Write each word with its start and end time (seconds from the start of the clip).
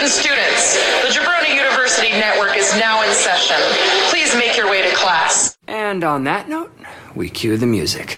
Attention 0.00 0.22
students, 0.22 0.80
the 1.02 1.08
Jabroni 1.12 1.54
University 1.54 2.08
Network 2.08 2.56
is 2.56 2.74
now 2.76 3.02
in 3.02 3.12
session. 3.12 3.58
Please 4.08 4.34
make 4.34 4.56
your 4.56 4.70
way 4.70 4.80
to 4.88 4.96
class. 4.96 5.58
And 5.68 6.02
on 6.02 6.24
that 6.24 6.48
note, 6.48 6.72
we 7.14 7.28
cue 7.28 7.58
the 7.58 7.66
music. 7.66 8.16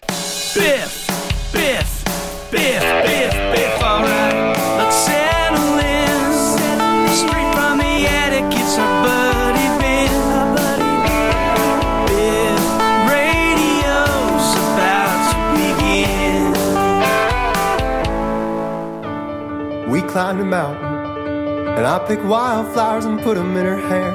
Biff, 0.54 1.08
Biff, 1.52 2.04
Biff, 2.52 2.82
Biff, 2.82 3.32
Biff, 3.32 3.82
alright. 3.82 4.56
Let's 4.78 4.94
settle 4.94 5.78
in. 5.80 6.32
Straight 7.08 7.52
from 7.52 7.78
the 7.78 8.06
attic, 8.06 8.44
it's 8.56 8.78
our 8.78 9.02
buddy 9.02 9.66
Biff. 9.82 10.12
Biff 12.06 12.62
Radio's 13.10 14.54
about 14.70 15.18
to 15.32 15.36
begin. 19.82 19.90
We 19.90 19.98
climbed 20.02 20.38
a 20.38 20.44
mountain, 20.44 20.91
and 21.76 21.86
I 21.86 21.98
picked 22.06 22.24
wildflowers 22.24 23.04
and 23.04 23.20
put 23.20 23.36
them 23.36 23.56
in 23.56 23.64
her 23.64 23.80
hair. 23.88 24.12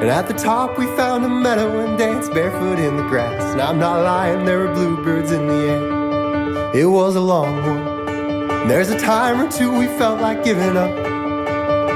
And 0.00 0.10
at 0.10 0.26
the 0.26 0.34
top, 0.34 0.78
we 0.78 0.86
found 0.96 1.24
a 1.24 1.28
meadow 1.28 1.80
and 1.80 1.98
danced 1.98 2.32
barefoot 2.32 2.78
in 2.78 2.96
the 2.96 3.02
grass. 3.04 3.42
And 3.52 3.60
I'm 3.60 3.78
not 3.78 4.02
lying, 4.02 4.44
there 4.44 4.60
were 4.60 4.74
bluebirds 4.74 5.32
in 5.32 5.46
the 5.46 5.54
air. 5.54 6.74
It 6.74 6.86
was 6.86 7.16
a 7.16 7.20
long 7.20 7.56
one. 7.56 8.08
And 8.62 8.70
there's 8.70 8.90
a 8.90 8.98
time 8.98 9.40
or 9.40 9.50
two 9.50 9.70
we 9.76 9.86
felt 9.86 10.20
like 10.20 10.44
giving 10.44 10.76
up. 10.76 10.94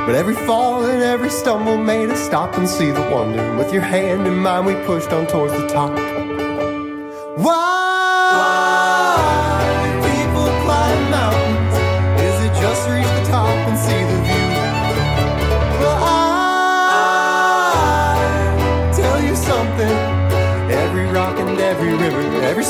But 0.07 0.15
every 0.15 0.35
fall 0.47 0.85
and 0.85 1.03
every 1.03 1.31
stumble 1.31 1.77
made 1.77 2.11
us 2.11 2.21
stop 2.21 2.57
and 2.57 2.69
see 2.69 2.91
the 2.91 3.03
wonder. 3.11 3.41
And 3.41 3.59
with 3.59 3.73
your 3.73 3.83
hand 3.83 4.27
in 4.27 4.37
mine, 4.37 4.65
we 4.65 4.75
pushed 4.87 5.13
on 5.13 5.27
towards 5.27 5.53
the 5.53 5.69
top. 5.69 5.91
Why 7.37 7.70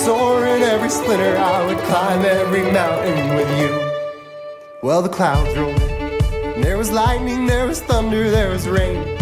soar 0.05 0.47
and 0.47 0.63
every 0.63 0.89
splinter, 0.89 1.37
I 1.37 1.67
would 1.67 1.77
climb 1.79 2.25
every 2.25 2.63
mountain 2.73 3.35
with 3.35 3.51
you. 3.61 3.71
Well, 4.83 5.03
the 5.03 5.11
clouds 5.11 5.55
rolled 5.59 5.81
in, 5.83 6.63
there 6.63 6.79
was 6.79 6.91
lightning, 6.91 7.45
there 7.45 7.67
was 7.67 7.83
thunder, 7.83 8.31
there 8.31 8.51
was 8.51 8.67
rain. 8.67 9.19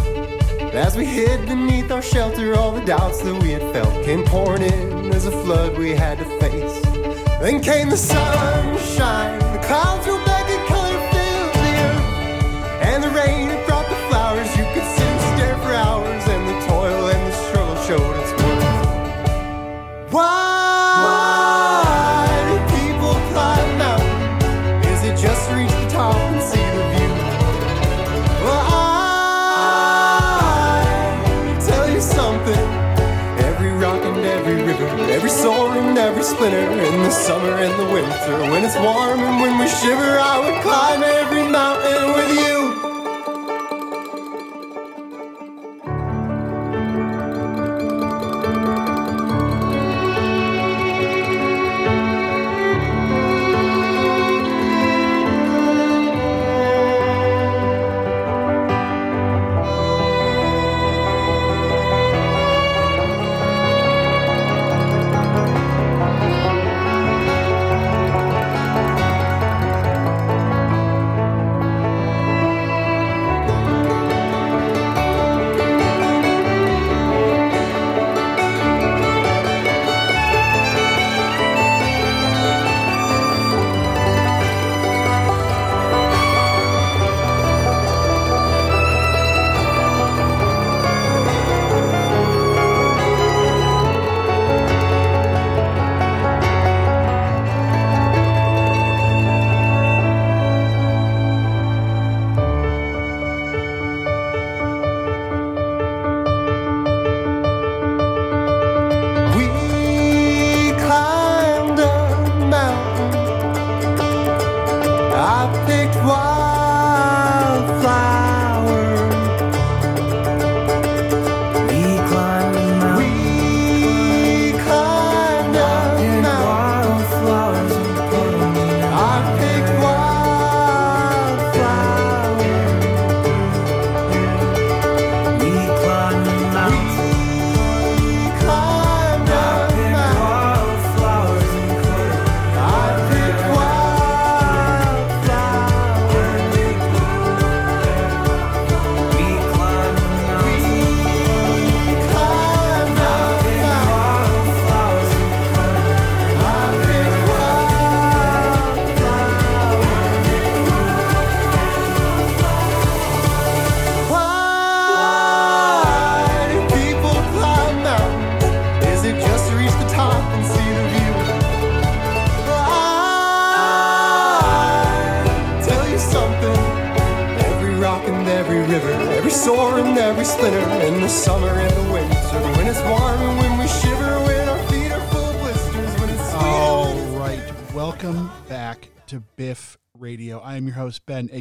As 0.72 0.96
we 0.96 1.04
hid 1.04 1.48
beneath 1.48 1.90
our 1.90 2.02
shelter, 2.02 2.54
all 2.54 2.70
the 2.70 2.84
doubts 2.84 3.22
that 3.22 3.42
we 3.42 3.50
had 3.50 3.62
felt 3.72 4.04
came 4.04 4.24
pouring 4.24 4.62
in 4.62 5.12
as 5.12 5.26
a 5.26 5.32
flood 5.42 5.76
we 5.76 5.90
had 5.96 6.18
to 6.18 6.24
face. 6.38 6.80
Then 7.40 7.60
came 7.60 7.90
the 7.90 7.96
sunshine, 7.96 9.38
the 9.54 9.60
clouds 9.66 10.06
rolled 10.06 10.27
just 25.20 25.50
reach 25.50 25.70
the 25.70 25.86
top 25.90 26.14
and 26.14 26.40
see 26.40 26.62
the 26.62 26.82
view? 26.94 27.12
Well, 28.44 28.64
I 28.70 30.06
tell 31.66 31.90
you 31.90 32.00
something. 32.00 32.66
Every 33.48 33.72
rock 33.72 34.02
and 34.04 34.24
every 34.24 34.62
river, 34.62 34.86
every 35.10 35.30
soar 35.30 35.76
and 35.76 35.98
every 35.98 36.22
splinter, 36.22 36.70
in 36.70 37.02
the 37.02 37.10
summer 37.10 37.58
and 37.58 37.74
the 37.80 37.86
winter, 37.92 38.50
when 38.50 38.64
it's 38.64 38.76
warm 38.76 39.18
and 39.20 39.40
when 39.42 39.58
we 39.58 39.66
shiver, 39.66 40.20
I 40.20 40.38
would 40.38 40.62
climb 40.62 41.02
every 41.02 41.17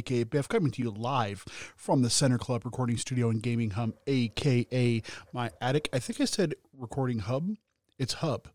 aka 0.08 0.24
Biff, 0.24 0.48
coming 0.48 0.70
to 0.70 0.82
you 0.82 0.90
live 0.90 1.44
from 1.76 2.00
the 2.00 2.08
Center 2.08 2.38
Club 2.38 2.64
Recording 2.64 2.96
Studio 2.96 3.28
and 3.28 3.42
Gaming 3.42 3.70
Hum, 3.70 3.92
aka 4.06 5.02
my 5.34 5.50
attic. 5.60 5.90
I 5.92 5.98
think 5.98 6.18
I 6.20 6.24
said 6.24 6.54
recording 6.76 7.18
hub. 7.18 7.50
It's 7.98 8.14
hub. 8.14 8.48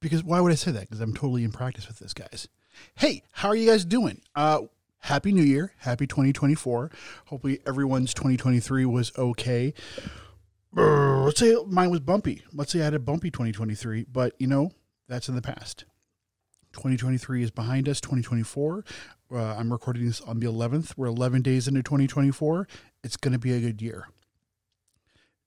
Because 0.00 0.24
why 0.24 0.40
would 0.40 0.50
I 0.50 0.56
say 0.56 0.72
that? 0.72 0.80
Because 0.80 1.00
I'm 1.00 1.14
totally 1.14 1.44
in 1.44 1.52
practice 1.52 1.86
with 1.86 2.00
this, 2.00 2.12
guys. 2.14 2.48
Hey, 2.96 3.22
how 3.30 3.48
are 3.48 3.54
you 3.54 3.70
guys 3.70 3.84
doing? 3.84 4.20
Uh, 4.34 4.62
happy 4.98 5.30
New 5.30 5.44
Year. 5.44 5.72
Happy 5.78 6.08
2024. 6.08 6.90
Hopefully 7.26 7.60
everyone's 7.64 8.12
2023 8.12 8.84
was 8.86 9.12
okay. 9.16 9.72
Let's 10.72 11.38
say 11.38 11.54
mine 11.68 11.90
was 11.90 12.00
bumpy. 12.00 12.42
Let's 12.52 12.72
say 12.72 12.80
I 12.80 12.84
had 12.84 12.94
a 12.94 12.98
bumpy 12.98 13.30
2023, 13.30 14.06
but 14.10 14.34
you 14.40 14.48
know, 14.48 14.72
that's 15.06 15.28
in 15.28 15.36
the 15.36 15.42
past. 15.42 15.84
2023 16.72 17.42
is 17.42 17.50
behind 17.50 17.88
us. 17.88 18.00
2024. 18.00 18.84
Uh, 19.32 19.54
I'm 19.58 19.72
recording 19.72 20.04
this 20.04 20.20
on 20.20 20.40
the 20.40 20.46
11th. 20.46 20.94
We're 20.96 21.06
11 21.06 21.42
days 21.42 21.66
into 21.66 21.82
2024. 21.82 22.68
It's 23.02 23.16
going 23.16 23.32
to 23.32 23.38
be 23.38 23.52
a 23.52 23.60
good 23.60 23.80
year. 23.80 24.08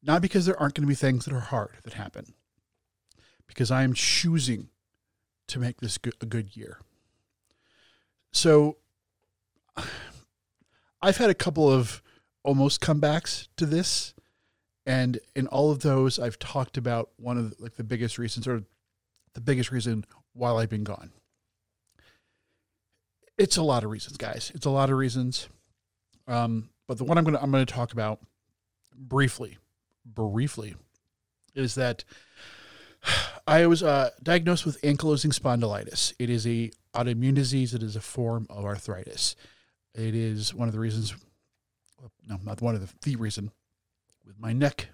Not 0.02 0.22
because 0.22 0.46
there 0.46 0.60
aren't 0.60 0.74
going 0.74 0.84
to 0.84 0.88
be 0.88 0.96
things 0.96 1.26
that 1.26 1.34
are 1.34 1.40
hard 1.40 1.78
that 1.84 1.94
happen, 1.94 2.34
because 3.48 3.70
I 3.72 3.84
am 3.84 3.94
choosing 3.94 4.70
to 5.48 5.60
make 5.60 5.82
this 5.82 5.98
go- 5.98 6.12
a 6.22 6.26
good 6.26 6.56
year. 6.58 6.80
So 8.32 8.78
I've 11.02 11.18
had 11.18 11.30
a 11.30 11.36
couple 11.36 11.72
of 11.72 12.02
almost 12.44 12.82
comebacks 12.82 13.48
to 13.58 13.66
this 13.66 14.14
and 14.86 15.20
in 15.36 15.48
all 15.48 15.72
of 15.72 15.82
those 15.82 16.20
i've 16.20 16.38
talked 16.38 16.78
about 16.78 17.10
one 17.18 17.40
of 17.40 17.50
the, 17.50 17.56
like 17.60 17.76
the 17.76 17.84
biggest 17.84 18.20
reasons 18.20 18.48
or 18.48 18.64
the 19.34 19.42
biggest 19.42 19.72
reason 19.72 20.06
while 20.34 20.58
i've 20.58 20.70
been 20.70 20.84
gone 20.84 21.12
it's 23.38 23.58
a 23.58 23.64
lot 23.64 23.84
of 23.84 23.90
reasons 23.90 24.18
guys. 24.18 24.52
It's 24.56 24.66
a 24.66 24.70
lot 24.70 24.90
of 24.90 24.98
reasons. 24.98 25.50
Um, 26.28 26.70
but 26.88 26.98
the 26.98 27.04
one 27.04 27.18
i'm 27.18 27.24
gonna 27.24 27.40
i'm 27.42 27.52
gonna 27.52 27.66
talk 27.66 27.94
about 27.94 28.20
briefly 28.96 29.58
briefly 30.06 30.76
is 31.54 31.76
that 31.76 32.04
i 33.48 33.66
was 33.68 33.84
uh, 33.84 34.10
diagnosed 34.24 34.66
with 34.66 34.82
ankylosing 34.82 35.38
spondylitis. 35.38 36.14
It 36.20 36.30
is 36.30 36.48
a 36.48 36.72
autoimmune 36.94 37.36
disease. 37.36 37.74
It 37.74 37.84
is 37.84 37.96
a 37.96 38.02
form 38.02 38.48
of 38.50 38.66
arthritis. 38.66 39.36
It 39.94 40.16
is 40.16 40.54
one 40.54 40.68
of 40.68 40.74
the 40.74 40.80
reasons 40.80 41.16
no 42.28 42.40
not 42.44 42.62
one 42.62 42.76
of 42.76 42.82
the, 42.82 42.94
the 43.02 43.16
reason 43.16 43.52
with 44.26 44.40
my 44.40 44.54
neck 44.54 44.90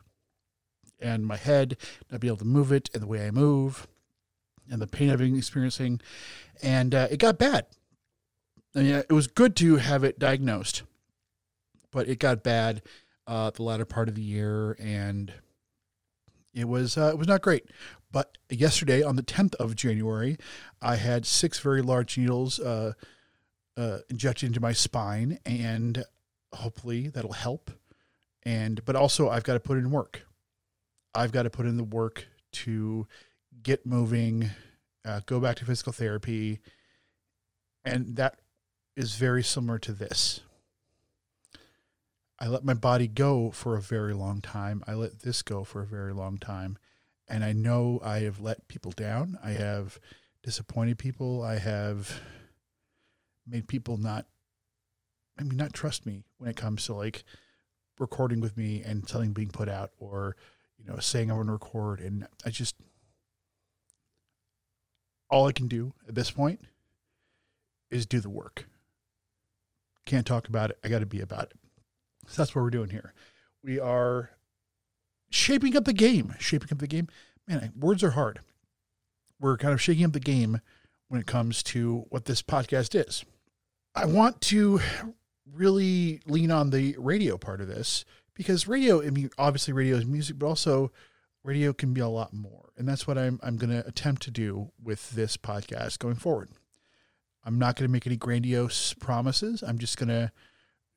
and 0.99 1.25
my 1.25 1.37
head, 1.37 1.77
not 2.11 2.21
be 2.21 2.27
able 2.27 2.37
to 2.37 2.45
move 2.45 2.71
it 2.71 2.89
and 2.93 3.01
the 3.01 3.07
way 3.07 3.25
I 3.25 3.31
move 3.31 3.87
and 4.69 4.81
the 4.81 4.87
pain 4.87 5.09
I've 5.09 5.17
been 5.17 5.35
experiencing. 5.35 5.99
And 6.61 6.93
uh, 6.93 7.07
it 7.09 7.17
got 7.17 7.39
bad. 7.39 7.65
I 8.75 8.79
mean, 8.79 8.95
it 8.95 9.11
was 9.11 9.27
good 9.27 9.55
to 9.57 9.77
have 9.77 10.03
it 10.03 10.19
diagnosed, 10.19 10.83
but 11.91 12.07
it 12.07 12.19
got 12.19 12.43
bad 12.43 12.81
uh, 13.27 13.49
the 13.51 13.63
latter 13.63 13.85
part 13.85 14.07
of 14.07 14.15
the 14.15 14.21
year, 14.21 14.77
and 14.79 15.33
it 16.53 16.67
was 16.67 16.97
uh, 16.97 17.09
it 17.09 17.17
was 17.17 17.27
not 17.27 17.41
great. 17.41 17.65
But 18.11 18.37
yesterday, 18.49 19.03
on 19.03 19.15
the 19.15 19.23
10th 19.23 19.55
of 19.55 19.75
January, 19.75 20.37
I 20.81 20.95
had 20.97 21.25
six 21.25 21.59
very 21.59 21.81
large 21.81 22.17
needles 22.17 22.59
uh, 22.59 22.93
uh, 23.77 23.99
injected 24.09 24.47
into 24.47 24.59
my 24.59 24.73
spine, 24.73 25.39
and 25.45 26.03
hopefully 26.53 27.07
that'll 27.07 27.33
help 27.33 27.71
and 28.43 28.83
but 28.85 28.95
also 28.95 29.29
I've 29.29 29.43
got 29.43 29.53
to 29.53 29.59
put 29.59 29.77
in 29.77 29.91
work. 29.91 30.25
I've 31.13 31.31
got 31.31 31.43
to 31.43 31.49
put 31.49 31.65
in 31.65 31.77
the 31.77 31.83
work 31.83 32.27
to 32.53 33.07
get 33.63 33.85
moving, 33.85 34.49
uh, 35.05 35.21
go 35.25 35.39
back 35.39 35.57
to 35.57 35.65
physical 35.65 35.93
therapy, 35.93 36.59
and 37.85 38.15
that 38.15 38.39
is 39.01 39.15
very 39.15 39.41
similar 39.41 39.79
to 39.79 39.93
this. 39.93 40.41
I 42.39 42.47
let 42.47 42.63
my 42.63 42.75
body 42.75 43.07
go 43.07 43.49
for 43.49 43.75
a 43.75 43.81
very 43.81 44.13
long 44.13 44.41
time. 44.41 44.83
I 44.85 44.93
let 44.93 45.21
this 45.21 45.41
go 45.41 45.63
for 45.63 45.81
a 45.81 45.87
very 45.87 46.13
long 46.13 46.37
time. 46.37 46.77
And 47.27 47.43
I 47.43 47.51
know 47.51 47.99
I 48.03 48.19
have 48.19 48.39
let 48.39 48.67
people 48.67 48.91
down. 48.91 49.39
I 49.43 49.51
have 49.51 49.99
disappointed 50.43 50.99
people. 50.99 51.41
I 51.41 51.57
have 51.57 52.21
made 53.47 53.67
people 53.67 53.97
not, 53.97 54.27
I 55.39 55.43
mean, 55.43 55.57
not 55.57 55.73
trust 55.73 56.05
me 56.05 56.23
when 56.37 56.51
it 56.51 56.55
comes 56.55 56.85
to 56.85 56.93
like 56.93 57.23
recording 57.97 58.39
with 58.39 58.55
me 58.55 58.83
and 58.85 59.09
something 59.09 59.33
being 59.33 59.49
put 59.49 59.67
out 59.67 59.91
or 59.99 60.35
you 60.77 60.85
know 60.85 60.97
saying 60.97 61.29
I 61.29 61.35
want 61.35 61.47
to 61.47 61.53
record 61.53 61.99
and 61.99 62.27
I 62.43 62.49
just 62.49 62.75
all 65.29 65.47
I 65.47 65.51
can 65.51 65.67
do 65.67 65.93
at 66.07 66.15
this 66.15 66.31
point 66.31 66.59
is 67.89 68.05
do 68.05 68.19
the 68.19 68.29
work. 68.29 68.65
Can't 70.11 70.27
talk 70.27 70.49
about 70.49 70.71
it. 70.71 70.77
I 70.83 70.89
got 70.89 70.99
to 70.99 71.05
be 71.05 71.21
about 71.21 71.43
it. 71.43 71.53
So 72.27 72.41
that's 72.41 72.53
what 72.53 72.63
we're 72.63 72.69
doing 72.69 72.89
here. 72.89 73.13
We 73.63 73.79
are 73.79 74.31
shaping 75.29 75.77
up 75.77 75.85
the 75.85 75.93
game. 75.93 76.35
Shaping 76.37 76.67
up 76.69 76.79
the 76.79 76.85
game. 76.87 77.07
Man, 77.47 77.71
words 77.79 78.03
are 78.03 78.09
hard. 78.09 78.41
We're 79.39 79.55
kind 79.55 79.73
of 79.73 79.81
shaking 79.81 80.03
up 80.03 80.11
the 80.11 80.19
game 80.19 80.59
when 81.07 81.21
it 81.21 81.27
comes 81.27 81.63
to 81.63 82.07
what 82.09 82.25
this 82.25 82.41
podcast 82.41 82.93
is. 82.93 83.23
I 83.95 84.05
want 84.05 84.41
to 84.41 84.81
really 85.49 86.19
lean 86.25 86.51
on 86.51 86.71
the 86.71 86.93
radio 86.99 87.37
part 87.37 87.61
of 87.61 87.69
this 87.69 88.03
because 88.33 88.67
radio, 88.67 89.01
I 89.01 89.11
mean, 89.11 89.29
obviously 89.37 89.71
radio 89.71 89.95
is 89.95 90.05
music, 90.05 90.37
but 90.37 90.47
also 90.47 90.91
radio 91.41 91.71
can 91.71 91.93
be 91.93 92.01
a 92.01 92.09
lot 92.09 92.33
more. 92.33 92.73
And 92.75 92.85
that's 92.85 93.07
what 93.07 93.17
I'm, 93.17 93.39
I'm 93.41 93.55
going 93.55 93.69
to 93.69 93.87
attempt 93.87 94.23
to 94.23 94.31
do 94.31 94.73
with 94.83 95.11
this 95.11 95.37
podcast 95.37 95.99
going 95.99 96.15
forward. 96.15 96.49
I'm 97.43 97.57
not 97.57 97.75
going 97.75 97.87
to 97.87 97.91
make 97.91 98.05
any 98.05 98.17
grandiose 98.17 98.93
promises. 98.93 99.63
I'm 99.63 99.77
just 99.77 99.97
going 99.97 100.09
to 100.09 100.31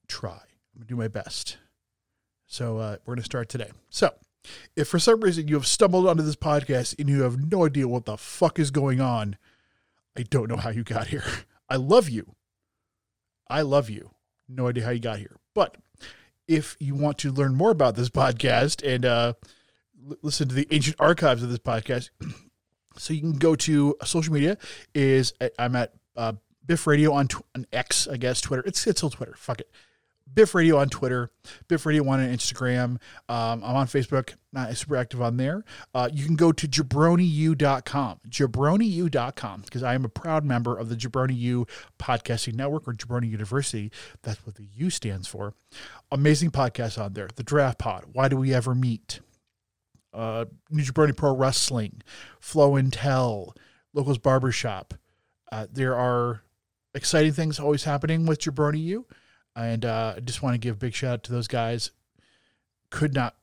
try. 0.08 0.32
I'm 0.32 0.80
going 0.80 0.82
to 0.82 0.88
do 0.88 0.96
my 0.96 1.08
best. 1.08 1.58
So 2.46 2.78
uh, 2.78 2.96
we're 3.04 3.14
going 3.14 3.22
to 3.22 3.24
start 3.24 3.48
today. 3.48 3.70
So 3.90 4.12
if 4.76 4.88
for 4.88 4.98
some 4.98 5.20
reason 5.20 5.48
you 5.48 5.54
have 5.54 5.66
stumbled 5.66 6.06
onto 6.06 6.22
this 6.22 6.36
podcast 6.36 6.98
and 6.98 7.08
you 7.08 7.22
have 7.22 7.50
no 7.50 7.64
idea 7.64 7.88
what 7.88 8.04
the 8.04 8.16
fuck 8.16 8.58
is 8.58 8.70
going 8.70 9.00
on, 9.00 9.36
I 10.16 10.22
don't 10.22 10.48
know 10.48 10.56
how 10.56 10.70
you 10.70 10.84
got 10.84 11.08
here. 11.08 11.24
I 11.68 11.76
love 11.76 12.08
you. 12.08 12.34
I 13.48 13.62
love 13.62 13.88
you. 13.88 14.10
No 14.48 14.68
idea 14.68 14.84
how 14.84 14.90
you 14.90 15.00
got 15.00 15.18
here. 15.18 15.36
But 15.54 15.76
if 16.46 16.76
you 16.78 16.94
want 16.94 17.18
to 17.18 17.32
learn 17.32 17.54
more 17.54 17.70
about 17.70 17.96
this 17.96 18.10
podcast 18.10 18.86
and 18.86 19.04
uh, 19.04 19.32
l- 20.10 20.16
listen 20.22 20.48
to 20.48 20.54
the 20.54 20.68
ancient 20.70 20.96
archives 20.98 21.42
of 21.42 21.48
this 21.48 21.58
podcast, 21.58 22.10
so 22.96 23.14
you 23.14 23.20
can 23.20 23.38
go 23.38 23.56
to 23.56 23.96
social 24.04 24.32
media. 24.32 24.58
Is 24.94 25.32
I'm 25.58 25.74
at 25.76 25.94
uh, 26.16 26.32
Biff 26.66 26.86
Radio 26.86 27.12
on, 27.12 27.28
tw- 27.28 27.42
on 27.54 27.66
X, 27.72 28.08
I 28.08 28.16
guess 28.16 28.40
Twitter. 28.40 28.62
It's 28.66 28.86
it's 28.86 29.00
still 29.00 29.10
Twitter. 29.10 29.34
Fuck 29.36 29.60
it. 29.60 29.70
Biff 30.32 30.54
Radio 30.54 30.78
on 30.78 30.88
Twitter, 30.88 31.30
Biff 31.68 31.84
Radio 31.84 32.08
on 32.08 32.18
Instagram. 32.20 32.98
Um, 33.28 33.62
I'm 33.62 33.76
on 33.76 33.86
Facebook, 33.86 34.34
not 34.52 34.74
super 34.76 34.96
active 34.96 35.20
on 35.20 35.36
there. 35.36 35.64
Uh, 35.94 36.08
you 36.12 36.24
can 36.24 36.34
go 36.34 36.50
to 36.50 36.66
jabroniu.com, 36.66 38.20
jabroniu.com, 38.28 39.60
because 39.60 39.82
I 39.82 39.94
am 39.94 40.04
a 40.04 40.08
proud 40.08 40.44
member 40.44 40.76
of 40.76 40.88
the 40.88 40.96
Jabroni 40.96 41.36
U 41.36 41.66
Podcasting 41.98 42.54
Network 42.54 42.88
or 42.88 42.94
Jabroni 42.94 43.30
University. 43.30 43.92
That's 44.22 44.44
what 44.46 44.56
the 44.56 44.66
U 44.74 44.90
stands 44.90 45.28
for. 45.28 45.54
Amazing 46.10 46.50
podcasts 46.52 47.00
on 47.00 47.12
there. 47.12 47.28
The 47.34 47.42
Draft 47.42 47.78
Pod, 47.78 48.04
Why 48.12 48.28
Do 48.28 48.36
We 48.36 48.54
Ever 48.54 48.74
Meet? 48.74 49.20
Uh, 50.12 50.46
New 50.70 50.82
Jabroni 50.82 51.16
Pro 51.16 51.34
Wrestling, 51.36 52.00
Flow 52.40 52.76
and 52.76 52.92
Tell, 52.92 53.54
Locals 53.92 54.18
Barbershop. 54.18 54.94
Uh, 55.54 55.68
there 55.72 55.94
are 55.94 56.42
exciting 56.96 57.32
things 57.32 57.60
always 57.60 57.84
happening 57.84 58.26
with 58.26 58.40
Jabroni 58.40 58.82
U. 58.86 59.06
And 59.54 59.84
uh, 59.84 60.14
I 60.16 60.20
just 60.20 60.42
want 60.42 60.54
to 60.54 60.58
give 60.58 60.74
a 60.74 60.78
big 60.78 60.94
shout 60.94 61.12
out 61.12 61.22
to 61.24 61.32
those 61.32 61.46
guys. 61.46 61.92
Could 62.90 63.14
not 63.14 63.36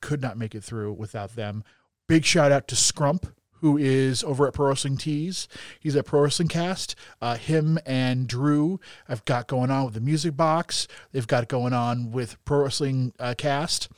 could 0.00 0.22
not 0.22 0.38
make 0.38 0.54
it 0.54 0.62
through 0.62 0.92
without 0.92 1.34
them. 1.34 1.64
Big 2.06 2.24
shout 2.24 2.52
out 2.52 2.68
to 2.68 2.76
Scrump, 2.76 3.32
who 3.54 3.76
is 3.76 4.22
over 4.22 4.46
at 4.46 4.54
Pro 4.54 4.68
Wrestling 4.68 4.96
Tees. 4.96 5.48
He's 5.80 5.96
at 5.96 6.06
Pro 6.06 6.20
Wrestling 6.20 6.46
Cast. 6.46 6.94
Uh, 7.20 7.36
him 7.36 7.80
and 7.84 8.28
Drew 8.28 8.78
have 9.08 9.24
got 9.24 9.48
going 9.48 9.72
on 9.72 9.86
with 9.86 9.94
the 9.94 10.00
Music 10.00 10.36
Box. 10.36 10.86
They've 11.10 11.26
got 11.26 11.48
going 11.48 11.72
on 11.72 12.12
with 12.12 12.36
Pro 12.44 12.62
Wrestling 12.62 13.12
uh, 13.18 13.34
Cast. 13.36 13.88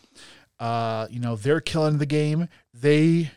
Uh, 0.58 1.06
you 1.10 1.20
know, 1.20 1.36
they're 1.36 1.60
killing 1.60 1.98
the 1.98 2.06
game. 2.06 2.48
They 2.72 3.32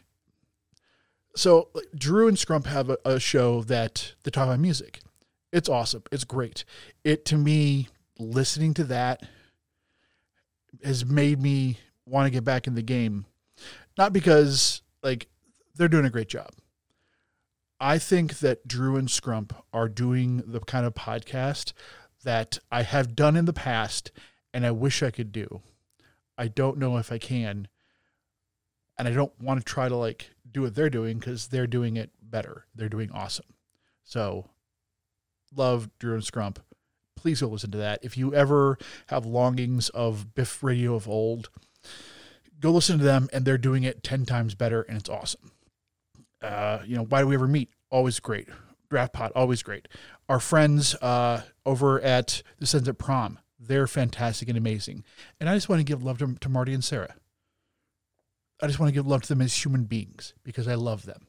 so 1.36 1.70
Drew 1.96 2.28
and 2.28 2.38
Scrump 2.38 2.66
have 2.66 2.90
a, 2.90 2.98
a 3.06 3.20
show 3.20 3.62
that 3.64 4.14
they 4.24 4.32
talk 4.32 4.48
about 4.48 4.60
music. 4.60 5.00
It's 5.52 5.70
awesome. 5.70 6.04
It's 6.12 6.24
great. 6.24 6.64
It 7.04 7.26
to 7.26 7.38
me, 7.38 7.90
listening 8.18 8.74
to 8.76 8.84
that 8.86 9.24
has 10.84 11.06
made 11.06 11.42
me 11.42 11.78
want 12.06 12.28
to 12.28 12.32
get 12.32 12.44
back 12.44 12.68
in 12.68 12.76
the 12.76 12.82
game. 12.82 13.26
Not 13.98 14.14
because 14.14 14.82
like 15.04 15.28
they're 15.76 15.88
doing 15.88 16.06
a 16.06 16.10
great 16.10 16.30
job. 16.30 16.52
I 17.80 17.98
think 17.98 18.40
that 18.40 18.68
Drew 18.68 18.96
and 18.96 19.08
Scrump 19.08 19.54
are 19.74 19.90
doing 19.90 20.44
the 20.46 20.60
kind 20.60 20.86
of 20.86 20.94
podcast 20.94 21.74
that 22.24 22.60
I 22.72 22.84
have 22.84 23.16
done 23.16 23.36
in 23.36 23.46
the 23.46 23.54
past 23.54 24.12
and 24.54 24.66
I 24.66 24.72
wish 24.72 25.02
I 25.02 25.12
could 25.12 25.32
do. 25.32 25.62
I 26.38 26.48
don't 26.48 26.78
know 26.78 26.98
if 26.98 27.12
I 27.12 27.18
can. 27.18 27.68
And 29.02 29.08
I 29.08 29.14
don't 29.14 29.34
want 29.42 29.60
to 29.60 29.66
try 29.66 29.90
to 29.90 29.96
like 29.96 30.30
do 30.52 30.62
what 30.62 30.76
they're 30.76 30.88
doing 30.88 31.18
because 31.18 31.48
they're 31.48 31.66
doing 31.66 31.98
it 31.98 32.12
better. 32.22 32.68
They're 32.76 32.88
doing 32.88 33.10
awesome. 33.12 33.48
So 34.04 34.46
love 35.56 35.90
Drew 35.98 36.14
and 36.14 36.22
Scrump. 36.22 36.58
Please 37.16 37.42
go 37.42 37.48
listen 37.48 37.72
to 37.72 37.80
that. 37.80 38.02
If 38.04 38.16
you 38.16 38.36
ever 38.36 38.78
have 39.08 39.26
longings 39.26 39.90
of 39.90 40.36
Biff 40.36 40.62
Radio 40.62 40.94
of 40.94 41.08
old, 41.08 41.50
go 42.60 42.70
listen 42.70 43.00
to 43.00 43.04
them 43.04 43.28
and 43.34 43.44
they're 43.44 43.58
doing 43.58 43.82
it 43.82 44.04
10 44.04 44.28
times 44.28 44.54
better 44.54 44.84
and 44.84 45.00
it's 45.00 45.10
awesome. 45.10 45.50
Uh, 46.40 46.84
you 46.86 46.96
know, 46.96 47.06
why 47.06 47.22
do 47.22 47.28
we 47.28 47.34
ever 47.34 47.48
meet? 47.48 47.72
Always 47.90 48.20
great. 48.20 48.50
Draft 48.92 49.14
Pod, 49.14 49.32
always 49.34 49.64
great. 49.64 49.88
Our 50.30 50.40
friends 50.40 50.94
uh, 51.02 51.42
over 51.66 52.00
at 52.02 52.44
the 52.60 52.68
Sons 52.68 52.88
at 52.88 53.00
Prom, 53.00 53.40
they're 53.60 53.88
fantastic 53.88 54.48
and 54.48 54.60
amazing. 54.60 55.04
And 55.40 55.50
I 55.50 55.56
just 55.56 55.70
want 55.70 55.80
to 55.80 55.84
give 55.84 56.04
love 56.04 56.20
to, 56.20 56.36
to 56.36 56.50
Marty 56.50 56.76
and 56.76 56.84
Sarah. 56.84 57.16
I 58.62 58.68
just 58.68 58.80
want 58.80 58.90
to 58.90 58.94
give 58.94 59.08
love 59.08 59.24
to 59.24 59.30
them 59.30 59.42
as 59.42 59.66
human 59.66 59.86
beings 59.86 60.34
because 60.44 60.68
I 60.68 60.76
love 60.76 61.06
them. 61.06 61.28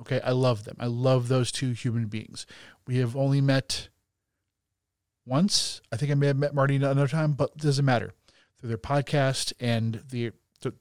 Okay, 0.00 0.20
I 0.20 0.30
love 0.30 0.64
them. 0.64 0.76
I 0.78 0.86
love 0.86 1.28
those 1.28 1.52
two 1.52 1.72
human 1.72 2.06
beings. 2.06 2.46
We 2.86 2.98
have 2.98 3.16
only 3.16 3.40
met 3.40 3.88
once. 5.26 5.82
I 5.92 5.96
think 5.96 6.10
I 6.10 6.14
may 6.14 6.28
have 6.28 6.36
met 6.36 6.54
Marty 6.54 6.76
another 6.76 7.08
time, 7.08 7.32
but 7.32 7.56
doesn't 7.56 7.84
matter. 7.84 8.12
Through 8.58 8.68
their 8.68 8.78
podcast 8.78 9.52
and 9.60 10.02
the 10.10 10.32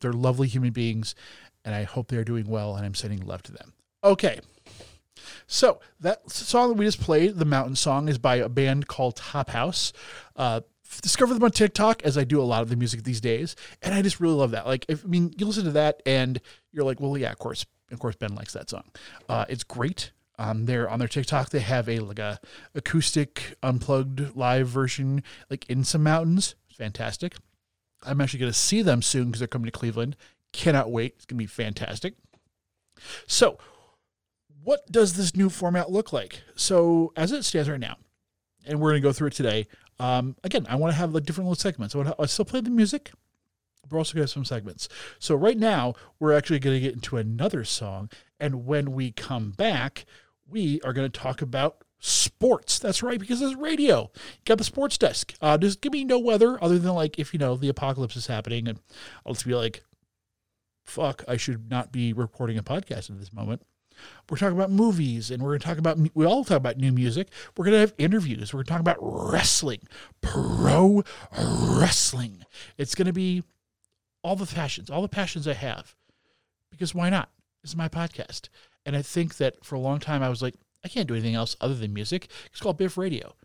they're 0.01 0.11
lovely 0.11 0.47
human 0.47 0.71
beings, 0.71 1.15
and 1.63 1.73
I 1.73 1.83
hope 1.83 2.09
they're 2.09 2.25
doing 2.25 2.47
well. 2.47 2.75
And 2.75 2.85
I'm 2.85 2.95
sending 2.95 3.25
love 3.25 3.41
to 3.43 3.51
them. 3.53 3.73
Okay, 4.03 4.39
so 5.47 5.79
that 5.99 6.29
song 6.29 6.69
that 6.69 6.77
we 6.77 6.85
just 6.85 7.01
played, 7.01 7.35
the 7.35 7.45
Mountain 7.45 7.75
Song, 7.75 8.07
is 8.07 8.17
by 8.17 8.35
a 8.35 8.49
band 8.49 8.87
called 8.87 9.15
Tophouse. 9.15 9.91
Uh, 10.35 10.61
discovered 11.01 11.35
them 11.35 11.43
on 11.43 11.51
TikTok 11.51 12.03
as 12.03 12.17
I 12.17 12.23
do 12.23 12.41
a 12.41 12.43
lot 12.43 12.61
of 12.61 12.69
the 12.69 12.75
music 12.75 13.03
these 13.03 13.21
days, 13.21 13.55
and 13.81 13.93
I 13.93 14.01
just 14.01 14.19
really 14.19 14.35
love 14.35 14.51
that. 14.51 14.65
Like, 14.65 14.85
if, 14.87 15.05
I 15.05 15.07
mean, 15.07 15.33
you 15.37 15.45
listen 15.45 15.65
to 15.65 15.71
that 15.71 16.01
and 16.05 16.41
you're 16.71 16.85
like, 16.85 16.99
well, 16.99 17.17
yeah, 17.17 17.31
of 17.31 17.39
course, 17.39 17.65
of 17.91 17.99
course, 17.99 18.15
Ben 18.15 18.35
likes 18.35 18.53
that 18.53 18.69
song. 18.69 18.83
Uh, 19.27 19.45
it's 19.49 19.63
great. 19.63 20.11
Um, 20.37 20.65
they're 20.65 20.89
on 20.89 20.99
their 20.99 21.07
TikTok. 21.07 21.49
They 21.49 21.59
have 21.59 21.89
a 21.89 21.99
like 21.99 22.19
a 22.19 22.39
acoustic 22.73 23.55
unplugged 23.61 24.35
live 24.35 24.67
version, 24.67 25.23
like 25.49 25.69
in 25.69 25.83
some 25.83 26.03
mountains. 26.03 26.55
Fantastic. 26.77 27.35
I'm 28.03 28.21
actually 28.21 28.39
going 28.39 28.51
to 28.51 28.57
see 28.57 28.81
them 28.81 29.01
soon 29.01 29.25
because 29.25 29.39
they're 29.39 29.47
coming 29.47 29.65
to 29.65 29.77
Cleveland. 29.77 30.15
Cannot 30.53 30.89
wait. 30.89 31.15
It's 31.17 31.25
going 31.25 31.37
to 31.37 31.43
be 31.43 31.47
fantastic. 31.47 32.13
So, 33.27 33.57
what 34.63 34.89
does 34.89 35.13
this 35.13 35.35
new 35.35 35.49
format 35.49 35.91
look 35.91 36.13
like? 36.13 36.41
So, 36.55 37.11
as 37.17 37.33
it 37.33 37.43
stands 37.43 37.69
right 37.69 37.79
now, 37.79 37.97
and 38.65 38.79
we're 38.79 38.91
going 38.91 39.01
to 39.01 39.07
go 39.07 39.13
through 39.13 39.27
it 39.27 39.33
today. 39.33 39.67
Um, 39.99 40.35
again, 40.43 40.65
I 40.69 40.75
want 40.75 40.93
to 40.93 40.97
have 40.97 41.13
like 41.13 41.25
different 41.25 41.49
little 41.49 41.59
segments. 41.61 41.95
I, 41.95 42.13
I 42.17 42.25
still 42.25 42.45
play 42.45 42.61
the 42.61 42.69
music, 42.69 43.11
but 43.81 43.91
we're 43.91 43.97
also 43.99 44.13
going 44.13 44.21
to 44.21 44.23
have 44.23 44.29
some 44.31 44.45
segments. 44.45 44.87
So, 45.19 45.35
right 45.35 45.57
now, 45.57 45.93
we're 46.19 46.33
actually 46.33 46.59
going 46.59 46.75
to 46.75 46.79
get 46.79 46.93
into 46.93 47.17
another 47.17 47.63
song. 47.63 48.09
And 48.39 48.65
when 48.65 48.93
we 48.93 49.11
come 49.11 49.51
back, 49.51 50.05
we 50.47 50.79
are 50.81 50.93
going 50.93 51.09
to 51.09 51.19
talk 51.19 51.41
about 51.41 51.83
sports. 51.99 52.79
That's 52.79 53.03
right, 53.03 53.19
because 53.19 53.41
it's 53.41 53.55
radio. 53.55 54.09
You 54.13 54.45
got 54.45 54.57
the 54.57 54.63
sports 54.63 54.97
desk. 54.97 55.33
Uh, 55.41 55.57
just 55.57 55.81
give 55.81 55.93
me 55.93 56.05
no 56.05 56.17
weather 56.17 56.63
other 56.63 56.79
than 56.79 56.93
like 56.93 57.19
if 57.19 57.33
you 57.33 57.39
know 57.39 57.55
the 57.55 57.69
apocalypse 57.69 58.15
is 58.15 58.27
happening, 58.27 58.67
and 58.67 58.79
I'll 59.25 59.33
just 59.33 59.45
be 59.45 59.55
like, 59.55 59.83
"Fuck, 60.85 61.23
I 61.27 61.37
should 61.37 61.69
not 61.69 61.91
be 61.91 62.13
reporting 62.13 62.57
a 62.57 62.63
podcast 62.63 63.09
at 63.09 63.19
this 63.19 63.33
moment." 63.33 63.63
We're 64.29 64.37
talking 64.37 64.57
about 64.57 64.71
movies, 64.71 65.31
and 65.31 65.41
we're 65.41 65.49
going 65.49 65.59
to 65.59 65.65
talk 65.65 65.77
about 65.77 65.97
we 66.13 66.25
all 66.25 66.43
talk 66.43 66.57
about 66.57 66.77
new 66.77 66.91
music. 66.91 67.29
We're 67.57 67.65
going 67.65 67.75
to 67.75 67.79
have 67.79 67.93
interviews. 67.97 68.53
We're 68.53 68.59
going 68.59 68.65
to 68.65 68.71
talk 68.71 68.81
about 68.81 68.97
wrestling, 68.99 69.81
pro 70.21 71.03
wrestling. 71.37 72.43
It's 72.77 72.95
going 72.95 73.07
to 73.07 73.13
be 73.13 73.43
all 74.23 74.35
the 74.35 74.45
passions, 74.45 74.89
all 74.89 75.01
the 75.01 75.07
passions 75.07 75.47
I 75.47 75.53
have, 75.53 75.95
because 76.71 76.93
why 76.93 77.09
not? 77.09 77.29
This 77.61 77.71
is 77.71 77.77
my 77.77 77.89
podcast. 77.89 78.49
And 78.85 78.95
I 78.95 79.01
think 79.01 79.37
that 79.37 79.63
for 79.63 79.75
a 79.75 79.79
long 79.79 79.99
time, 79.99 80.23
I 80.23 80.29
was 80.29 80.41
like, 80.41 80.55
I 80.83 80.87
can't 80.87 81.07
do 81.07 81.13
anything 81.13 81.35
else 81.35 81.55
other 81.59 81.75
than 81.75 81.93
music. 81.93 82.29
It's 82.51 82.61
called 82.61 82.77
Biff 82.77 82.97
Radio. 82.97 83.35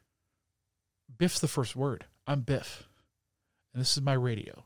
Biff's 1.19 1.41
the 1.41 1.49
first 1.49 1.77
word. 1.77 2.07
I'm 2.27 2.41
Biff. 2.41 2.85
And 3.73 3.81
this 3.81 3.97
is 3.97 4.03
my 4.03 4.13
radio. 4.13 4.65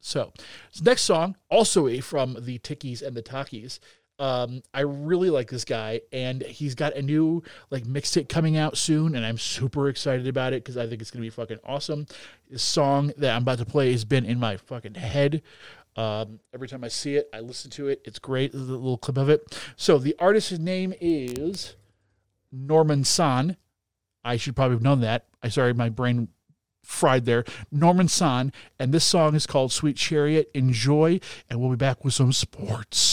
So, 0.00 0.32
this 0.72 0.82
next 0.82 1.02
song, 1.02 1.36
also 1.48 2.00
from 2.00 2.36
the 2.40 2.58
Tickies 2.58 3.02
and 3.02 3.16
the 3.16 3.22
Talkies. 3.22 3.78
Um, 4.22 4.62
I 4.72 4.80
really 4.80 5.30
like 5.30 5.50
this 5.50 5.64
guy, 5.64 6.00
and 6.12 6.42
he's 6.42 6.74
got 6.74 6.94
a 6.94 7.02
new 7.02 7.42
like 7.70 7.84
mixtape 7.84 8.28
coming 8.28 8.56
out 8.56 8.78
soon, 8.78 9.16
and 9.16 9.26
I'm 9.26 9.36
super 9.36 9.88
excited 9.88 10.28
about 10.28 10.52
it 10.52 10.62
because 10.62 10.76
I 10.76 10.86
think 10.86 11.02
it's 11.02 11.10
gonna 11.10 11.22
be 11.22 11.30
fucking 11.30 11.58
awesome. 11.64 12.06
This 12.48 12.62
song 12.62 13.12
that 13.18 13.34
I'm 13.34 13.42
about 13.42 13.58
to 13.58 13.66
play 13.66 13.90
has 13.92 14.04
been 14.04 14.24
in 14.24 14.38
my 14.38 14.56
fucking 14.56 14.94
head 14.94 15.42
um, 15.96 16.40
every 16.54 16.68
time 16.68 16.84
I 16.84 16.88
see 16.88 17.16
it, 17.16 17.28
I 17.32 17.40
listen 17.40 17.70
to 17.72 17.88
it. 17.88 18.00
It's 18.04 18.18
great. 18.18 18.52
The 18.52 18.58
little 18.58 18.98
clip 18.98 19.18
of 19.18 19.28
it. 19.28 19.58
So 19.76 19.98
the 19.98 20.16
artist's 20.18 20.58
name 20.58 20.94
is 21.00 21.76
Norman 22.50 23.04
San. 23.04 23.56
I 24.24 24.36
should 24.36 24.56
probably 24.56 24.76
have 24.76 24.82
known 24.82 25.00
that. 25.00 25.26
I 25.42 25.48
sorry, 25.48 25.74
my 25.74 25.88
brain 25.88 26.28
fried 26.82 27.24
there. 27.26 27.44
Norman 27.70 28.08
San, 28.08 28.52
and 28.78 28.92
this 28.92 29.04
song 29.04 29.34
is 29.34 29.46
called 29.46 29.72
Sweet 29.72 29.96
Chariot. 29.96 30.50
Enjoy, 30.54 31.20
and 31.50 31.60
we'll 31.60 31.70
be 31.70 31.76
back 31.76 32.04
with 32.04 32.14
some 32.14 32.32
sports. 32.32 33.11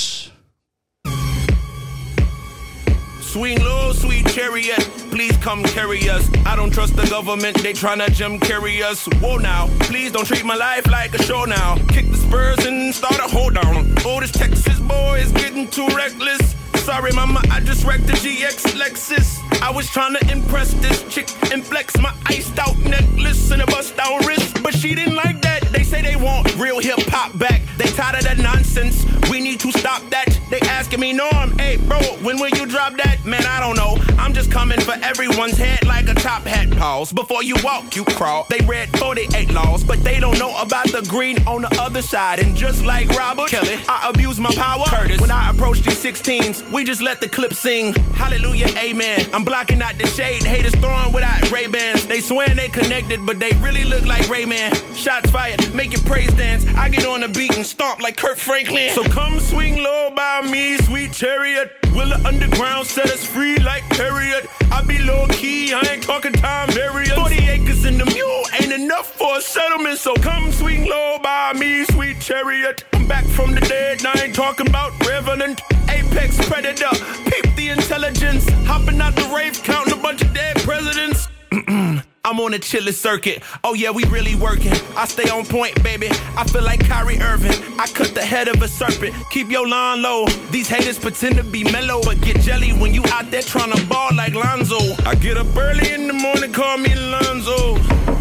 Swing 3.30 3.64
low, 3.64 3.94
sweet 3.94 4.26
chariot, 4.30 4.80
please 5.12 5.38
come 5.38 5.64
carry 5.64 6.10
us. 6.10 6.28
I 6.48 6.56
don't 6.56 6.72
trust 6.72 6.96
the 6.96 7.06
government, 7.06 7.62
they 7.62 7.74
tryna 7.74 8.12
jump 8.12 8.42
carry 8.42 8.82
us. 8.82 9.06
Whoa 9.22 9.38
now, 9.38 9.68
please 9.82 10.12
don't 10.12 10.26
treat 10.26 10.44
my 10.44 10.56
life 10.56 10.88
like 10.88 11.14
a 11.14 11.22
show 11.22 11.46
now. 11.46 11.76
Kick 11.90 12.10
the 12.10 12.18
spurs 12.18 12.66
and 12.66 12.94
start 12.94 13.20
a 13.20 13.28
hold 13.28 13.54
down. 13.54 13.94
Oh, 14.04 14.20
this 14.20 14.32
Texas 14.32 14.80
boy 14.80 15.20
is 15.20 15.32
getting 15.34 15.68
too 15.68 15.88
reckless. 15.90 16.56
Sorry, 16.78 17.12
mama, 17.12 17.42
I 17.52 17.60
just 17.60 17.86
wrecked 17.86 18.08
the 18.08 18.14
GX 18.14 18.74
Lexus. 18.82 19.38
I 19.62 19.70
was 19.70 19.88
trying 19.92 20.16
to 20.16 20.32
impress 20.32 20.74
this 20.74 21.04
chick 21.14 21.30
and 21.52 21.64
flex 21.64 21.96
my 22.00 22.12
iced 22.26 22.58
out 22.58 22.80
necklace 22.80 23.52
and 23.52 23.62
a 23.62 23.68
bust 23.68 23.96
down 23.96 24.26
wrist, 24.26 24.64
but 24.64 24.74
she 24.74 24.96
didn't 24.96 25.16
like 25.16 25.40
that. 25.44 25.49
Say 25.90 26.04
they 26.04 26.16
want 26.16 26.56
real 26.58 26.80
hip 26.80 27.00
hop 27.08 27.36
back. 27.40 27.64
They 27.78 27.86
tired 27.86 28.20
of 28.20 28.24
that 28.26 28.38
nonsense. 28.38 29.04
We 29.32 29.42
need 29.42 29.60
to 29.62 29.72
stop 29.72 30.08
that. 30.12 30.40
They 30.52 30.60
asking 30.60 31.00
me, 31.00 31.14
Norm, 31.14 31.58
hey, 31.58 31.78
bro, 31.78 31.98
when 32.22 32.40
will 32.40 32.50
you 32.50 32.68
drop 32.68 32.96
that? 32.98 33.26
Man, 33.26 33.44
I 33.44 33.60
don't 33.60 33.76
know. 33.76 33.99
I'm 34.20 34.34
just 34.34 34.52
coming 34.52 34.80
for 34.82 34.96
everyone's 35.02 35.58
head 35.58 35.88
like 35.88 36.10
a 36.10 36.14
top 36.14 36.44
hat. 36.44 36.70
Pause. 36.78 37.14
Before 37.14 37.42
you 37.42 37.56
walk, 37.64 37.96
you 37.96 38.04
crawl. 38.04 38.46
They 38.50 38.60
read 38.66 38.90
48 39.00 39.52
laws, 39.54 39.84
but 39.84 40.04
they 40.04 40.20
don't 40.20 40.38
know 40.38 40.56
about 40.62 40.88
the 40.88 41.06
green 41.08 41.38
on 41.48 41.62
the 41.62 41.82
other 41.82 42.02
side. 42.02 42.40
And 42.40 42.56
just 42.56 42.84
like 42.84 43.08
Robert 43.10 43.50
Kelly, 43.50 43.80
I 43.88 44.10
abuse 44.10 44.38
my 44.38 44.54
power. 44.54 44.84
Curtis. 44.86 45.22
When 45.22 45.32
I 45.32 45.50
approach 45.50 45.80
these 45.82 46.04
16s, 46.04 46.70
we 46.72 46.84
just 46.84 47.02
let 47.02 47.22
the 47.22 47.30
clip 47.30 47.54
sing. 47.54 47.94
Hallelujah, 48.14 48.68
amen. 48.78 49.26
I'm 49.34 49.46
blocking 49.46 49.82
out 49.82 49.98
the 49.98 50.08
shade. 50.08 50.44
Haters 50.44 50.76
throwing 50.76 51.14
without 51.14 51.50
Ray 51.50 51.68
Bans. 51.68 52.06
They 52.06 52.20
swear 52.20 52.50
they 52.50 52.68
connected, 52.68 53.26
but 53.26 53.40
they 53.40 53.52
really 53.62 53.86
look 53.86 54.06
like 54.06 54.24
Rayman. 54.24 54.76
Shots 54.96 55.32
fired, 55.32 55.74
make 55.74 55.94
your 55.94 56.04
praise 56.04 56.34
dance. 56.34 56.66
I 56.76 56.90
get 56.90 57.06
on 57.06 57.22
the 57.22 57.30
beat 57.30 57.56
and 57.56 57.66
stomp 57.66 58.02
like 58.02 58.18
Kirk 58.18 58.38
Franklin. 58.38 58.92
So 58.94 59.04
come 59.04 59.40
swing 59.40 59.82
low 59.82 60.12
by 60.14 60.42
me, 60.42 60.78
sweet 60.78 61.14
chariot. 61.14 61.79
Will 61.96 62.10
the 62.10 62.22
underground 62.26 62.88
set 62.88 63.10
us 63.10 63.26
free 63.26 63.58
like 63.58 63.84
Harriet? 63.94 64.48
I 64.72 64.82
be 64.84 65.00
low 65.00 65.28
key, 65.28 65.74
I 65.74 65.82
ain't 65.92 66.04
talking 66.04 66.34
time 66.34 66.70
various. 66.72 67.14
40 67.14 67.36
acres 67.50 67.86
in 67.86 67.98
the 67.98 68.06
mule 68.06 68.44
ain't 68.62 68.74
enough 68.74 69.16
for 69.16 69.38
a 69.38 69.42
settlement. 69.42 69.98
So 69.98 70.14
come 70.16 70.52
swing 70.52 70.88
low 70.88 71.18
by 71.22 71.54
me, 71.54 71.86
sweet 71.86 72.20
chariot. 72.20 72.84
I'm 72.94 73.08
back 73.08 73.26
from 73.26 73.56
the 73.56 73.62
dead, 73.62 74.06
I 74.06 74.24
ain't 74.24 74.36
talking 74.36 74.68
about 74.68 74.92
revenant. 75.06 75.62
Apex 75.90 76.38
predator, 76.48 76.92
peep 77.26 77.56
the 77.56 77.70
intelligence. 77.70 78.48
Hopping 78.66 79.02
out 79.02 79.16
the 79.16 79.30
rave, 79.36 79.62
counting 79.64 79.94
a 79.94 79.98
bunch 79.98 80.22
of 80.22 80.34
dead 80.34 80.58
presidents. 80.58 81.28
I'm 82.26 82.40
on 82.40 82.54
a 82.54 82.60
chillin' 82.60 82.94
circuit. 82.94 83.42
Oh 83.64 83.74
yeah, 83.74 83.92
we 83.92 84.04
really 84.06 84.36
working. 84.36 84.74
I 84.96 85.06
stay 85.06 85.30
on 85.30 85.46
point, 85.46 85.82
baby. 85.84 86.10
I 86.38 86.44
feel 86.44 86.64
like 86.64 86.86
Kyrie 86.86 87.20
Irving. 87.20 87.80
I 87.80 87.88
cut 87.88 88.14
the 88.14 88.22
head 88.22 88.48
of 88.48 88.62
a 88.62 88.68
serpent. 88.68 89.16
Keep 89.32 89.50
your 89.50 89.68
line 89.68 90.02
low. 90.02 90.26
These 90.52 90.68
haters 90.68 91.00
pretend 91.00 91.36
to 91.38 91.44
be 91.44 91.64
mellow, 91.64 92.02
but 92.04 92.22
get 92.22 92.40
jelly 92.42 92.72
when 92.72 92.94
you 92.94 93.04
out 93.08 93.32
there 93.32 93.42
trying 93.42 93.72
to 93.72 93.86
ball 93.88 94.10
like 94.16 94.36
Lonzo. 94.36 94.80
I 95.06 95.16
get 95.16 95.38
up 95.38 95.56
early 95.56 95.92
in 95.92 96.08
the 96.08 96.14
morning, 96.14 96.52
call 96.52 96.78
me 96.78 96.94
Lonzo. 96.96 98.19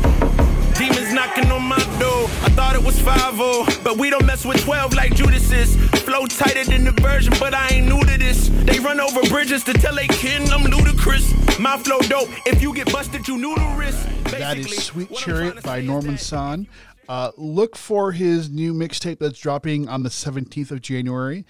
Knocking 1.19 1.51
on 1.51 1.65
my 1.65 1.79
door. 1.99 2.27
I 2.47 2.49
thought 2.55 2.77
it 2.77 2.85
was 2.85 3.01
5 3.01 3.83
but 3.83 3.99
we 3.99 4.09
don't 4.09 4.25
mess 4.25 4.45
with 4.45 4.63
12 4.63 4.95
like 4.95 5.17
Judas 5.17 5.51
is. 5.51 5.75
Flow 6.03 6.27
tighter 6.27 6.63
than 6.63 6.85
the 6.85 6.93
version, 6.93 7.35
but 7.41 7.55
I 7.55 7.71
ain't 7.71 7.89
new 7.89 8.01
to 8.05 8.19
this. 8.19 8.49
They 8.51 8.79
run 8.79 9.01
over 9.01 9.21
bridges 9.23 9.65
to 9.65 9.73
tell 9.73 9.97
they 9.97 10.07
kin 10.07 10.49
I'm 10.53 10.63
ludicrous. 10.63 11.59
My 11.59 11.77
flow 11.77 11.99
dope. 12.03 12.29
If 12.47 12.63
you 12.63 12.73
get 12.73 12.93
busted, 12.93 13.27
you 13.27 13.37
knew 13.37 13.53
the 13.57 13.75
risk. 13.77 14.09
That 14.31 14.59
is 14.59 14.85
Sweet 14.85 15.11
what 15.11 15.19
I'm 15.19 15.25
trying 15.25 15.37
Chariot 15.39 15.65
by 15.65 15.81
Norman 15.81 16.19
San. 16.19 16.69
Uh, 17.09 17.33
look 17.37 17.75
for 17.75 18.13
his 18.13 18.49
new 18.49 18.73
mixtape 18.73 19.19
that's 19.19 19.41
dropping 19.41 19.89
on 19.89 20.05
the 20.05 20.11
17th 20.11 20.71
of 20.71 20.83
January 20.83 21.45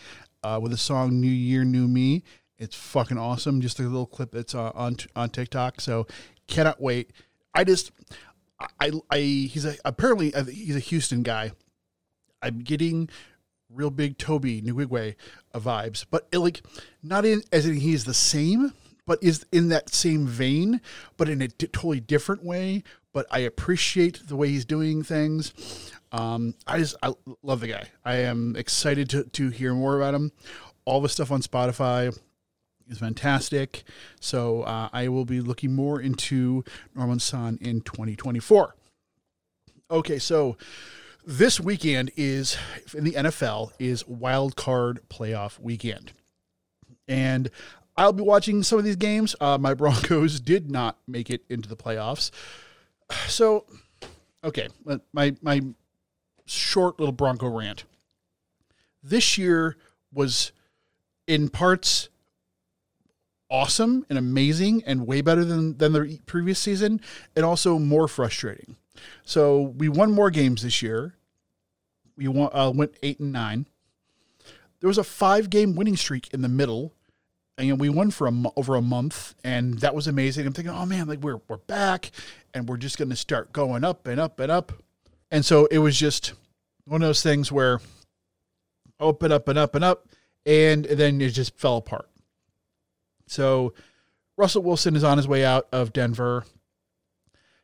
uh, 0.45 0.59
with 0.63 0.73
the 0.73 0.79
song 0.79 1.21
New 1.21 1.27
Year, 1.27 1.65
New 1.65 1.89
Me. 1.89 2.23
It's 2.59 2.75
fucking 2.75 3.19
awesome. 3.19 3.61
Just 3.61 3.81
a 3.81 3.83
little 3.83 4.07
clip 4.07 4.31
that's 4.31 4.55
uh, 4.55 4.73
on 4.75 4.97
on 5.15 5.29
TikTok. 5.29 5.83
So 5.83 6.07
cannot 6.47 6.81
wait. 6.81 7.13
I 7.55 7.65
just, 7.65 7.91
I, 8.81 8.93
I, 9.11 9.19
he's 9.19 9.65
a, 9.65 9.77
apparently 9.85 10.35
uh, 10.35 10.45
he's 10.45 10.77
a 10.77 10.81
Houston 10.81 11.23
guy. 11.23 11.53
I'm 12.43 12.61
getting 12.61 13.09
real 13.71 13.91
big 13.91 14.19
Tobe 14.19 14.45
Nwigwe 14.45 15.15
vibes, 15.55 16.05
but 16.11 16.29
it, 16.33 16.39
like 16.39 16.63
not 17.03 17.25
in 17.25 17.43
as 17.53 17.67
in 17.67 17.77
he's 17.77 18.05
the 18.05 18.15
same, 18.15 18.73
but 19.07 19.23
is 19.23 19.45
in 19.53 19.69
that 19.69 19.91
same 19.91 20.27
vein, 20.27 20.81
but 21.17 21.29
in 21.29 21.43
a 21.43 21.49
totally 21.49 22.01
different 22.01 22.45
way. 22.45 22.83
But 23.13 23.27
I 23.31 23.41
appreciate 23.41 24.29
the 24.29 24.37
way 24.37 24.49
he's 24.49 24.65
doing 24.65 25.03
things. 25.03 25.93
Um, 26.13 26.55
I 26.67 26.79
just 26.79 26.97
I 27.03 27.13
love 27.43 27.61
the 27.61 27.69
guy. 27.69 27.89
I 28.05 28.17
am 28.17 28.57
excited 28.57 29.11
to 29.11 29.25
to 29.25 29.51
hear 29.51 29.75
more 29.75 29.97
about 29.97 30.15
him. 30.15 30.33
All 30.85 31.01
the 31.01 31.09
stuff 31.09 31.31
on 31.31 31.43
Spotify 31.43 32.17
is 32.89 32.99
fantastic. 32.99 33.85
So 34.21 34.63
uh, 34.63 34.89
I 34.93 35.09
will 35.09 35.25
be 35.25 35.41
looking 35.41 35.75
more 35.75 36.01
into 36.01 36.65
Norman 36.95 37.21
San 37.21 37.59
in 37.61 37.81
2024. 37.83 38.75
Okay, 39.91 40.19
so 40.19 40.57
this 41.25 41.61
weekend 41.61 42.11
is 42.17 42.57
in 42.95 43.05
the 43.05 43.13
NFL 43.13 43.73
is 43.79 44.07
wild 44.07 44.57
card 44.57 45.01
playoff 45.09 45.59
weekend. 45.59 46.13
And 47.07 47.51
I'll 47.97 48.13
be 48.13 48.23
watching 48.23 48.63
some 48.63 48.79
of 48.79 48.85
these 48.85 48.97
games. 48.97 49.35
Uh, 49.41 49.59
my 49.59 49.75
Broncos 49.75 50.41
did 50.41 50.71
not 50.71 50.99
make 51.07 51.31
it 51.31 51.43
into 51.49 51.69
the 51.69 51.77
playoffs. 51.77 52.31
So, 53.27 53.65
okay, 54.45 54.69
my, 55.13 55.35
my 55.43 55.63
short 56.47 56.99
little 56.99 57.13
Bronco 57.13 57.49
rant. 57.49 57.85
This 59.03 59.39
year 59.39 59.77
was 60.13 60.53
in 61.27 61.49
parts 61.49 62.09
awesome 63.51 64.05
and 64.09 64.19
amazing 64.19 64.83
and 64.85 65.07
way 65.07 65.21
better 65.21 65.45
than, 65.45 65.77
than 65.79 65.93
the 65.93 66.21
previous 66.27 66.59
season 66.59 67.01
and 67.35 67.45
also 67.45 67.79
more 67.79 68.09
frustrating. 68.09 68.77
So 69.25 69.61
we 69.61 69.89
won 69.89 70.13
more 70.13 70.31
games 70.31 70.63
this 70.63 70.83
year. 70.83 71.15
We 72.17 72.29
won, 72.29 72.51
uh, 72.53 72.73
went 72.75 72.97
eight 73.03 73.21
and 73.21 73.33
nine. 73.33 73.67
There 74.81 74.89
was 74.89 74.99
a 74.99 75.05
five 75.05 75.51
game 75.51 75.75
winning 75.75 75.97
streak 75.97 76.33
in 76.33 76.43
the 76.43 76.49
middle. 76.49 76.95
And 77.57 77.81
we 77.81 77.89
won 77.89 78.13
for 78.13 78.29
a, 78.29 78.33
over 78.55 78.77
a 78.77 78.81
month, 78.81 79.35
and 79.43 79.81
that 79.81 79.93
was 79.93 80.07
amazing. 80.07 80.47
I'm 80.47 80.53
thinking, 80.53 80.73
oh 80.73 80.87
man, 80.87 81.09
like 81.09 81.19
we're 81.19 81.41
we're 81.49 81.57
back, 81.57 82.13
and 82.55 82.69
we're 82.69 82.77
just 82.77 82.99
going 82.99 83.11
to 83.11 83.17
start 83.17 83.53
going 83.53 83.83
up 83.83 84.07
and 84.07 84.21
up 84.21 84.39
and 84.39 84.53
up. 84.53 84.73
And 85.33 85.45
so 85.45 85.67
it 85.67 85.79
was 85.79 85.99
just 85.99 86.35
one 86.85 87.03
of 87.03 87.09
those 87.09 87.21
things 87.21 87.51
where 87.51 87.81
and 89.01 89.33
up 89.33 89.49
and 89.49 89.59
up 89.59 89.75
and 89.75 89.85
up, 89.85 90.07
and 90.47 90.85
then 90.85 91.21
it 91.21 91.31
just 91.31 91.59
fell 91.59 91.79
apart. 91.79 92.09
So 93.31 93.75
Russell 94.37 94.63
Wilson 94.63 94.97
is 94.97 95.05
on 95.05 95.19
his 95.19 95.29
way 95.29 95.45
out 95.45 95.69
of 95.73 95.93
Denver. 95.93 96.45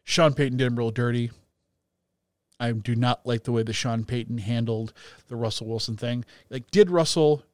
Sean 0.02 0.34
Payton 0.34 0.58
did 0.58 0.66
him 0.66 0.76
real 0.76 0.90
dirty. 0.90 1.30
I 2.60 2.72
do 2.72 2.94
not 2.94 3.26
like 3.26 3.44
the 3.44 3.52
way 3.52 3.62
that 3.62 3.72
Sean 3.72 4.04
Payton 4.04 4.38
handled 4.38 4.92
the 5.28 5.36
Russell 5.36 5.66
Wilson 5.66 5.96
thing. 5.96 6.24
Like, 6.50 6.70
did 6.70 6.90
Russell 6.90 7.44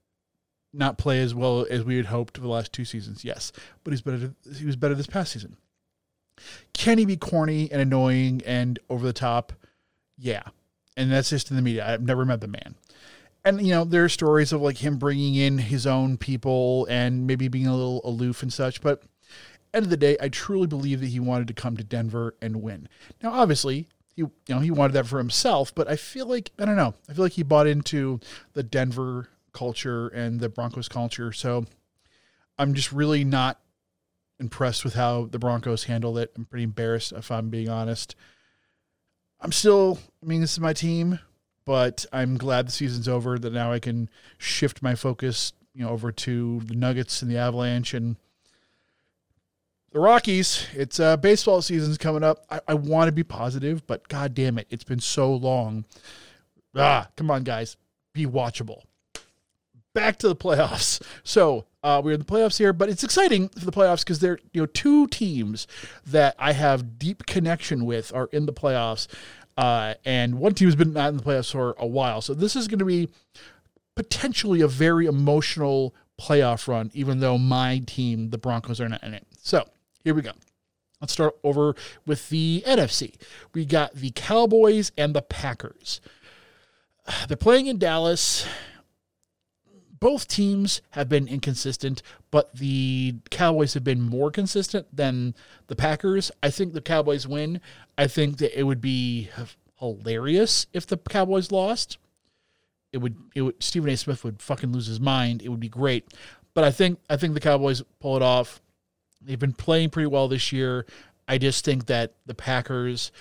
not 0.73 0.99
play 0.99 1.21
as 1.21 1.35
well 1.35 1.67
as 1.71 1.85
we 1.85 1.97
had 1.97 2.07
hoped 2.07 2.37
for 2.37 2.43
the 2.43 2.49
last 2.49 2.73
two 2.73 2.85
seasons? 2.85 3.25
Yes, 3.25 3.53
but 3.83 3.93
he's 3.93 4.03
better. 4.03 4.35
He 4.57 4.67
was 4.67 4.77
better 4.77 4.95
this 4.95 5.07
past 5.07 5.33
season. 5.33 5.57
Can 6.73 6.99
he 6.99 7.05
be 7.05 7.17
corny 7.17 7.71
and 7.71 7.81
annoying 7.81 8.43
and 8.47 8.79
over 8.89 9.07
the 9.07 9.13
top? 9.13 9.53
Yeah, 10.17 10.43
and 10.97 11.11
that's 11.11 11.31
just 11.31 11.51
in 11.51 11.57
the 11.57 11.63
media. 11.63 11.87
I've 11.87 12.03
never 12.03 12.25
met 12.25 12.41
the 12.41 12.49
man 12.49 12.75
and 13.45 13.65
you 13.67 13.73
know 13.73 13.85
there 13.85 14.05
are 14.05 14.09
stories 14.09 14.53
of 14.53 14.61
like 14.61 14.79
him 14.79 14.97
bringing 14.97 15.35
in 15.35 15.59
his 15.59 15.87
own 15.87 16.17
people 16.17 16.87
and 16.91 17.27
maybe 17.27 17.49
being 17.49 17.67
a 17.67 17.75
little 17.75 18.01
aloof 18.05 18.43
and 18.43 18.53
such 18.53 18.81
but 18.81 19.03
end 19.73 19.85
of 19.85 19.91
the 19.91 19.97
day 19.97 20.17
i 20.21 20.29
truly 20.29 20.67
believe 20.67 21.01
that 21.01 21.09
he 21.09 21.21
wanted 21.21 21.49
to 21.49 21.55
come 21.55 21.77
to 21.77 21.85
denver 21.85 22.35
and 22.43 22.63
win. 22.63 22.89
Now 23.23 23.33
obviously 23.33 23.89
he 24.15 24.23
you 24.23 24.31
know 24.49 24.61
he 24.61 24.71
wanted 24.71 24.93
that 24.95 25.07
for 25.07 25.19
himself 25.19 25.75
but 25.75 25.89
i 25.89 25.97
feel 25.97 26.27
like 26.27 26.51
i 26.59 26.65
don't 26.65 26.77
know 26.77 26.95
i 27.09 27.13
feel 27.13 27.25
like 27.25 27.33
he 27.33 27.43
bought 27.43 27.67
into 27.67 28.21
the 28.53 28.63
denver 28.63 29.29
culture 29.53 30.09
and 30.09 30.41
the 30.41 30.49
broncos 30.49 30.89
culture 30.89 31.33
so 31.33 31.65
i'm 32.59 32.75
just 32.75 32.93
really 32.93 33.25
not 33.25 33.61
impressed 34.39 34.85
with 34.85 34.95
how 34.95 35.27
the 35.27 35.39
broncos 35.39 35.85
handled 35.85 36.19
it. 36.19 36.33
I'm 36.35 36.47
pretty 36.47 36.65
embarrassed 36.65 37.13
if 37.13 37.31
i'm 37.31 37.51
being 37.51 37.69
honest. 37.69 38.17
I'm 39.41 39.53
still 39.53 39.99
i 40.23 40.27
mean 40.27 40.41
this 40.41 40.53
is 40.53 40.61
my 40.61 40.73
team 40.73 41.21
but 41.65 42.05
I'm 42.13 42.37
glad 42.37 42.69
the 42.69 42.73
season's 42.73 43.09
over. 43.09 43.39
That 43.39 43.53
now 43.53 43.73
I 43.73 43.79
can 43.79 44.09
shift 44.39 44.83
my 44.83 44.95
focus, 44.95 45.53
you 45.75 45.85
know, 45.85 45.91
over 45.91 46.13
to 46.13 46.61
the 46.65 46.75
Nuggets 46.75 47.23
and 47.23 47.31
the 47.31 47.39
Avalanche 47.39 47.95
and 47.95 48.17
the 49.93 50.01
Rockies. 50.01 50.67
It's 50.75 51.01
uh, 51.01 51.17
baseball 51.17 51.63
season's 51.63 51.99
coming 51.99 52.25
up. 52.25 52.45
I, 52.51 52.61
I 52.69 52.75
want 52.75 53.09
to 53.09 53.13
be 53.13 53.25
positive, 53.25 53.87
but 53.87 54.09
god 54.09 54.35
damn 54.35 54.59
it, 54.59 54.67
it's 54.71 54.85
been 54.85 55.01
so 55.01 55.33
long. 55.33 55.85
Ah, 56.75 57.09
come 57.17 57.31
on, 57.31 57.43
guys, 57.43 57.77
be 58.13 58.27
watchable. 58.27 58.83
Back 59.93 60.19
to 60.19 60.29
the 60.29 60.37
playoffs. 60.37 61.03
So 61.25 61.67
uh, 61.83 62.01
we're 62.05 62.13
in 62.13 62.21
the 62.21 62.27
playoffs 62.27 62.59
here, 62.59 62.73
but 62.73 62.89
it's 62.89 63.03
exciting 63.03 63.49
for 63.49 63.65
the 63.65 63.73
playoffs 63.73 64.01
because 64.01 64.21
they're 64.21 64.39
you 64.53 64.63
know 64.63 64.67
two 64.67 65.07
teams 65.09 65.67
that 66.07 66.37
I 66.39 66.53
have 66.53 66.99
deep 66.99 67.27
connection 67.27 67.85
with 67.85 68.15
are 68.15 68.29
in 68.33 68.47
the 68.47 68.53
playoffs. 68.53 69.07
Uh, 69.61 69.93
and 70.07 70.39
one 70.39 70.55
team 70.55 70.69
has 70.69 70.75
been 70.75 70.95
not 70.95 71.11
in 71.11 71.19
the 71.19 71.23
playoffs 71.23 71.53
for 71.53 71.75
a 71.79 71.87
while. 71.87 72.23
So 72.23 72.33
this 72.33 72.57
is 72.57 72.67
going 72.67 72.79
to 72.79 72.87
be 72.87 73.11
potentially 73.95 74.63
a 74.63 74.67
very 74.67 75.05
emotional 75.05 75.95
playoff 76.19 76.67
run, 76.67 76.91
even 76.95 77.21
though 77.21 77.37
my 77.37 77.83
team, 77.87 78.31
the 78.31 78.39
Broncos, 78.39 78.81
are 78.81 78.89
not 78.89 79.05
in 79.05 79.13
it. 79.13 79.27
So 79.43 79.69
here 80.03 80.15
we 80.15 80.23
go. 80.23 80.31
Let's 81.03 81.13
start 81.13 81.37
over 81.45 81.75
with 82.07 82.31
the 82.31 82.65
NFC. 82.67 83.17
We 83.53 83.67
got 83.67 83.93
the 83.93 84.13
Cowboys 84.13 84.93
and 84.97 85.15
the 85.15 85.21
Packers. 85.21 86.01
They're 87.29 87.37
playing 87.37 87.67
in 87.67 87.77
Dallas 87.77 88.47
both 90.01 90.27
teams 90.27 90.81
have 90.91 91.09
been 91.09 91.29
inconsistent, 91.29 92.03
but 92.31 92.55
the 92.55 93.17
Cowboys 93.31 93.75
have 93.75 93.85
been 93.85 94.01
more 94.01 94.31
consistent 94.31 94.87
than 94.95 95.35
the 95.67 95.77
Packers. 95.77 96.33
I 96.43 96.51
think 96.51 96.73
the 96.73 96.81
Cowboys 96.81 97.29
win. 97.29 97.61
I 97.99 98.07
think 98.07 98.39
that 98.39 98.59
it 98.59 98.63
would 98.63 98.81
be 98.81 99.29
hilarious 99.79 100.67
if 100.73 100.87
the 100.87 100.97
Cowboys 100.97 101.53
lost. 101.53 101.99
It 102.93 102.99
would 102.99 103.17
it 103.35 103.43
would 103.43 103.63
Stephen 103.63 103.91
A. 103.91 103.97
Smith 103.97 104.25
would 104.25 104.43
fucking 104.43 104.73
lose 104.73 104.87
his 104.87 105.01
mind. 105.01 105.43
It 105.43 105.51
would 105.51 105.61
be 105.61 105.69
great. 105.69 106.07
But 106.55 106.65
I 106.65 106.71
think 106.71 106.99
I 107.11 107.17
think 107.17 107.35
the 107.35 107.41
Cowboys 107.41 107.83
pull 108.01 108.17
it 108.17 108.23
off. 108.23 108.61
They've 109.21 109.39
been 109.39 109.53
playing 109.53 109.91
pretty 109.91 110.09
well 110.09 110.29
this 110.29 110.51
year. 110.51 110.87
I 111.29 111.37
just 111.39 111.65
think 111.65 111.87
that 111.87 112.15
the 112.25 112.35
Packers 112.35 113.13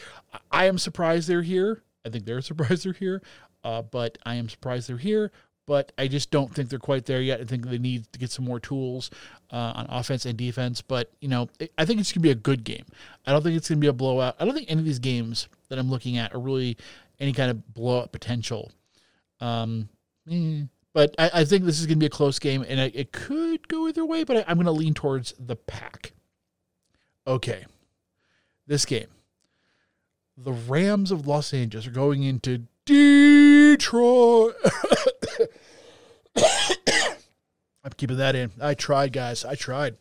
I 0.50 0.66
am 0.66 0.78
surprised 0.78 1.28
they're 1.28 1.42
here. 1.42 1.84
I 2.06 2.10
think 2.10 2.26
they're 2.26 2.42
surprised 2.42 2.86
they're 2.86 2.94
here. 2.94 3.22
Uh, 3.62 3.82
but 3.82 4.18
I 4.26 4.36
am 4.36 4.48
surprised 4.48 4.88
they're 4.88 4.98
here 4.98 5.34
but 5.70 5.92
I 6.00 6.08
just 6.08 6.32
don't 6.32 6.52
think 6.52 6.70
they're 6.70 6.80
quite 6.80 7.06
there 7.06 7.22
yet. 7.22 7.42
I 7.42 7.44
think 7.44 7.70
they 7.70 7.78
need 7.78 8.12
to 8.12 8.18
get 8.18 8.32
some 8.32 8.44
more 8.44 8.60
tools 8.60 9.12
uh, 9.52 9.74
on 9.76 9.86
offense 9.88 10.26
and 10.26 10.36
defense. 10.36 10.82
But 10.82 11.12
you 11.22 11.28
know, 11.28 11.48
I 11.78 11.86
think 11.86 12.00
it's 12.00 12.12
gonna 12.12 12.24
be 12.24 12.32
a 12.32 12.36
good 12.36 12.64
game. 12.64 12.86
I 13.28 13.32
don't 13.32 13.44
think 13.44 13.56
it's 13.56 13.70
gonna 13.70 13.80
be 13.80 13.86
a 13.86 13.94
blowout. 13.94 14.36
I 14.40 14.46
don't 14.46 14.56
think 14.56 14.72
any 14.72 14.80
of 14.80 14.86
these 14.86 14.98
games 14.98 15.48
that 15.68 15.78
I'm 15.78 15.92
looking 15.92 16.18
at 16.18 16.34
are 16.34 16.40
really 16.40 16.76
any 17.20 17.34
kind 17.34 17.52
of 17.52 17.72
blowout 17.72 18.12
potential. 18.12 18.72
Um, 19.42 19.90
eh, 20.28 20.64
but 20.92 21.14
I, 21.20 21.30
I, 21.36 21.46
think 21.46 21.66
this 21.66 21.80
is 21.80 21.86
gonna 21.86 21.98
be 21.98 22.08
a 22.08 22.10
close 22.10 22.40
game, 22.40 22.66
and 22.68 22.80
it, 22.80 22.96
it 22.96 23.12
could 23.12 23.68
go 23.68 23.88
either 23.88 24.04
way. 24.04 24.24
But 24.24 24.38
I, 24.38 24.46
I'm 24.48 24.58
gonna 24.58 24.72
lean 24.72 24.96
towards 24.96 25.36
the 25.38 25.56
pack. 25.56 26.14
Okay, 27.28 27.68
this 28.66 28.86
game. 28.86 29.10
The 30.36 30.52
Rams 30.52 31.12
of 31.12 31.28
Los 31.28 31.54
Angeles 31.54 31.86
are 31.86 31.92
going 31.92 32.24
into 32.24 32.64
Detroit. 32.86 34.56
I'm 37.84 37.92
keeping 37.98 38.18
that 38.18 38.36
in. 38.36 38.52
I 38.62 38.74
tried, 38.74 39.14
guys. 39.14 39.46
I 39.46 39.56
tried. 39.56 39.98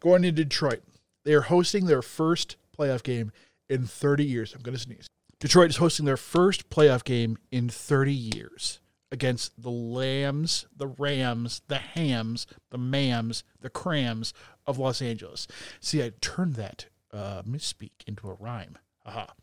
Going 0.00 0.22
to 0.22 0.32
Detroit, 0.32 0.82
they 1.24 1.34
are 1.34 1.42
hosting 1.42 1.86
their 1.86 2.02
first 2.02 2.56
playoff 2.76 3.02
game 3.02 3.32
in 3.68 3.86
30 3.86 4.24
years. 4.24 4.54
I'm 4.54 4.62
going 4.62 4.76
to 4.76 4.82
sneeze. 4.82 5.06
Detroit 5.40 5.70
is 5.70 5.76
hosting 5.76 6.06
their 6.06 6.16
first 6.16 6.70
playoff 6.70 7.04
game 7.04 7.36
in 7.50 7.68
30 7.68 8.12
years 8.12 8.80
against 9.10 9.60
the 9.60 9.70
Lambs, 9.70 10.66
the 10.76 10.86
Rams, 10.86 11.62
the 11.68 11.78
Hams, 11.78 12.46
the 12.70 12.78
Mams, 12.78 13.42
the 13.60 13.70
Crams 13.70 14.32
of 14.66 14.78
Los 14.78 15.02
Angeles. 15.02 15.46
See, 15.80 16.02
I 16.02 16.12
turned 16.20 16.54
that 16.54 16.86
uh, 17.12 17.42
misspeak 17.42 17.90
into 18.06 18.28
a 18.28 18.34
rhyme. 18.34 18.78
Aha 19.04 19.34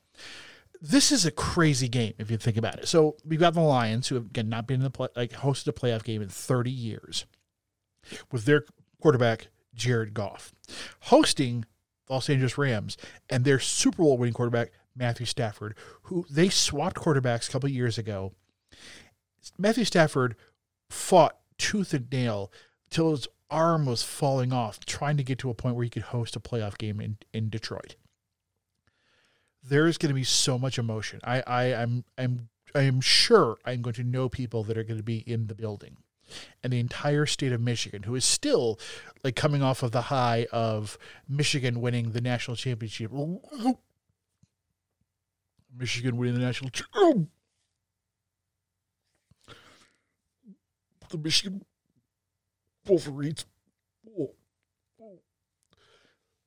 this 0.82 1.12
is 1.12 1.26
a 1.26 1.32
crazy 1.32 1.88
game 1.88 2.14
if 2.18 2.32
you 2.32 2.38
think 2.38 2.58
about 2.58 2.80
it. 2.80 2.88
So 2.88 3.18
we've 3.26 3.40
got 3.40 3.54
the 3.54 3.62
Lions, 3.62 4.08
who 4.08 4.16
have 4.16 4.26
again 4.26 4.50
not 4.50 4.68
been 4.68 4.78
in 4.78 4.84
the 4.84 4.90
play, 4.90 5.08
like 5.16 5.32
hosted 5.32 5.68
a 5.68 5.74
playoff 5.74 6.04
game 6.04 6.22
in 6.22 6.30
30 6.30 6.72
years, 6.72 7.26
with 8.32 8.46
their 8.46 8.66
quarterback 9.02 9.48
Jared 9.74 10.14
Goff, 10.14 10.54
hosting 11.02 11.66
Los 12.10 12.30
Angeles 12.30 12.58
Rams 12.58 12.98
and 13.30 13.44
their 13.44 13.60
Super 13.60 14.04
Bowl 14.04 14.18
winning 14.18 14.34
quarterback 14.34 14.72
Matthew 14.96 15.26
Stafford, 15.26 15.76
who 16.04 16.26
they 16.30 16.50
swapped 16.50 16.98
quarterbacks 16.98 17.50
a 17.50 17.52
couple 17.52 17.70
years 17.70 17.98
ago. 17.98 18.34
Matthew 19.58 19.86
Stafford 19.86 20.36
fought 20.90 21.38
tooth 21.58 21.94
and 21.94 22.12
nail 22.12 22.52
till 22.90 23.12
his 23.12 23.28
arm 23.50 23.86
was 23.86 24.04
falling 24.04 24.54
off, 24.54 24.80
trying 24.86 25.18
to 25.18 25.24
get 25.24 25.40
to 25.40 25.50
a 25.50 25.54
point 25.54 25.76
where 25.76 25.84
he 25.84 25.90
could 25.90 26.04
host 26.04 26.36
a 26.36 26.40
playoff 26.40 26.78
game 26.78 27.00
in, 27.00 27.18
in 27.34 27.50
Detroit 27.50 27.96
there 29.64 29.88
is 29.88 29.98
going 29.98 30.10
to 30.10 30.16
be 30.16 30.24
so 30.24 30.58
much 30.58 30.78
emotion. 30.78 31.20
I, 31.24 31.44
I 31.46 31.64
I'm 31.76 32.04
I'm 32.18 32.50
I 32.76 32.82
am 32.82 33.02
sure 33.02 33.58
I'm 33.66 33.82
going 33.82 33.96
to 33.96 34.04
know 34.04 34.30
people 34.30 34.64
that 34.66 34.78
are 34.78 34.84
going 34.84 34.98
to 34.98 35.04
be 35.04 35.20
in 35.20 35.48
the 35.48 35.56
building. 35.56 35.98
And 36.64 36.72
the 36.72 36.80
entire 36.80 37.26
state 37.26 37.52
of 37.52 37.60
Michigan, 37.60 38.04
who 38.04 38.14
is 38.14 38.24
still 38.24 38.80
like 39.24 39.36
coming 39.36 39.64
off 39.64 39.82
of 39.82 39.92
the 39.92 40.04
high 40.04 40.46
of 40.52 40.98
Michigan 41.28 41.82
winning 41.82 42.12
the 42.12 42.22
national 42.22 42.56
championship. 42.56 43.12
Michigan 45.76 46.18
winning 46.18 46.36
the 46.36 46.42
national 46.42 46.70
championship. 46.70 47.30
The 51.10 51.18
Michigan 51.18 51.66
Wolverines 52.88 53.46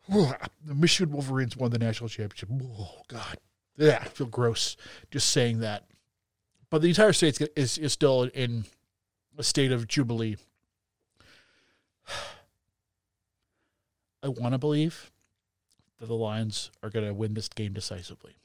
the 0.08 0.74
Michigan 0.74 1.12
Wolverines 1.12 1.56
won 1.56 1.70
the 1.70 1.78
national 1.78 2.08
championship. 2.08 2.48
Oh 2.52 3.02
God, 3.08 3.38
yeah, 3.76 3.98
I 4.02 4.08
feel 4.08 4.26
gross 4.26 4.76
just 5.10 5.30
saying 5.30 5.60
that. 5.60 5.84
But 6.70 6.82
the 6.82 6.88
entire 6.88 7.12
state 7.12 7.40
is, 7.54 7.78
is 7.78 7.92
still 7.92 8.22
in 8.34 8.64
a 9.36 9.42
state 9.42 9.72
of 9.72 9.86
jubilee. 9.86 10.36
I 14.22 14.28
want 14.28 14.54
to 14.54 14.58
believe 14.58 15.10
that 15.98 16.06
the 16.06 16.14
Lions 16.14 16.70
are 16.82 16.90
going 16.90 17.06
to 17.06 17.14
win 17.14 17.34
this 17.34 17.48
game 17.48 17.72
decisively. 17.72 18.36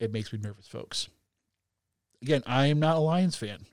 It 0.00 0.12
makes 0.12 0.32
me 0.32 0.38
nervous, 0.38 0.68
folks. 0.68 1.08
Again, 2.22 2.42
I 2.46 2.66
am 2.66 2.78
not 2.80 2.96
a 2.96 3.00
Lions 3.00 3.36
fan. 3.36 3.66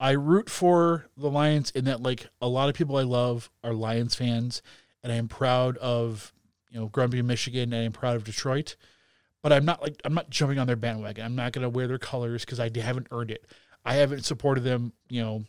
I 0.00 0.12
root 0.12 0.48
for 0.48 1.06
the 1.16 1.30
Lions 1.30 1.70
in 1.70 1.84
that, 1.86 2.02
like, 2.02 2.28
a 2.40 2.48
lot 2.48 2.68
of 2.68 2.74
people 2.74 2.96
I 2.96 3.02
love 3.02 3.50
are 3.64 3.72
Lions 3.72 4.14
fans, 4.14 4.62
and 5.02 5.12
I 5.12 5.16
am 5.16 5.28
proud 5.28 5.76
of, 5.78 6.32
you 6.70 6.78
know, 6.78 6.86
Grumpy, 6.86 7.20
Michigan, 7.22 7.72
and 7.72 7.84
I'm 7.84 7.92
proud 7.92 8.16
of 8.16 8.24
Detroit. 8.24 8.76
But 9.42 9.52
I'm 9.52 9.64
not 9.64 9.80
like 9.80 10.00
I'm 10.04 10.14
not 10.14 10.30
jumping 10.30 10.58
on 10.58 10.66
their 10.66 10.76
bandwagon. 10.76 11.24
I'm 11.24 11.36
not 11.36 11.52
going 11.52 11.62
to 11.62 11.68
wear 11.68 11.86
their 11.86 11.98
colors 11.98 12.44
because 12.44 12.58
I 12.58 12.70
haven't 12.74 13.06
earned 13.12 13.30
it. 13.30 13.46
I 13.84 13.94
haven't 13.94 14.24
supported 14.24 14.64
them, 14.64 14.92
you 15.08 15.22
know, 15.22 15.44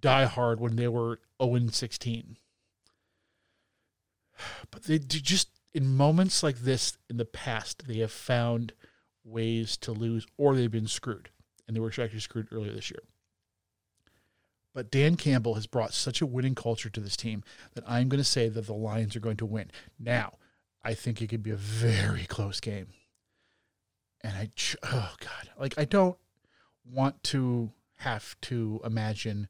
die 0.00 0.24
hard 0.24 0.60
when 0.60 0.76
they 0.76 0.88
were 0.88 1.20
0 1.42 1.68
16. 1.68 2.36
But 4.70 4.82
they 4.82 4.98
do 4.98 5.18
just 5.18 5.48
in 5.72 5.96
moments 5.96 6.42
like 6.42 6.58
this 6.58 6.98
in 7.08 7.16
the 7.16 7.24
past, 7.24 7.86
they 7.86 7.98
have 7.98 8.12
found 8.12 8.72
ways 9.24 9.76
to 9.78 9.92
lose 9.92 10.26
or 10.36 10.54
they've 10.54 10.70
been 10.70 10.88
screwed. 10.88 11.30
And 11.66 11.76
they 11.76 11.80
were 11.80 11.88
actually 11.88 12.20
screwed 12.20 12.48
earlier 12.52 12.72
this 12.72 12.90
year. 12.90 13.00
But 14.76 14.90
Dan 14.90 15.16
Campbell 15.16 15.54
has 15.54 15.66
brought 15.66 15.94
such 15.94 16.20
a 16.20 16.26
winning 16.26 16.54
culture 16.54 16.90
to 16.90 17.00
this 17.00 17.16
team 17.16 17.42
that 17.72 17.84
I'm 17.88 18.10
going 18.10 18.20
to 18.20 18.24
say 18.24 18.50
that 18.50 18.66
the 18.66 18.74
Lions 18.74 19.16
are 19.16 19.20
going 19.20 19.38
to 19.38 19.46
win. 19.46 19.70
Now, 19.98 20.34
I 20.84 20.92
think 20.92 21.22
it 21.22 21.28
could 21.28 21.42
be 21.42 21.50
a 21.50 21.56
very 21.56 22.26
close 22.26 22.60
game. 22.60 22.88
And 24.20 24.36
I, 24.36 24.50
oh 24.82 25.14
God, 25.18 25.50
like 25.58 25.78
I 25.78 25.86
don't 25.86 26.18
want 26.84 27.22
to 27.24 27.72
have 28.00 28.38
to 28.42 28.82
imagine 28.84 29.48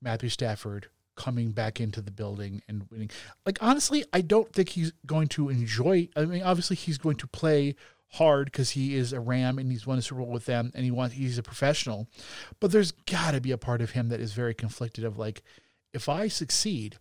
Matthew 0.00 0.30
Stafford 0.30 0.88
coming 1.14 1.50
back 1.50 1.78
into 1.78 2.00
the 2.00 2.10
building 2.10 2.62
and 2.66 2.86
winning. 2.90 3.10
Like 3.44 3.58
honestly, 3.60 4.02
I 4.14 4.22
don't 4.22 4.50
think 4.50 4.70
he's 4.70 4.92
going 5.04 5.28
to 5.28 5.50
enjoy. 5.50 6.08
I 6.16 6.24
mean, 6.24 6.42
obviously 6.42 6.76
he's 6.76 6.96
going 6.96 7.16
to 7.16 7.26
play 7.26 7.76
hard 8.14 8.46
because 8.46 8.70
he 8.70 8.94
is 8.94 9.12
a 9.12 9.20
Ram 9.20 9.58
and 9.58 9.70
he's 9.70 9.86
won 9.86 9.98
a 9.98 10.02
Super 10.02 10.20
Bowl 10.20 10.30
with 10.30 10.46
them 10.46 10.70
and 10.74 10.84
he 10.84 10.90
wants 10.90 11.14
he's 11.14 11.38
a 11.38 11.42
professional. 11.42 12.08
But 12.60 12.72
there's 12.72 12.92
got 12.92 13.32
to 13.32 13.40
be 13.40 13.52
a 13.52 13.58
part 13.58 13.80
of 13.80 13.90
him 13.90 14.08
that 14.08 14.20
is 14.20 14.32
very 14.32 14.54
conflicted 14.54 15.04
of 15.04 15.18
like, 15.18 15.42
if 15.92 16.08
I 16.08 16.28
succeed, 16.28 16.98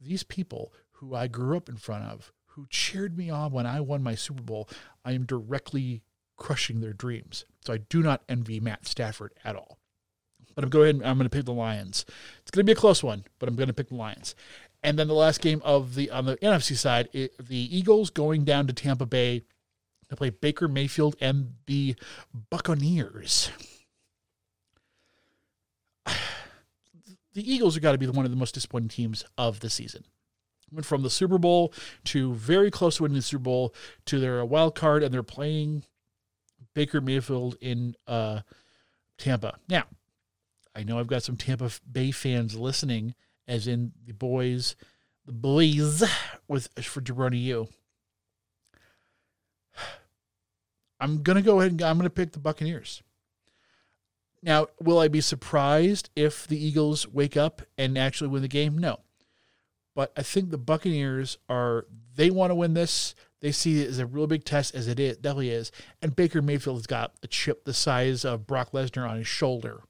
these 0.00 0.22
people 0.22 0.72
who 0.92 1.14
I 1.14 1.26
grew 1.26 1.56
up 1.56 1.68
in 1.68 1.76
front 1.76 2.04
of, 2.04 2.32
who 2.46 2.66
cheered 2.68 3.16
me 3.16 3.30
on 3.30 3.52
when 3.52 3.66
I 3.66 3.80
won 3.80 4.02
my 4.02 4.14
Super 4.14 4.42
Bowl, 4.42 4.68
I 5.04 5.12
am 5.12 5.24
directly 5.24 6.02
crushing 6.36 6.80
their 6.80 6.92
dreams. 6.92 7.44
So 7.64 7.72
I 7.72 7.78
do 7.78 8.02
not 8.02 8.22
envy 8.28 8.60
Matt 8.60 8.86
Stafford 8.86 9.32
at 9.44 9.56
all. 9.56 9.78
But 10.54 10.64
I'm 10.64 10.70
going. 10.70 10.96
I'm 11.04 11.16
going 11.16 11.28
to 11.28 11.34
pick 11.34 11.44
the 11.44 11.52
Lions. 11.52 12.04
It's 12.42 12.50
going 12.50 12.66
to 12.66 12.68
be 12.68 12.72
a 12.72 12.80
close 12.80 13.04
one, 13.04 13.24
but 13.38 13.48
I'm 13.48 13.54
going 13.54 13.68
to 13.68 13.74
pick 13.74 13.88
the 13.88 13.94
Lions. 13.94 14.34
And 14.82 14.98
then 14.98 15.08
the 15.08 15.14
last 15.14 15.40
game 15.40 15.62
of 15.64 15.94
the 15.94 16.10
on 16.10 16.26
the 16.26 16.36
NFC 16.38 16.76
side, 16.76 17.08
it, 17.12 17.32
the 17.38 17.76
Eagles 17.76 18.10
going 18.10 18.44
down 18.44 18.66
to 18.66 18.72
Tampa 18.72 19.06
Bay 19.06 19.44
to 20.10 20.16
play 20.16 20.30
Baker 20.30 20.68
Mayfield 20.68 21.16
and 21.20 21.54
the 21.66 21.96
Buccaneers. 22.50 23.50
The 27.32 27.48
Eagles 27.48 27.74
have 27.74 27.82
got 27.84 27.92
to 27.92 27.98
be 27.98 28.08
one 28.08 28.24
of 28.24 28.32
the 28.32 28.36
most 28.36 28.54
disappointing 28.54 28.88
teams 28.88 29.24
of 29.38 29.60
the 29.60 29.70
season. 29.70 30.04
Went 30.72 30.84
from 30.84 31.04
the 31.04 31.10
Super 31.10 31.38
Bowl 31.38 31.72
to 32.06 32.34
very 32.34 32.72
close 32.72 32.96
to 32.96 33.04
winning 33.04 33.14
the 33.14 33.22
Super 33.22 33.44
Bowl 33.44 33.72
to 34.06 34.18
their 34.18 34.44
wild 34.44 34.74
card, 34.74 35.04
and 35.04 35.14
they're 35.14 35.22
playing 35.22 35.84
Baker 36.74 37.00
Mayfield 37.00 37.56
in 37.60 37.94
uh, 38.08 38.40
Tampa. 39.16 39.58
Now, 39.68 39.84
I 40.74 40.82
know 40.82 40.98
I've 40.98 41.06
got 41.06 41.22
some 41.22 41.36
Tampa 41.36 41.70
Bay 41.90 42.10
fans 42.10 42.56
listening, 42.56 43.14
as 43.46 43.68
in 43.68 43.92
the 44.04 44.12
boys, 44.12 44.74
the 45.24 45.32
boys 45.32 46.02
with 46.48 46.68
for 46.82 47.00
Jabroni 47.00 47.42
U. 47.44 47.68
I'm 51.00 51.22
gonna 51.22 51.42
go 51.42 51.60
ahead 51.60 51.72
and 51.72 51.82
I'm 51.82 51.96
gonna 51.96 52.10
pick 52.10 52.32
the 52.32 52.38
Buccaneers. 52.38 53.02
Now, 54.42 54.68
will 54.80 54.98
I 54.98 55.08
be 55.08 55.20
surprised 55.20 56.10
if 56.16 56.46
the 56.46 56.62
Eagles 56.62 57.06
wake 57.06 57.36
up 57.36 57.62
and 57.76 57.98
actually 57.98 58.28
win 58.28 58.42
the 58.42 58.48
game? 58.48 58.78
No. 58.78 59.00
But 59.94 60.12
I 60.16 60.22
think 60.22 60.50
the 60.50 60.58
Buccaneers 60.58 61.36
are 61.48 61.86
they 62.16 62.30
want 62.30 62.50
to 62.50 62.54
win 62.54 62.74
this. 62.74 63.14
They 63.40 63.52
see 63.52 63.82
it 63.82 63.88
as 63.88 63.98
a 63.98 64.06
real 64.06 64.26
big 64.26 64.44
test 64.44 64.74
as 64.74 64.86
it 64.86 65.00
is, 65.00 65.16
definitely 65.16 65.50
is. 65.50 65.72
And 66.02 66.14
Baker 66.14 66.42
Mayfield 66.42 66.76
has 66.76 66.86
got 66.86 67.14
a 67.22 67.26
chip 67.26 67.64
the 67.64 67.74
size 67.74 68.24
of 68.24 68.46
Brock 68.46 68.72
Lesnar 68.72 69.08
on 69.08 69.16
his 69.18 69.26
shoulder. 69.26 69.80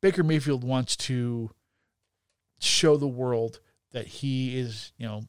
Baker 0.00 0.22
Mayfield 0.22 0.62
wants 0.62 0.96
to 0.96 1.50
show 2.60 2.96
the 2.96 3.08
world 3.08 3.60
that 3.92 4.06
he 4.06 4.58
is, 4.58 4.92
you 4.96 5.06
know, 5.06 5.22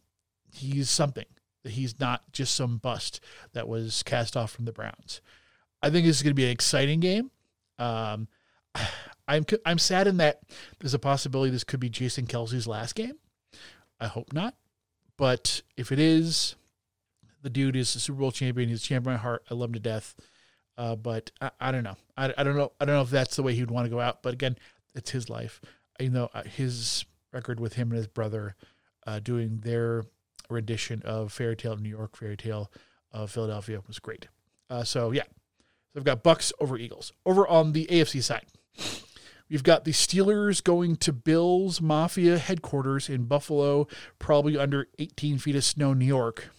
he's 0.54 0.90
something. 0.90 1.26
He's 1.72 2.00
not 2.00 2.32
just 2.32 2.56
some 2.56 2.78
bust 2.78 3.20
that 3.54 3.68
was 3.68 4.04
cast 4.04 4.36
off 4.38 4.52
from 4.52 4.66
the 4.66 4.72
Browns. 4.72 5.22
I 5.82 5.90
think 5.90 6.06
this 6.06 6.18
is 6.18 6.24
going 6.24 6.32
to 6.32 6.36
be 6.36 6.46
an 6.46 6.52
exciting 6.52 7.00
game. 7.00 7.32
Um, 7.78 8.28
I'm 9.28 9.46
I'm 9.64 9.78
saddened 9.78 10.20
that 10.20 10.42
there's 10.80 10.96
a 10.96 11.00
possibility 11.00 11.52
this 11.52 11.64
could 11.64 11.80
be 11.80 11.90
Jason 11.90 12.26
Kelce's 12.26 12.66
last 12.66 12.96
game. 12.96 13.14
I 14.00 14.08
hope 14.08 14.34
not, 14.34 14.56
but 15.18 15.62
if 15.78 15.92
it 15.92 16.00
is, 16.00 16.56
the 17.44 17.50
dude 17.50 17.76
is 17.76 17.96
a 17.96 18.00
Super 18.00 18.20
Bowl 18.20 18.32
champion. 18.32 18.70
He's 18.70 18.84
a 18.84 18.88
champion 18.88 19.16
of 19.16 19.20
my 19.20 19.22
heart. 19.22 19.44
I 19.52 19.54
love 19.54 19.70
him 19.70 19.74
to 19.74 19.80
death. 19.80 20.16
Uh, 20.78 20.96
but 20.96 21.32
I, 21.42 21.52
I 21.60 21.72
don't 21.72 21.84
know. 21.84 21.98
I, 22.18 22.34
I 22.38 22.44
don't 22.44 22.56
know. 22.56 22.72
I 22.80 22.86
don't 22.86 22.96
know 22.96 23.02
if 23.02 23.10
that's 23.10 23.36
the 23.36 23.44
way 23.44 23.54
he'd 23.54 23.70
want 23.70 23.86
to 23.86 23.90
go 23.90 24.00
out. 24.00 24.24
But 24.24 24.34
again, 24.34 24.58
it's 24.96 25.12
his 25.12 25.30
life. 25.30 25.62
You 26.00 26.10
know, 26.10 26.30
uh, 26.34 26.44
his 26.44 27.06
record 27.34 27.60
with 27.60 27.74
him 27.74 27.90
and 27.90 27.98
his 27.98 28.08
brother 28.08 28.56
uh, 29.06 29.20
doing 29.20 29.60
their 29.64 30.06
rendition 30.50 31.02
of 31.04 31.32
Fairy 31.32 31.56
Tale 31.56 31.74
of 31.74 31.82
New 31.82 31.90
York, 31.90 32.16
Fairy 32.16 32.38
Tale 32.38 32.72
of 33.12 33.32
Philadelphia 33.32 33.82
was 33.88 34.00
great. 34.00 34.28
Uh, 34.70 34.84
so 34.84 35.12
yeah, 35.12 35.24
so 35.94 36.00
I've 36.00 36.04
got 36.04 36.24
Bucks 36.24 36.54
over 36.60 36.78
Eagles. 36.78 37.14
Over 37.26 37.48
on 37.48 37.74
the 37.74 37.88
AFC 37.88 38.22
side, 38.22 38.46
we've 39.50 39.64
got 39.64 39.86
the 39.86 39.92
Steelers 39.92 40.64
going 40.64 40.96
to 40.98 41.12
Bills 41.12 41.82
Mafia 41.82 42.38
headquarters 42.38 43.10
in 43.10 43.26
Buffalo, 43.26 43.88
probably 44.20 44.58
under 44.58 44.88
18 45.00 45.40
feet 45.40 45.56
of 45.56 45.64
snow, 45.64 45.94
New 45.94 46.06
York. 46.06 46.50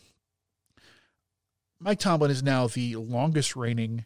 Mike 1.79 1.99
Tomlin 1.99 2.31
is 2.31 2.43
now 2.43 2.67
the 2.67 2.97
longest 2.97 3.57
reigning, 3.57 4.05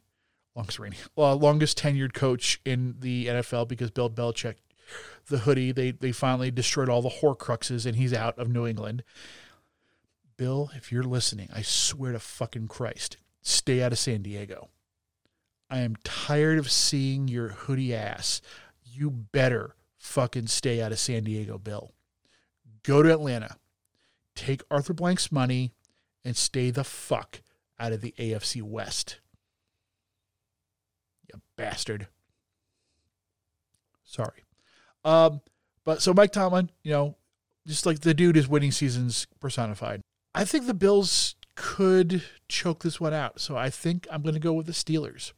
longest 0.55 0.79
reigning, 0.79 0.99
uh, 1.19 1.35
longest 1.35 1.79
tenured 1.79 2.13
coach 2.13 2.61
in 2.65 2.95
the 3.01 3.27
NFL 3.27 3.67
because 3.67 3.91
Bill 3.91 4.11
Belichick, 4.11 4.57
the 5.29 5.39
hoodie, 5.39 5.73
they 5.73 5.91
they 5.91 6.13
finally 6.13 6.51
destroyed 6.53 6.89
all 6.89 7.03
the 7.03 7.09
Horcruxes 7.09 7.85
and 7.87 7.97
he's 7.97 8.13
out 8.13 8.39
of 8.39 8.49
New 8.49 8.67
England. 8.67 9.03
Bill, 10.37 10.71
if 10.75 10.91
you're 10.91 11.03
listening, 11.03 11.49
I 11.55 11.63
swear 11.63 12.13
to 12.13 12.19
fucking 12.19 12.69
Christ, 12.69 13.17
stay 13.43 13.83
out 13.83 13.93
of 13.93 13.99
San 13.99 14.23
Diego. 14.23 14.69
I 15.71 15.79
am 15.79 15.97
tired 16.05 16.59
of 16.59 16.71
seeing 16.71 17.29
your 17.29 17.49
hoodie 17.49 17.95
ass. 17.95 18.41
You 18.85 19.11
better 19.11 19.75
fucking 19.99 20.49
stay 20.49 20.81
out 20.81 20.93
of 20.93 20.99
San 20.99 21.25
Diego, 21.25 21.59
Bill. 21.59 21.93
Go 22.83 23.03
to 23.03 23.11
Atlanta. 23.11 23.57
Take 24.35 24.63
Arthur 24.71 24.93
Blank's 24.93 25.33
money 25.33 25.73
and 26.25 26.37
stay 26.37 26.71
the 26.71 26.85
fuck 26.85 27.41
out 27.79 27.93
of 27.93 28.01
the 28.01 28.15
AFC 28.19 28.63
West. 28.63 29.21
You 31.33 31.41
bastard. 31.57 32.09
Sorry. 34.05 34.45
Um, 35.05 35.41
but 35.85 36.03
so 36.03 36.15
Mike 36.15 36.33
Tomlin, 36.33 36.71
you 36.83 36.93
know, 36.93 37.17
just 37.67 37.87
like 37.87 38.01
the 38.01 38.15
dude 38.15 38.37
is 38.37 38.49
winning 38.49 38.73
seasons 38.73 39.27
personified. 39.41 40.03
I 40.35 40.45
think 40.45 40.67
the 40.67 40.75
Bills 40.75 41.37
could 41.55 42.23
choke 42.49 42.83
this 42.83 43.01
one 43.01 43.15
out. 43.15 43.41
So 43.41 43.57
I 43.57 43.71
think 43.71 44.07
I'm 44.11 44.23
going 44.23 44.35
to 44.35 44.41
go 44.41 44.53
with 44.53 44.67
the 44.67 44.73
Steelers. 44.73 45.33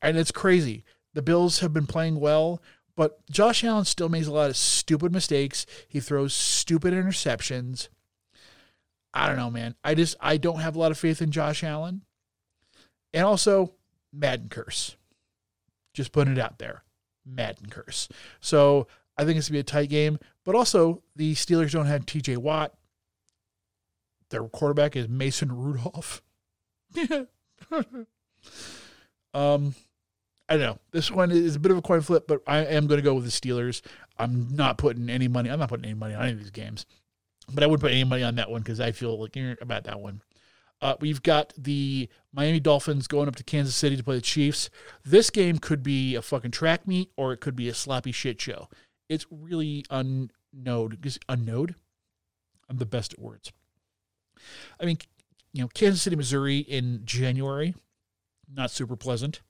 And 0.00 0.16
it's 0.16 0.32
crazy. 0.32 0.84
The 1.12 1.22
Bills 1.22 1.60
have 1.60 1.72
been 1.72 1.86
playing 1.86 2.18
well, 2.18 2.60
but 2.96 3.24
Josh 3.30 3.62
Allen 3.64 3.84
still 3.84 4.08
makes 4.08 4.26
a 4.26 4.32
lot 4.32 4.50
of 4.50 4.56
stupid 4.56 5.12
mistakes. 5.12 5.66
He 5.88 6.00
throws 6.00 6.34
stupid 6.34 6.92
interceptions. 6.92 7.88
I 9.12 9.28
don't 9.28 9.36
know, 9.36 9.50
man. 9.50 9.76
I 9.84 9.94
just 9.94 10.16
I 10.20 10.36
don't 10.36 10.60
have 10.60 10.74
a 10.74 10.78
lot 10.78 10.90
of 10.90 10.98
faith 10.98 11.22
in 11.22 11.30
Josh 11.30 11.62
Allen. 11.62 12.02
And 13.12 13.24
also 13.24 13.74
Madden 14.12 14.48
curse. 14.48 14.96
Just 15.92 16.12
putting 16.12 16.32
it 16.32 16.40
out 16.40 16.58
there. 16.58 16.82
Madden 17.24 17.70
curse. 17.70 18.08
So 18.40 18.88
I 19.16 19.24
think 19.24 19.38
it's 19.38 19.48
gonna 19.48 19.56
be 19.56 19.60
a 19.60 19.64
tight 19.64 19.88
game. 19.88 20.18
But 20.44 20.56
also 20.56 21.02
the 21.14 21.34
Steelers 21.34 21.72
don't 21.72 21.86
have 21.86 22.06
TJ 22.06 22.38
Watt. 22.38 22.74
Their 24.30 24.44
quarterback 24.44 24.96
is 24.96 25.08
Mason 25.08 25.52
Rudolph. 25.52 26.22
um 29.34 29.74
I 30.46 30.56
don't 30.56 30.60
know. 30.60 30.78
This 30.90 31.10
one 31.10 31.30
is 31.30 31.56
a 31.56 31.58
bit 31.58 31.72
of 31.72 31.78
a 31.78 31.82
coin 31.82 32.02
flip, 32.02 32.26
but 32.28 32.42
I 32.46 32.58
am 32.58 32.86
going 32.86 32.98
to 32.98 33.02
go 33.04 33.14
with 33.14 33.24
the 33.24 33.30
Steelers. 33.30 33.80
I'm 34.18 34.54
not 34.54 34.76
putting 34.76 35.08
any 35.08 35.26
money. 35.26 35.48
I'm 35.48 35.58
not 35.58 35.70
putting 35.70 35.86
any 35.86 35.94
money 35.94 36.14
on 36.14 36.22
any 36.22 36.32
of 36.32 36.38
these 36.38 36.50
games, 36.50 36.84
but 37.50 37.64
I 37.64 37.66
wouldn't 37.66 37.80
put 37.80 37.92
any 37.92 38.04
money 38.04 38.22
on 38.22 38.34
that 38.34 38.50
one 38.50 38.60
because 38.60 38.78
I 38.78 38.92
feel 38.92 39.18
like 39.18 39.36
about 39.62 39.84
that 39.84 40.00
one. 40.00 40.22
Uh, 40.82 40.96
we've 41.00 41.22
got 41.22 41.54
the 41.56 42.10
Miami 42.32 42.60
Dolphins 42.60 43.06
going 43.06 43.26
up 43.26 43.36
to 43.36 43.44
Kansas 43.44 43.74
City 43.74 43.96
to 43.96 44.04
play 44.04 44.16
the 44.16 44.20
Chiefs. 44.20 44.68
This 45.02 45.30
game 45.30 45.58
could 45.58 45.82
be 45.82 46.14
a 46.14 46.20
fucking 46.20 46.50
track 46.50 46.86
meet 46.86 47.10
or 47.16 47.32
it 47.32 47.40
could 47.40 47.56
be 47.56 47.68
a 47.70 47.74
sloppy 47.74 48.12
shit 48.12 48.38
show. 48.38 48.68
it's 49.08 49.26
really 49.30 49.86
unknown. 49.88 50.98
Is 51.02 51.18
unknowed? 51.26 51.76
I'm 52.68 52.76
the 52.76 52.86
best 52.86 53.14
at 53.14 53.18
words. 53.18 53.50
I 54.80 54.84
mean, 54.84 54.98
you 55.52 55.62
know, 55.62 55.68
Kansas 55.68 56.02
City, 56.02 56.16
Missouri 56.16 56.58
in 56.58 57.02
January, 57.04 57.74
not 58.52 58.70
super 58.70 58.96
pleasant. 58.96 59.40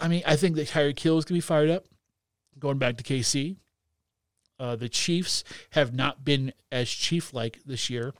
I 0.00 0.08
mean, 0.08 0.22
I 0.26 0.36
think 0.36 0.56
that 0.56 0.68
Tyreek 0.68 0.98
Hill 0.98 1.18
is 1.18 1.24
going 1.24 1.40
to 1.40 1.44
be 1.44 1.46
fired 1.46 1.70
up. 1.70 1.84
Going 2.58 2.78
back 2.78 2.96
to 2.96 3.04
KC, 3.04 3.56
uh, 4.58 4.76
the 4.76 4.88
Chiefs 4.88 5.44
have 5.70 5.94
not 5.94 6.24
been 6.24 6.52
as 6.72 6.88
chief 6.88 7.34
like 7.34 7.60
this 7.66 7.90
year. 7.90 8.14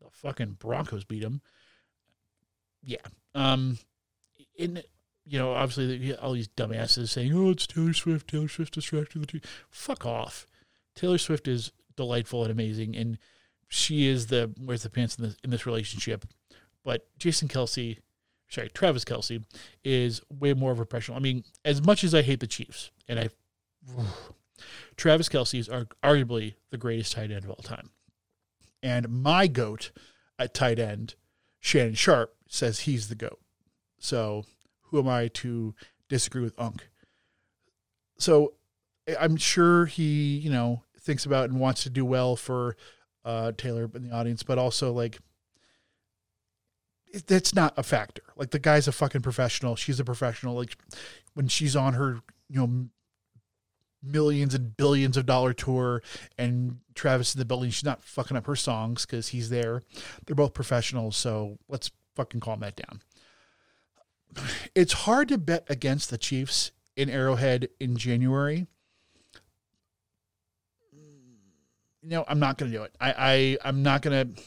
The 0.00 0.08
fucking 0.10 0.56
Broncos 0.58 1.04
beat 1.04 1.22
them. 1.22 1.42
Yeah. 2.82 2.96
Um, 3.34 3.78
in 4.56 4.82
you 5.26 5.38
know, 5.38 5.52
obviously 5.52 6.16
all 6.16 6.32
these 6.32 6.48
dumbasses 6.48 7.10
saying, 7.10 7.34
"Oh, 7.34 7.50
it's 7.50 7.66
Taylor 7.66 7.92
Swift. 7.92 8.28
Taylor 8.28 8.48
Swift 8.48 8.72
distracted 8.74 9.20
the 9.20 9.26
team." 9.26 9.42
Fuck 9.68 10.06
off. 10.06 10.46
Taylor 10.94 11.18
Swift 11.18 11.46
is 11.46 11.70
delightful 11.96 12.42
and 12.42 12.50
amazing, 12.50 12.96
and 12.96 13.18
she 13.68 14.06
is 14.06 14.26
the 14.26 14.52
wears 14.58 14.82
the 14.82 14.90
pants 14.90 15.16
in 15.16 15.24
this 15.24 15.36
in 15.44 15.50
this 15.50 15.66
relationship. 15.66 16.24
But 16.84 17.06
Jason 17.18 17.48
Kelce, 17.48 17.98
sorry, 18.48 18.70
Travis 18.70 19.04
Kelce, 19.04 19.44
is 19.84 20.22
way 20.30 20.54
more 20.54 20.72
of 20.72 20.80
a 20.80 20.86
professional. 20.86 21.18
I 21.18 21.20
mean, 21.20 21.44
as 21.64 21.82
much 21.82 22.02
as 22.02 22.14
I 22.14 22.22
hate 22.22 22.40
the 22.40 22.46
Chiefs, 22.46 22.90
and 23.06 23.20
I, 23.20 23.28
Travis 24.96 25.28
Kelce 25.28 25.58
is 25.58 25.68
arguably 25.68 26.54
the 26.70 26.78
greatest 26.78 27.12
tight 27.12 27.30
end 27.30 27.44
of 27.44 27.50
all 27.50 27.56
time. 27.56 27.90
And 28.82 29.22
my 29.22 29.46
goat 29.46 29.90
at 30.38 30.54
tight 30.54 30.78
end, 30.78 31.14
Shannon 31.60 31.94
Sharpe, 31.94 32.34
says 32.48 32.80
he's 32.80 33.08
the 33.08 33.14
goat. 33.14 33.40
So 33.98 34.44
who 34.84 34.98
am 34.98 35.08
I 35.08 35.28
to 35.28 35.74
disagree 36.08 36.42
with 36.42 36.58
Unk? 36.58 36.88
So 38.18 38.54
I'm 39.18 39.36
sure 39.36 39.86
he, 39.86 40.38
you 40.38 40.50
know, 40.50 40.82
thinks 40.98 41.26
about 41.26 41.50
and 41.50 41.60
wants 41.60 41.82
to 41.84 41.90
do 41.90 42.04
well 42.04 42.36
for 42.36 42.76
uh, 43.28 43.52
Taylor 43.56 43.90
in 43.94 44.08
the 44.08 44.14
audience, 44.14 44.42
but 44.42 44.56
also 44.58 44.90
like 44.92 45.18
it- 47.12 47.26
that's 47.26 47.54
not 47.54 47.74
a 47.76 47.82
factor. 47.82 48.22
Like 48.36 48.50
the 48.50 48.58
guy's 48.58 48.88
a 48.88 48.92
fucking 48.92 49.22
professional. 49.22 49.76
She's 49.76 50.00
a 50.00 50.04
professional. 50.04 50.54
Like 50.56 50.76
when 51.34 51.46
she's 51.48 51.76
on 51.76 51.92
her, 51.94 52.20
you 52.48 52.66
know, 52.66 52.88
millions 54.02 54.54
and 54.54 54.76
billions 54.76 55.16
of 55.16 55.26
dollar 55.26 55.52
tour 55.52 56.02
and 56.38 56.78
Travis 56.94 57.34
in 57.34 57.38
the 57.38 57.44
building, 57.44 57.70
she's 57.70 57.84
not 57.84 58.02
fucking 58.02 58.36
up 58.36 58.46
her 58.46 58.56
songs 58.56 59.04
because 59.04 59.28
he's 59.28 59.50
there. 59.50 59.82
They're 60.24 60.36
both 60.36 60.54
professionals, 60.54 61.16
so 61.16 61.58
let's 61.68 61.90
fucking 62.14 62.40
calm 62.40 62.60
that 62.60 62.76
down. 62.76 63.02
It's 64.74 64.92
hard 64.92 65.28
to 65.28 65.38
bet 65.38 65.64
against 65.68 66.10
the 66.10 66.18
Chiefs 66.18 66.70
in 66.96 67.10
Arrowhead 67.10 67.68
in 67.80 67.96
January. 67.96 68.66
No, 72.08 72.24
I'm 72.26 72.38
not 72.38 72.56
going 72.56 72.72
to 72.72 72.78
do 72.78 72.84
it. 72.84 72.94
I, 72.98 73.14
I 73.62 73.68
I'm 73.68 73.82
not 73.82 74.00
going 74.00 74.34
to. 74.34 74.42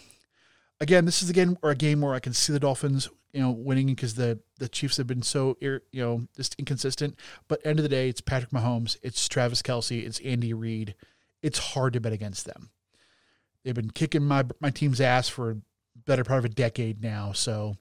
Again, 0.79 1.05
this 1.05 1.21
is 1.21 1.29
again 1.29 1.57
or 1.61 1.69
a 1.69 1.75
game 1.75 2.01
where 2.01 2.15
I 2.15 2.19
can 2.19 2.33
see 2.33 2.51
the 2.51 2.59
Dolphins, 2.59 3.07
you 3.33 3.41
know, 3.41 3.51
winning 3.51 3.85
because 3.87 4.15
the 4.15 4.39
the 4.57 4.67
Chiefs 4.67 4.97
have 4.97 5.05
been 5.05 5.21
so 5.21 5.57
you 5.61 5.79
know 5.93 6.25
just 6.35 6.55
inconsistent. 6.57 7.19
But 7.47 7.63
end 7.63 7.77
of 7.77 7.83
the 7.83 7.89
day, 7.89 8.09
it's 8.09 8.19
Patrick 8.19 8.51
Mahomes, 8.51 8.97
it's 9.03 9.27
Travis 9.27 9.61
Kelce, 9.61 10.03
it's 10.03 10.19
Andy 10.21 10.53
Reid. 10.53 10.95
It's 11.43 11.59
hard 11.59 11.93
to 11.93 12.01
bet 12.01 12.13
against 12.13 12.45
them. 12.45 12.71
They've 13.63 13.75
been 13.75 13.91
kicking 13.91 14.23
my 14.23 14.43
my 14.59 14.71
team's 14.71 14.99
ass 14.99 15.29
for 15.29 15.57
better 16.07 16.23
part 16.23 16.39
of 16.39 16.45
a 16.45 16.49
decade 16.49 17.03
now, 17.03 17.31
so 17.31 17.77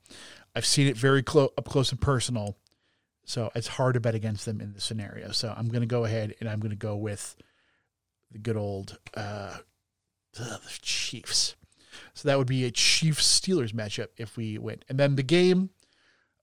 I've 0.55 0.67
seen 0.67 0.89
it 0.89 0.97
very 0.97 1.23
close 1.23 1.51
up 1.57 1.65
close 1.65 1.91
and 1.91 2.01
personal. 2.01 2.59
So 3.25 3.51
it's 3.55 3.69
hard 3.69 3.95
to 3.95 4.01
bet 4.01 4.15
against 4.15 4.45
them 4.45 4.61
in 4.61 4.75
this 4.75 4.85
scenario. 4.85 5.31
So 5.31 5.55
I'm 5.57 5.69
going 5.69 5.83
to 5.83 5.87
go 5.87 6.05
ahead 6.05 6.35
and 6.41 6.49
I'm 6.51 6.61
going 6.61 6.71
to 6.71 6.77
go 6.77 6.97
with 6.97 7.37
the 8.31 8.39
good 8.39 8.57
old 8.57 8.99
uh, 9.15 9.57
the 10.35 10.61
Chiefs. 10.83 11.57
So 12.15 12.29
that 12.29 12.39
would 12.39 12.47
be 12.47 12.65
a 12.65 12.71
Chiefs 12.71 13.41
Steelers 13.41 13.73
matchup 13.73 14.09
if 14.17 14.37
we 14.37 14.59
win. 14.59 14.81
And 14.89 14.99
then 14.99 15.17
the 15.17 15.23
game, 15.23 15.71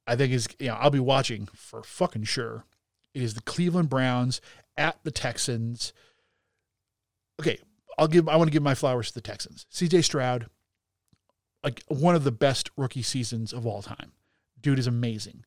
I 0.06 0.16
think 0.16 0.34
is 0.34 0.48
you 0.60 0.68
know 0.68 0.76
I'll 0.76 0.90
be 0.90 1.00
watching 1.00 1.48
for 1.54 1.84
fucking 1.84 2.24
sure. 2.24 2.66
It 3.14 3.22
is 3.22 3.34
the 3.34 3.42
Cleveland 3.42 3.90
Browns 3.90 4.42
at 4.78 4.98
the 5.04 5.12
Texans. 5.12 5.94
Okay, 7.40 7.60
I'll 7.98 8.08
give. 8.08 8.28
I 8.30 8.36
want 8.36 8.48
to 8.48 8.54
give 8.54 8.64
my 8.64 8.76
flowers 8.76 9.10
to 9.10 9.16
the 9.16 9.22
Texans. 9.22 9.66
C.J. 9.70 10.04
Stroud, 10.04 10.48
like 11.64 11.84
one 11.88 12.16
of 12.16 12.24
the 12.24 12.32
best 12.32 12.70
rookie 12.78 13.02
seasons 13.02 13.54
of 13.54 13.66
all 13.66 13.82
time. 13.82 14.12
Dude 14.60 14.80
is 14.80 14.88
amazing. 14.88 15.46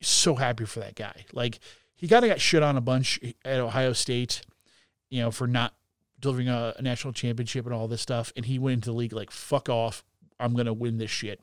So 0.00 0.34
happy 0.34 0.64
for 0.64 0.80
that 0.80 0.96
guy. 0.96 1.26
Like 1.32 1.60
he 1.94 2.08
kind 2.08 2.24
of 2.24 2.30
got 2.30 2.40
shit 2.40 2.62
on 2.62 2.76
a 2.76 2.80
bunch 2.80 3.20
at 3.44 3.60
Ohio 3.60 3.92
State, 3.92 4.42
you 5.08 5.20
know, 5.20 5.30
for 5.30 5.46
not 5.46 5.74
delivering 6.22 6.48
a, 6.48 6.72
a 6.78 6.82
national 6.82 7.12
championship 7.12 7.66
and 7.66 7.74
all 7.74 7.88
this 7.88 8.00
stuff. 8.00 8.32
And 8.34 8.46
he 8.46 8.58
went 8.58 8.74
into 8.74 8.90
the 8.90 8.96
league 8.96 9.12
like, 9.12 9.30
fuck 9.30 9.68
off. 9.68 10.02
I'm 10.40 10.54
going 10.54 10.66
to 10.66 10.72
win 10.72 10.96
this 10.96 11.10
shit. 11.10 11.40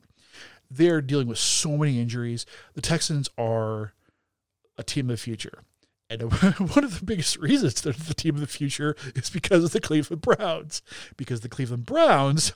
They're 0.68 1.00
dealing 1.00 1.28
with 1.28 1.38
so 1.38 1.76
many 1.76 2.00
injuries. 2.00 2.46
The 2.74 2.82
Texans 2.82 3.28
are 3.38 3.92
a 4.76 4.82
team 4.82 5.06
of 5.06 5.16
the 5.16 5.22
future. 5.22 5.62
And 6.08 6.22
one 6.32 6.84
of 6.84 6.98
the 6.98 7.04
biggest 7.04 7.36
reasons 7.38 7.80
they're 7.80 7.92
the 7.92 8.14
team 8.14 8.34
of 8.34 8.40
the 8.40 8.46
future 8.48 8.96
is 9.14 9.30
because 9.30 9.62
of 9.62 9.70
the 9.70 9.80
Cleveland 9.80 10.22
Browns. 10.22 10.82
Because 11.16 11.40
the 11.40 11.48
Cleveland 11.48 11.86
Browns 11.86 12.52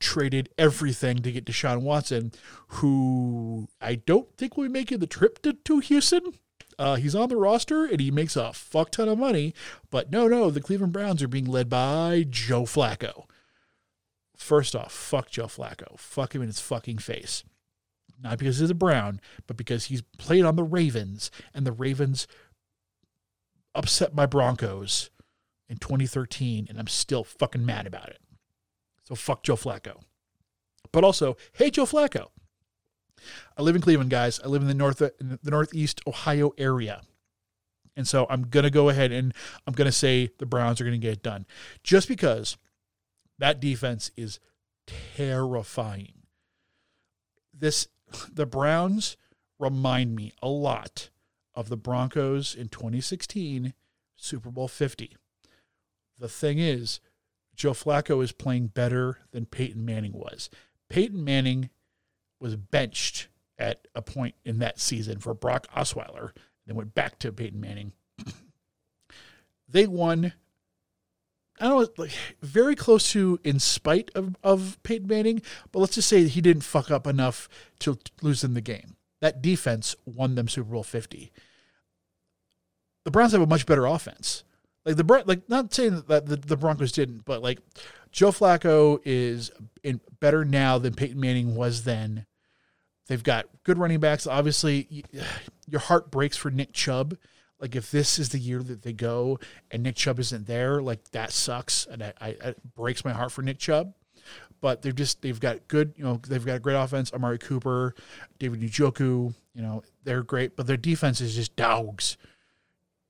traded 0.00 0.48
everything 0.58 1.18
to 1.18 1.30
get 1.30 1.44
Deshaun 1.44 1.82
Watson, 1.82 2.32
who 2.68 3.68
I 3.80 3.94
don't 3.94 4.28
think 4.36 4.56
will 4.56 4.64
be 4.64 4.70
making 4.70 4.98
the 4.98 5.06
trip 5.06 5.40
to, 5.42 5.52
to 5.52 5.78
Houston. 5.78 6.34
Uh, 6.78 6.96
he's 6.96 7.14
on 7.14 7.28
the 7.28 7.36
roster 7.36 7.84
and 7.84 8.00
he 8.00 8.10
makes 8.10 8.36
a 8.36 8.52
fuck 8.52 8.90
ton 8.90 9.08
of 9.08 9.18
money. 9.18 9.54
But 9.90 10.10
no, 10.10 10.28
no, 10.28 10.50
the 10.50 10.60
Cleveland 10.60 10.92
Browns 10.92 11.22
are 11.22 11.28
being 11.28 11.46
led 11.46 11.68
by 11.68 12.26
Joe 12.28 12.62
Flacco. 12.62 13.24
First 14.36 14.76
off, 14.76 14.92
fuck 14.92 15.30
Joe 15.30 15.46
Flacco. 15.46 15.98
Fuck 15.98 16.34
him 16.34 16.42
in 16.42 16.48
his 16.48 16.60
fucking 16.60 16.98
face. 16.98 17.42
Not 18.22 18.38
because 18.38 18.58
he's 18.58 18.70
a 18.70 18.74
Brown, 18.74 19.20
but 19.46 19.56
because 19.56 19.86
he's 19.86 20.02
played 20.18 20.44
on 20.44 20.56
the 20.56 20.64
Ravens 20.64 21.30
and 21.54 21.66
the 21.66 21.72
Ravens 21.72 22.26
upset 23.74 24.14
my 24.14 24.26
Broncos 24.26 25.10
in 25.68 25.76
2013 25.78 26.66
and 26.68 26.78
I'm 26.78 26.86
still 26.86 27.24
fucking 27.24 27.64
mad 27.64 27.86
about 27.86 28.08
it. 28.08 28.20
So 29.04 29.14
fuck 29.14 29.42
Joe 29.42 29.56
Flacco. 29.56 30.00
But 30.92 31.04
also, 31.04 31.36
hey 31.52 31.70
Joe 31.70 31.84
Flacco. 31.84 32.28
I 33.56 33.62
live 33.62 33.76
in 33.76 33.82
Cleveland, 33.82 34.10
guys. 34.10 34.40
I 34.44 34.48
live 34.48 34.62
in 34.62 34.68
the 34.68 34.74
north 34.74 35.00
in 35.02 35.38
the 35.42 35.50
northeast 35.50 36.00
Ohio 36.06 36.52
area. 36.58 37.02
And 37.96 38.06
so 38.06 38.26
I'm 38.28 38.48
going 38.48 38.64
to 38.64 38.70
go 38.70 38.90
ahead 38.90 39.10
and 39.10 39.32
I'm 39.66 39.72
going 39.72 39.86
to 39.86 39.92
say 39.92 40.28
the 40.38 40.46
Browns 40.46 40.80
are 40.80 40.84
going 40.84 41.00
to 41.00 41.04
get 41.04 41.14
it 41.14 41.22
done. 41.22 41.46
Just 41.82 42.08
because 42.08 42.58
that 43.38 43.58
defense 43.60 44.10
is 44.16 44.38
terrifying. 44.86 46.12
This 47.52 47.88
the 48.30 48.46
Browns 48.46 49.16
remind 49.58 50.14
me 50.14 50.32
a 50.42 50.48
lot 50.48 51.10
of 51.54 51.68
the 51.68 51.76
Broncos 51.76 52.54
in 52.54 52.68
2016 52.68 53.72
Super 54.16 54.50
Bowl 54.50 54.68
50. 54.68 55.16
The 56.18 56.28
thing 56.28 56.58
is, 56.58 57.00
Joe 57.54 57.72
Flacco 57.72 58.22
is 58.22 58.32
playing 58.32 58.68
better 58.68 59.18
than 59.32 59.46
Peyton 59.46 59.84
Manning 59.84 60.12
was. 60.12 60.50
Peyton 60.88 61.24
Manning 61.24 61.70
was 62.40 62.56
benched 62.56 63.28
at 63.58 63.86
a 63.94 64.02
point 64.02 64.34
in 64.44 64.58
that 64.58 64.78
season 64.78 65.18
for 65.18 65.34
Brock 65.34 65.66
Osweiler, 65.74 66.32
then 66.66 66.76
went 66.76 66.94
back 66.94 67.18
to 67.20 67.32
Peyton 67.32 67.60
Manning. 67.60 67.92
they 69.68 69.86
won, 69.86 70.32
I 71.58 71.68
don't 71.68 71.80
know, 71.80 72.04
like 72.04 72.12
very 72.42 72.74
close 72.74 73.12
to 73.12 73.40
in 73.44 73.58
spite 73.58 74.10
of, 74.14 74.36
of 74.42 74.78
Peyton 74.82 75.08
Manning, 75.08 75.42
but 75.72 75.78
let's 75.78 75.94
just 75.94 76.08
say 76.08 76.26
he 76.26 76.40
didn't 76.40 76.64
fuck 76.64 76.90
up 76.90 77.06
enough 77.06 77.48
to 77.80 77.98
lose 78.22 78.44
in 78.44 78.54
the 78.54 78.60
game. 78.60 78.96
That 79.20 79.40
defense 79.40 79.96
won 80.04 80.34
them 80.34 80.48
Super 80.48 80.70
Bowl 80.70 80.82
50. 80.82 81.32
The 83.04 83.10
Browns 83.10 83.32
have 83.32 83.40
a 83.40 83.46
much 83.46 83.64
better 83.64 83.86
offense. 83.86 84.44
Like 84.84 84.96
the 84.96 85.24
like 85.26 85.48
not 85.48 85.72
saying 85.74 86.04
that 86.06 86.26
the, 86.26 86.36
the 86.36 86.56
Broncos 86.56 86.92
didn't, 86.92 87.24
but 87.24 87.42
like 87.42 87.58
Joe 88.16 88.32
Flacco 88.32 88.98
is 89.04 89.50
in 89.84 90.00
better 90.20 90.42
now 90.42 90.78
than 90.78 90.94
Peyton 90.94 91.20
Manning 91.20 91.54
was 91.54 91.84
then. 91.84 92.24
They've 93.08 93.22
got 93.22 93.44
good 93.62 93.76
running 93.76 94.00
backs. 94.00 94.26
Obviously, 94.26 95.04
your 95.68 95.80
heart 95.80 96.10
breaks 96.10 96.34
for 96.34 96.50
Nick 96.50 96.72
Chubb. 96.72 97.18
Like 97.60 97.76
if 97.76 97.90
this 97.90 98.18
is 98.18 98.30
the 98.30 98.38
year 98.38 98.62
that 98.62 98.80
they 98.80 98.94
go 98.94 99.38
and 99.70 99.82
Nick 99.82 99.96
Chubb 99.96 100.18
isn't 100.18 100.46
there, 100.46 100.80
like 100.80 101.10
that 101.10 101.30
sucks, 101.30 101.84
and 101.84 102.02
I, 102.02 102.12
I 102.18 102.28
it 102.28 102.74
breaks 102.74 103.04
my 103.04 103.12
heart 103.12 103.32
for 103.32 103.42
Nick 103.42 103.58
Chubb. 103.58 103.92
But 104.62 104.80
they're 104.80 104.92
just 104.92 105.20
they've 105.20 105.38
got 105.38 105.68
good, 105.68 105.92
you 105.98 106.04
know, 106.04 106.18
they've 106.26 106.44
got 106.44 106.56
a 106.56 106.60
great 106.60 106.74
offense. 106.74 107.12
Amari 107.12 107.38
Cooper, 107.38 107.94
David 108.38 108.62
Njoku, 108.62 109.34
you 109.54 109.62
know, 109.62 109.82
they're 110.04 110.22
great, 110.22 110.56
but 110.56 110.66
their 110.66 110.78
defense 110.78 111.20
is 111.20 111.36
just 111.36 111.54
dogs 111.54 112.16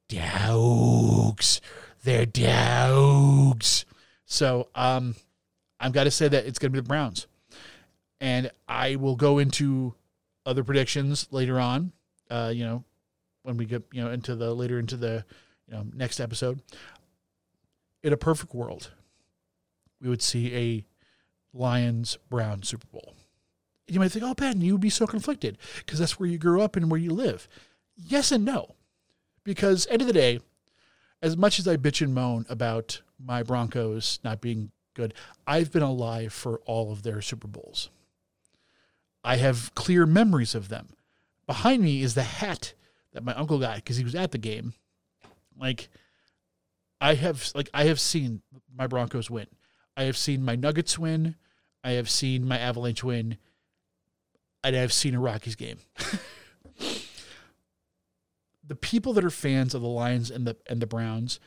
dogs. 0.08 1.60
They're 2.04 2.26
dogs. 2.26 3.84
So 4.26 4.68
um, 4.74 5.14
I've 5.80 5.92
got 5.92 6.04
to 6.04 6.10
say 6.10 6.28
that 6.28 6.46
it's 6.46 6.58
going 6.58 6.72
to 6.72 6.76
be 6.76 6.80
the 6.80 6.88
Browns. 6.88 7.26
And 8.20 8.50
I 8.68 8.96
will 8.96 9.16
go 9.16 9.38
into 9.38 9.94
other 10.44 10.64
predictions 10.64 11.28
later 11.30 11.58
on, 11.58 11.92
uh, 12.30 12.52
you 12.54 12.64
know, 12.64 12.84
when 13.42 13.56
we 13.56 13.64
get, 13.64 13.84
you 13.92 14.02
know, 14.02 14.10
into 14.10 14.34
the 14.34 14.52
later 14.52 14.78
into 14.78 14.96
the, 14.96 15.24
you 15.68 15.74
know, 15.74 15.86
next 15.94 16.20
episode. 16.20 16.60
In 18.02 18.12
a 18.12 18.16
perfect 18.16 18.54
world, 18.54 18.90
we 20.00 20.08
would 20.08 20.22
see 20.22 20.54
a 20.54 20.84
Lions 21.52 22.18
Brown 22.28 22.62
Super 22.62 22.86
Bowl. 22.86 23.14
You 23.88 24.00
might 24.00 24.12
think, 24.12 24.24
oh, 24.24 24.34
Ben, 24.34 24.60
you 24.60 24.72
would 24.72 24.80
be 24.80 24.90
so 24.90 25.06
conflicted 25.06 25.58
because 25.78 25.98
that's 25.98 26.18
where 26.18 26.28
you 26.28 26.38
grew 26.38 26.60
up 26.60 26.76
and 26.76 26.90
where 26.90 27.00
you 27.00 27.10
live. 27.10 27.48
Yes 27.96 28.32
and 28.32 28.44
no. 28.44 28.74
Because, 29.44 29.86
end 29.88 30.02
of 30.02 30.08
the 30.08 30.12
day, 30.12 30.40
as 31.22 31.36
much 31.36 31.58
as 31.58 31.68
I 31.68 31.76
bitch 31.76 32.02
and 32.02 32.14
moan 32.14 32.46
about 32.48 33.00
my 33.22 33.42
Broncos 33.42 34.18
not 34.24 34.40
being 34.40 34.70
good, 34.94 35.14
I've 35.46 35.72
been 35.72 35.82
alive 35.82 36.32
for 36.32 36.60
all 36.66 36.92
of 36.92 37.02
their 37.02 37.20
Super 37.20 37.48
Bowls. 37.48 37.90
I 39.22 39.36
have 39.36 39.74
clear 39.74 40.06
memories 40.06 40.54
of 40.54 40.68
them. 40.68 40.88
Behind 41.46 41.82
me 41.82 42.02
is 42.02 42.14
the 42.14 42.22
hat 42.22 42.74
that 43.12 43.24
my 43.24 43.34
uncle 43.34 43.58
got 43.58 43.76
because 43.76 43.96
he 43.96 44.04
was 44.04 44.14
at 44.14 44.32
the 44.32 44.38
game. 44.38 44.74
Like, 45.58 45.88
I 47.00 47.14
have 47.14 47.50
like 47.54 47.68
I 47.74 47.84
have 47.84 48.00
seen 48.00 48.42
my 48.74 48.86
Broncos 48.86 49.30
win. 49.30 49.46
I 49.96 50.04
have 50.04 50.16
seen 50.16 50.44
my 50.44 50.56
Nuggets 50.56 50.98
win. 50.98 51.36
I 51.82 51.92
have 51.92 52.10
seen 52.10 52.46
my 52.46 52.58
Avalanche 52.58 53.02
win. 53.02 53.38
And 54.62 54.76
I've 54.76 54.92
seen 54.92 55.14
a 55.14 55.20
Rockies 55.20 55.56
game. 55.56 55.78
the 58.66 58.76
people 58.76 59.12
that 59.14 59.24
are 59.24 59.30
fans 59.30 59.74
of 59.74 59.82
the 59.82 59.88
Lions 59.88 60.30
and 60.30 60.46
the 60.46 60.56
and 60.68 60.80
the 60.80 60.86
Browns, 60.86 61.38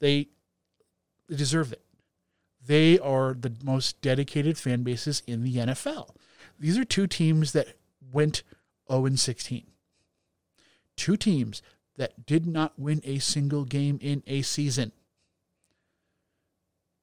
they 0.00 0.28
they 1.28 1.36
deserve 1.36 1.72
it. 1.72 1.82
They 2.64 2.98
are 2.98 3.34
the 3.34 3.52
most 3.62 4.00
dedicated 4.00 4.58
fan 4.58 4.82
bases 4.82 5.22
in 5.26 5.44
the 5.44 5.56
NFL. 5.56 6.10
These 6.58 6.78
are 6.78 6.84
two 6.84 7.06
teams 7.06 7.52
that 7.52 7.76
went 8.12 8.42
0 8.90 9.06
and 9.06 9.20
16. 9.20 9.64
Two 10.96 11.16
teams 11.16 11.62
that 11.96 12.26
did 12.26 12.46
not 12.46 12.78
win 12.78 13.00
a 13.04 13.18
single 13.18 13.64
game 13.64 13.98
in 14.00 14.22
a 14.26 14.42
season. 14.42 14.92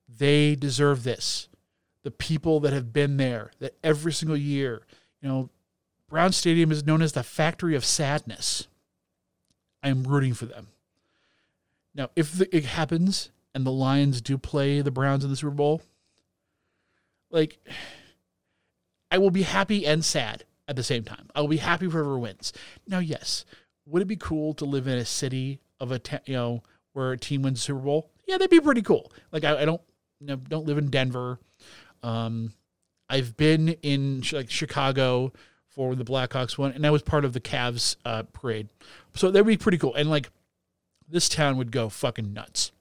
They 0.07 0.55
deserve 0.55 1.03
this. 1.03 1.47
The 2.03 2.11
people 2.11 2.59
that 2.61 2.73
have 2.73 2.91
been 2.91 3.17
there, 3.17 3.51
that 3.59 3.75
every 3.83 4.11
single 4.11 4.35
year, 4.35 4.81
you 5.21 5.29
know, 5.29 5.49
Brown 6.09 6.33
Stadium 6.33 6.71
is 6.71 6.85
known 6.85 7.01
as 7.01 7.13
the 7.13 7.23
factory 7.23 7.75
of 7.75 7.85
sadness. 7.85 8.67
I 9.81 9.89
am 9.89 10.03
rooting 10.03 10.33
for 10.33 10.45
them. 10.45 10.67
Now, 11.95 12.09
if 12.15 12.37
the, 12.37 12.55
it 12.55 12.65
happens 12.65 13.29
and 13.53 13.65
the 13.65 13.71
Lions 13.71 14.21
do 14.21 14.37
play 14.37 14.81
the 14.81 14.91
Browns 14.91 15.23
in 15.23 15.29
the 15.29 15.35
Super 15.35 15.51
Bowl, 15.51 15.81
like, 17.29 17.59
I 19.11 19.17
will 19.17 19.31
be 19.31 19.43
happy 19.43 19.85
and 19.85 20.03
sad 20.03 20.45
at 20.67 20.75
the 20.75 20.83
same 20.83 21.03
time. 21.03 21.29
I 21.35 21.41
will 21.41 21.47
be 21.47 21.57
happy 21.57 21.87
whoever 21.87 22.17
wins. 22.17 22.53
Now, 22.87 22.99
yes, 22.99 23.45
would 23.85 24.01
it 24.01 24.07
be 24.07 24.15
cool 24.15 24.53
to 24.55 24.65
live 24.65 24.87
in 24.87 24.97
a 24.97 25.05
city 25.05 25.59
of 25.79 25.91
a 25.91 25.99
te- 25.99 26.17
you 26.25 26.33
know 26.33 26.63
where 26.93 27.11
a 27.11 27.17
team 27.17 27.41
wins 27.41 27.59
the 27.59 27.65
Super 27.65 27.79
Bowl? 27.79 28.09
Yeah, 28.27 28.37
that'd 28.37 28.49
be 28.49 28.59
pretty 28.59 28.81
cool. 28.81 29.11
Like, 29.31 29.43
I, 29.43 29.61
I 29.61 29.65
don't 29.65 29.81
you 30.19 30.27
know, 30.27 30.35
don't 30.35 30.65
live 30.65 30.77
in 30.77 30.89
Denver. 30.89 31.39
Um, 32.01 32.53
I've 33.09 33.35
been 33.35 33.69
in 33.81 34.23
like 34.31 34.49
Chicago 34.49 35.33
for 35.69 35.95
the 35.95 36.05
Blackhawks 36.05 36.57
one, 36.57 36.71
and 36.71 36.85
I 36.85 36.91
was 36.91 37.01
part 37.01 37.25
of 37.25 37.33
the 37.33 37.41
Cavs 37.41 37.95
uh, 38.05 38.23
parade. 38.31 38.69
So 39.15 39.31
that 39.31 39.43
would 39.43 39.51
be 39.51 39.57
pretty 39.57 39.77
cool. 39.77 39.93
And 39.95 40.09
like 40.09 40.29
this 41.09 41.27
town 41.27 41.57
would 41.57 41.71
go 41.71 41.89
fucking 41.89 42.33
nuts. 42.33 42.71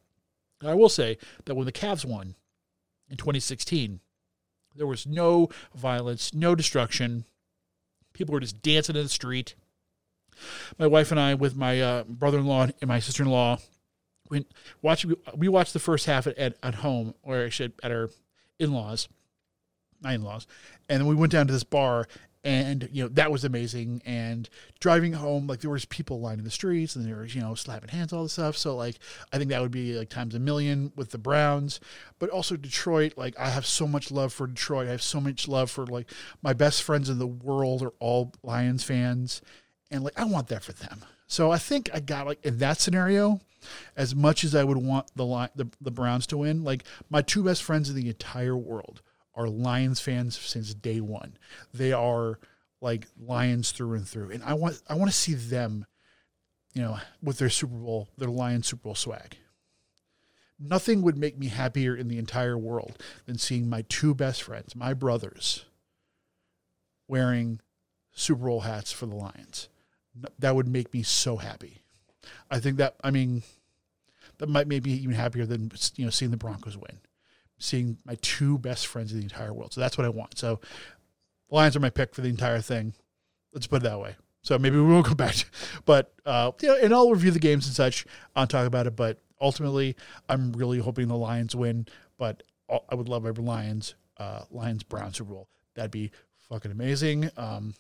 I 0.69 0.75
will 0.75 0.89
say 0.89 1.19
that 1.45 1.55
when 1.55 1.67
the 1.67 1.73
Cavs 1.73 2.05
won 2.05 2.35
in 3.09 3.17
2016, 3.17 4.01
there 4.75 4.87
was 4.87 5.07
no 5.07 5.49
violence, 5.75 6.33
no 6.33 6.55
destruction. 6.55 7.25
People 8.13 8.33
were 8.33 8.41
just 8.41 8.63
dancing 8.63 8.97
in 8.97 9.03
the 9.03 9.09
street. 9.09 9.55
My 10.79 10.87
wife 10.87 11.11
and 11.11 11.21
I, 11.21 11.35
with 11.35 11.57
my 11.57 11.81
uh, 11.81 12.05
brother-in-law 12.05 12.69
and 12.81 12.89
my 12.89 13.01
sister-in-law, 13.01 13.59
went 14.31 14.53
watch. 14.81 15.05
We 15.37 15.49
watched 15.49 15.73
the 15.73 15.79
first 15.79 16.07
half 16.07 16.27
at, 16.27 16.37
at, 16.39 16.57
at 16.63 16.77
home, 16.77 17.15
or 17.23 17.45
actually 17.45 17.73
at 17.83 17.93
our 17.93 18.11
in-laws, 18.59 19.09
my 20.01 20.15
in-laws, 20.15 20.47
and 20.89 21.01
then 21.01 21.07
we 21.07 21.15
went 21.15 21.33
down 21.33 21.47
to 21.47 21.53
this 21.53 21.65
bar 21.65 22.09
and 22.45 22.89
you 22.93 23.03
know 23.03 23.09
that 23.11 23.31
was 23.31 23.45
amazing. 23.45 24.03
And 24.05 24.49
driving 24.81 25.13
home 25.13 25.47
like 25.47 25.61
there 25.61 25.71
was 25.71 25.85
people 25.85 26.21
lining 26.21 26.45
the 26.45 26.51
streets 26.51 26.97
and 26.97 27.07
there 27.07 27.19
was 27.19 27.35
you 27.35 27.41
know 27.41 27.55
slapping 27.55 27.91
hands 27.91 28.13
all 28.13 28.25
this 28.25 28.33
stuff. 28.33 28.57
So 28.57 28.77
like 28.77 28.97
i 29.33 29.39
think 29.39 29.51
that 29.51 29.61
would 29.61 29.71
be 29.71 29.95
like 29.95 30.09
times 30.09 30.35
a 30.35 30.39
million 30.39 30.93
with 30.97 31.11
the 31.11 31.19
browns. 31.19 31.81
But 32.19 32.31
also 32.31 32.57
detroit 32.57 33.15
like 33.17 33.39
i 33.39 33.49
have 33.49 33.67
so 33.67 33.87
much 33.87 34.11
love 34.11 34.33
for 34.33 34.47
detroit. 34.47 34.89
I 34.89 34.93
have 34.93 35.03
so 35.03 35.21
much 35.21 35.47
love 35.47 35.71
for 35.71 35.87
like 35.87 36.11
my 36.43 36.53
best 36.53 36.83
friends 36.83 37.09
in 37.09 37.19
the 37.19 37.27
world 37.27 37.83
are 37.83 37.93
all 38.01 38.33
lions 38.43 38.83
fans. 38.83 39.41
And 39.91 40.03
like 40.03 40.19
i 40.19 40.25
want 40.25 40.49
that 40.49 40.65
for 40.65 40.73
them. 40.73 41.05
So 41.29 41.53
i 41.53 41.59
think 41.59 41.91
i 41.95 42.01
got 42.01 42.27
like 42.27 42.45
in 42.45 42.59
that 42.59 42.81
scenario 42.81 43.41
as 43.97 44.13
much 44.13 44.43
as 44.43 44.57
i 44.57 44.65
would 44.65 44.79
want 44.79 45.07
the 45.15 45.25
the, 45.55 45.69
the 45.81 45.91
browns 45.93 46.27
to 46.27 46.39
win 46.39 46.65
like 46.65 46.83
my 47.11 47.23
two 47.23 47.45
best 47.45 47.63
friends 47.63 47.89
in 47.89 47.95
the 47.95 48.09
entire 48.09 48.57
world 48.57 49.03
are 49.35 49.49
Lions 49.49 50.01
fans 50.01 50.39
since 50.39 50.75
day 50.75 51.01
one. 51.01 51.37
They 51.73 51.93
are 51.93 52.39
like 52.81 53.07
Lions 53.21 53.71
through 53.71 53.95
and 53.95 54.07
through, 54.07 54.31
and 54.31 54.43
I 54.43 54.55
want 54.55 54.83
I 54.89 54.95
want 54.95 55.11
to 55.11 55.17
see 55.17 55.35
them, 55.35 55.87
you 56.75 56.83
know, 56.83 56.99
with 57.23 57.39
their 57.39 57.51
Super 57.51 57.77
Bowl, 57.77 58.09
their 58.19 58.29
Lions 58.29 58.67
Super 58.67 58.83
Bowl 58.83 58.95
swag. 58.95 59.37
Nothing 60.59 61.03
would 61.03 61.17
make 61.17 61.39
me 61.39 61.49
happier 61.49 61.97
in 61.97 62.09
the 62.09 62.19
entire 62.19 62.57
world 62.57 63.03
than 63.27 63.39
seeing 63.39 63.69
my 63.69 63.85
two 63.89 64.15
best 64.15 64.43
friends, 64.43 64.77
my 64.77 64.95
brothers, 64.95 65.65
wearing 67.09 67.61
Super 68.13 68.45
Bowl 68.47 68.61
hats 68.61 68.93
for 68.93 69.07
the 69.07 69.17
Lions. 69.17 69.69
That 70.39 70.55
would 70.55 70.69
make 70.69 70.93
me 70.93 71.03
so 71.03 71.39
happy. 71.39 71.83
I 72.51 72.61
think 72.61 72.77
that 72.77 72.97
I 73.03 73.11
mean 73.11 73.43
that 74.39 74.49
might 74.49 74.69
make 74.69 74.85
me 74.85 74.93
even 74.93 75.15
happier 75.15 75.47
than 75.47 75.73
you 75.97 76.05
know 76.05 76.11
seeing 76.11 76.31
the 76.31 76.37
Broncos 76.37 76.77
win 76.77 76.99
seeing 77.63 77.97
my 78.05 78.17
two 78.23 78.59
best 78.59 78.87
friends 78.87 79.13
in 79.13 79.19
the 79.19 79.25
entire 79.25 79.53
world. 79.53 79.73
So 79.73 79.81
that's 79.81 79.97
what 79.97 80.05
I 80.05 80.11
want. 80.11 80.37
So 80.37 80.61
Lions 81.51 81.77
are 81.77 81.81
my 81.81 81.91
pick 81.91 82.15
for 82.15 82.21
the 82.21 82.29
entire 82.29 82.61
thing. 82.61 82.95
Let's 83.53 83.67
put 83.67 83.83
it 83.83 83.85
that 83.85 84.01
way. 84.01 84.17
So 84.43 84.59
maybe 84.59 84.77
we 84.77 84.83
won't 84.83 85.07
go 85.07 85.15
back, 85.15 85.35
to, 85.37 85.45
but 85.85 86.13
uh, 86.27 86.51
yeah, 86.61 86.75
and 86.83 86.93
I'll 86.93 87.11
review 87.11 87.31
the 87.31 87.39
games 87.39 87.67
and 87.67 87.77
such. 87.77 88.05
I'll 88.35 88.47
talk 88.47 88.67
about 88.67 88.89
it. 88.89 88.97
But 88.97 89.19
ultimately, 89.41 89.95
I'm 90.29 90.53
really 90.53 90.79
hoping 90.79 91.07
the 91.07 91.17
Lions 91.17 91.55
win. 91.55 91.87
But 92.19 92.43
I 92.69 92.95
would 92.95 93.09
love 93.09 93.25
every 93.27 93.45
Lions, 93.45 93.95
uh, 94.19 94.43
Lions 94.51 94.83
Brown 94.83 95.13
Super 95.13 95.33
Bowl. 95.33 95.49
That'd 95.75 95.93
be 95.93 96.11
fucking 96.49 96.73
amazing. 96.73 97.31
Um, 97.37 97.75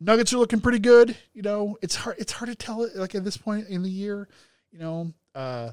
Nuggets 0.00 0.32
are 0.32 0.38
looking 0.38 0.60
pretty 0.60 0.78
good. 0.80 1.16
You 1.32 1.42
know, 1.42 1.78
it's 1.80 1.96
hard. 1.96 2.16
It's 2.18 2.32
hard 2.32 2.50
to 2.50 2.54
tell 2.54 2.86
like 2.94 3.14
at 3.14 3.24
this 3.24 3.38
point 3.38 3.68
in 3.68 3.82
the 3.82 3.90
year. 3.90 4.28
You 4.70 4.78
know, 4.80 5.12
uh, 5.34 5.70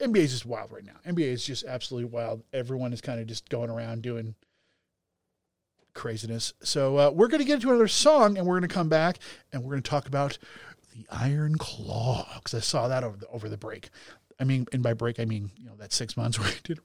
NBA 0.00 0.18
is 0.18 0.32
just 0.32 0.46
wild 0.46 0.72
right 0.72 0.84
now. 0.84 0.96
NBA 1.06 1.32
is 1.32 1.44
just 1.44 1.64
absolutely 1.64 2.10
wild. 2.10 2.42
Everyone 2.52 2.92
is 2.92 3.00
kind 3.00 3.20
of 3.20 3.26
just 3.26 3.48
going 3.48 3.70
around 3.70 4.02
doing 4.02 4.34
craziness. 5.94 6.52
So 6.62 6.98
uh, 6.98 7.10
we're 7.10 7.28
going 7.28 7.40
to 7.40 7.46
get 7.46 7.54
into 7.54 7.70
another 7.70 7.88
song, 7.88 8.36
and 8.38 8.46
we're 8.46 8.58
going 8.58 8.68
to 8.68 8.74
come 8.74 8.88
back 8.88 9.18
and 9.52 9.62
we're 9.62 9.70
going 9.70 9.82
to 9.82 9.90
talk 9.90 10.06
about 10.06 10.38
the 10.94 11.06
Iron 11.10 11.56
Claw 11.56 12.28
because 12.36 12.54
I 12.54 12.60
saw 12.60 12.86
that 12.88 13.02
over 13.02 13.16
the 13.16 13.26
over 13.28 13.48
the 13.48 13.56
break. 13.56 13.88
I 14.38 14.44
mean, 14.44 14.66
and 14.72 14.82
by 14.82 14.92
break 14.92 15.18
I 15.18 15.24
mean 15.24 15.50
you 15.56 15.66
know 15.66 15.76
that 15.78 15.92
six 15.92 16.16
months 16.16 16.38
where 16.40 16.48
I 16.48 16.54
did, 16.62 16.78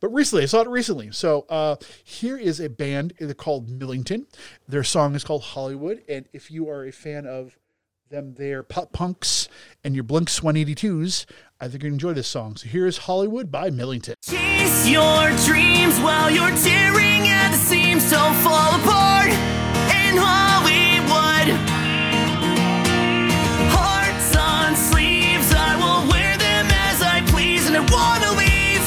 but 0.00 0.08
recently 0.08 0.42
I 0.42 0.46
saw 0.46 0.62
it 0.62 0.68
recently. 0.68 1.12
So 1.12 1.46
uh, 1.48 1.76
here 2.02 2.36
is 2.36 2.58
a 2.58 2.68
band 2.68 3.12
called 3.36 3.68
Millington. 3.68 4.26
Their 4.66 4.84
song 4.84 5.14
is 5.14 5.22
called 5.22 5.42
Hollywood, 5.42 6.02
and 6.08 6.26
if 6.32 6.50
you 6.50 6.68
are 6.68 6.84
a 6.84 6.92
fan 6.92 7.26
of 7.26 7.58
them 8.08 8.34
their 8.34 8.62
pop 8.62 8.92
punks 8.92 9.48
and 9.82 9.94
your 9.94 10.04
Blinks 10.04 10.40
182s, 10.40 11.26
I 11.60 11.68
think 11.68 11.82
you 11.82 11.88
enjoy 11.88 12.12
this 12.12 12.28
song. 12.28 12.56
So 12.56 12.68
here's 12.68 12.98
Hollywood 12.98 13.50
by 13.50 13.70
Millington. 13.70 14.14
Chase 14.22 14.88
your 14.88 15.30
dreams 15.44 15.98
while 16.00 16.30
you're 16.30 16.56
tearing 16.62 17.26
at 17.28 17.50
the 17.50 17.58
seams. 17.58 18.08
Don't 18.10 18.34
fall 18.36 18.74
apart 18.80 19.28
in 19.28 20.14
Hollywood. 20.16 21.48
Hearts 23.74 24.36
on 24.36 24.76
sleeves, 24.76 25.52
I 25.52 25.76
will 25.76 26.08
wear 26.10 26.36
them 26.36 26.66
as 26.70 27.02
I 27.02 27.22
please, 27.26 27.66
and 27.66 27.76
I 27.76 27.80
wanna 27.80 28.32
leave 28.38 28.82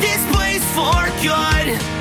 this 0.00 0.22
place 0.34 0.64
for 0.74 1.06
good. 1.22 1.93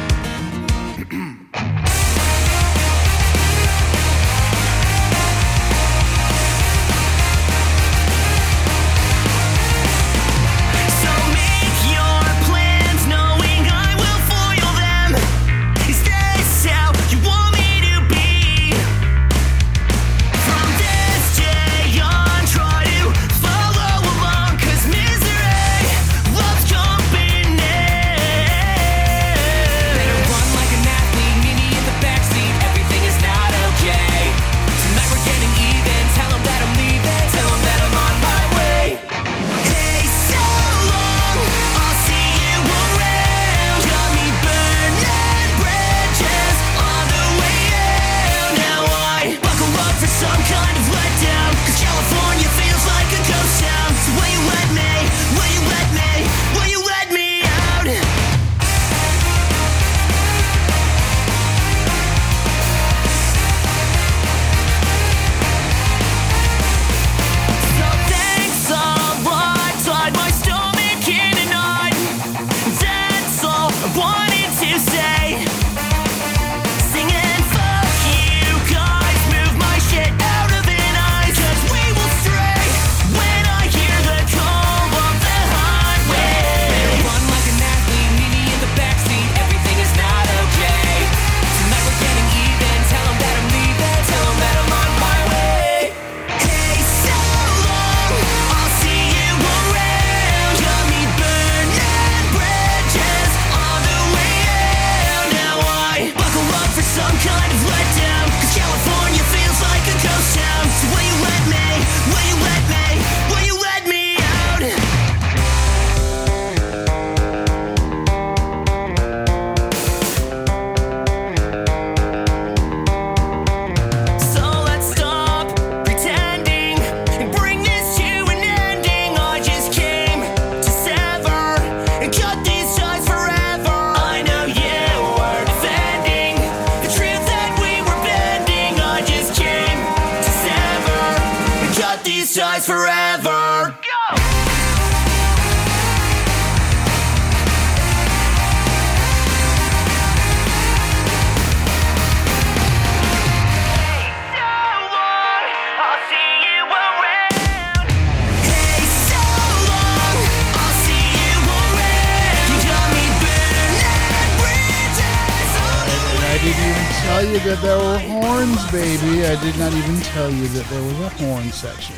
That 167.43 167.61
there 167.61 167.77
were 167.77 167.99
horns, 167.99 168.71
baby. 168.71 169.25
I 169.25 169.41
did 169.43 169.59
not 169.59 169.73
even 169.73 169.99
tell 169.99 170.31
you 170.31 170.47
that 170.47 170.65
there 170.67 170.81
was 170.81 170.97
a 171.01 171.09
horn 171.09 171.51
section. 171.51 171.97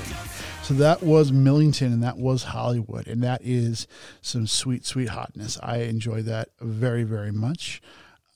So 0.63 0.73
that 0.73 1.03
was 1.03 1.31
Millington 1.31 1.93
and 1.93 2.01
that 2.01 2.17
was 2.17 2.45
Hollywood. 2.45 3.07
And 3.07 3.21
that 3.21 3.41
is 3.43 3.85
some 4.21 4.47
sweet, 4.47 4.87
sweet 4.87 5.09
hotness. 5.09 5.59
I 5.61 5.81
enjoy 5.81 6.23
that 6.23 6.49
very, 6.59 7.03
very 7.03 7.31
much. 7.31 7.79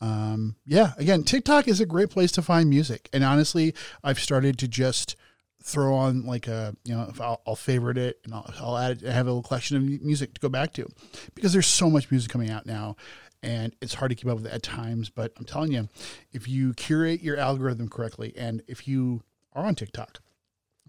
Um, 0.02 0.56
yeah, 0.68 0.92
again, 1.00 1.24
TikTok 1.24 1.68
is 1.68 1.82
a 1.82 1.86
great 1.88 2.12
place 2.12 2.32
to 2.34 2.44
find 2.44 2.70
music. 2.70 3.10
And 3.12 3.24
honestly, 3.24 3.74
I've 4.04 4.20
started 4.20 4.60
to 4.60 4.68
just 4.68 5.16
throw 5.64 5.96
on 5.96 6.28
like 6.28 6.48
a, 6.48 6.76
you 6.84 6.94
know, 6.94 7.12
I'll, 7.20 7.42
I'll 7.48 7.56
favorite 7.56 7.98
it 7.98 8.20
and 8.24 8.36
I'll, 8.36 8.54
I'll 8.60 8.78
add, 8.78 9.02
have 9.02 9.26
a 9.26 9.32
little 9.32 9.42
collection 9.42 9.78
of 9.78 9.84
music 10.04 10.36
to 10.36 10.42
go 10.42 10.50
back 10.50 10.74
to 10.74 10.88
because 11.34 11.54
there's 11.54 11.66
so 11.66 11.90
much 11.90 12.12
music 12.12 12.32
coming 12.32 12.52
out 12.52 12.68
now 12.68 12.98
and 13.42 13.76
it's 13.82 13.94
hard 13.94 14.10
to 14.10 14.16
keep 14.16 14.28
up 14.28 14.38
with 14.38 14.48
at 14.48 14.64
times. 14.64 15.10
But 15.10 15.34
I'm 15.38 15.46
telling 15.46 15.72
you, 15.72 15.90
if 16.32 16.48
you 16.48 16.74
curate 16.74 17.22
your 17.22 17.38
algorithm 17.38 17.90
correctly 17.90 18.34
and 18.38 18.62
if 18.68 18.88
you 18.88 19.24
are 19.54 19.66
on 19.66 19.76
TikTok, 19.76 20.20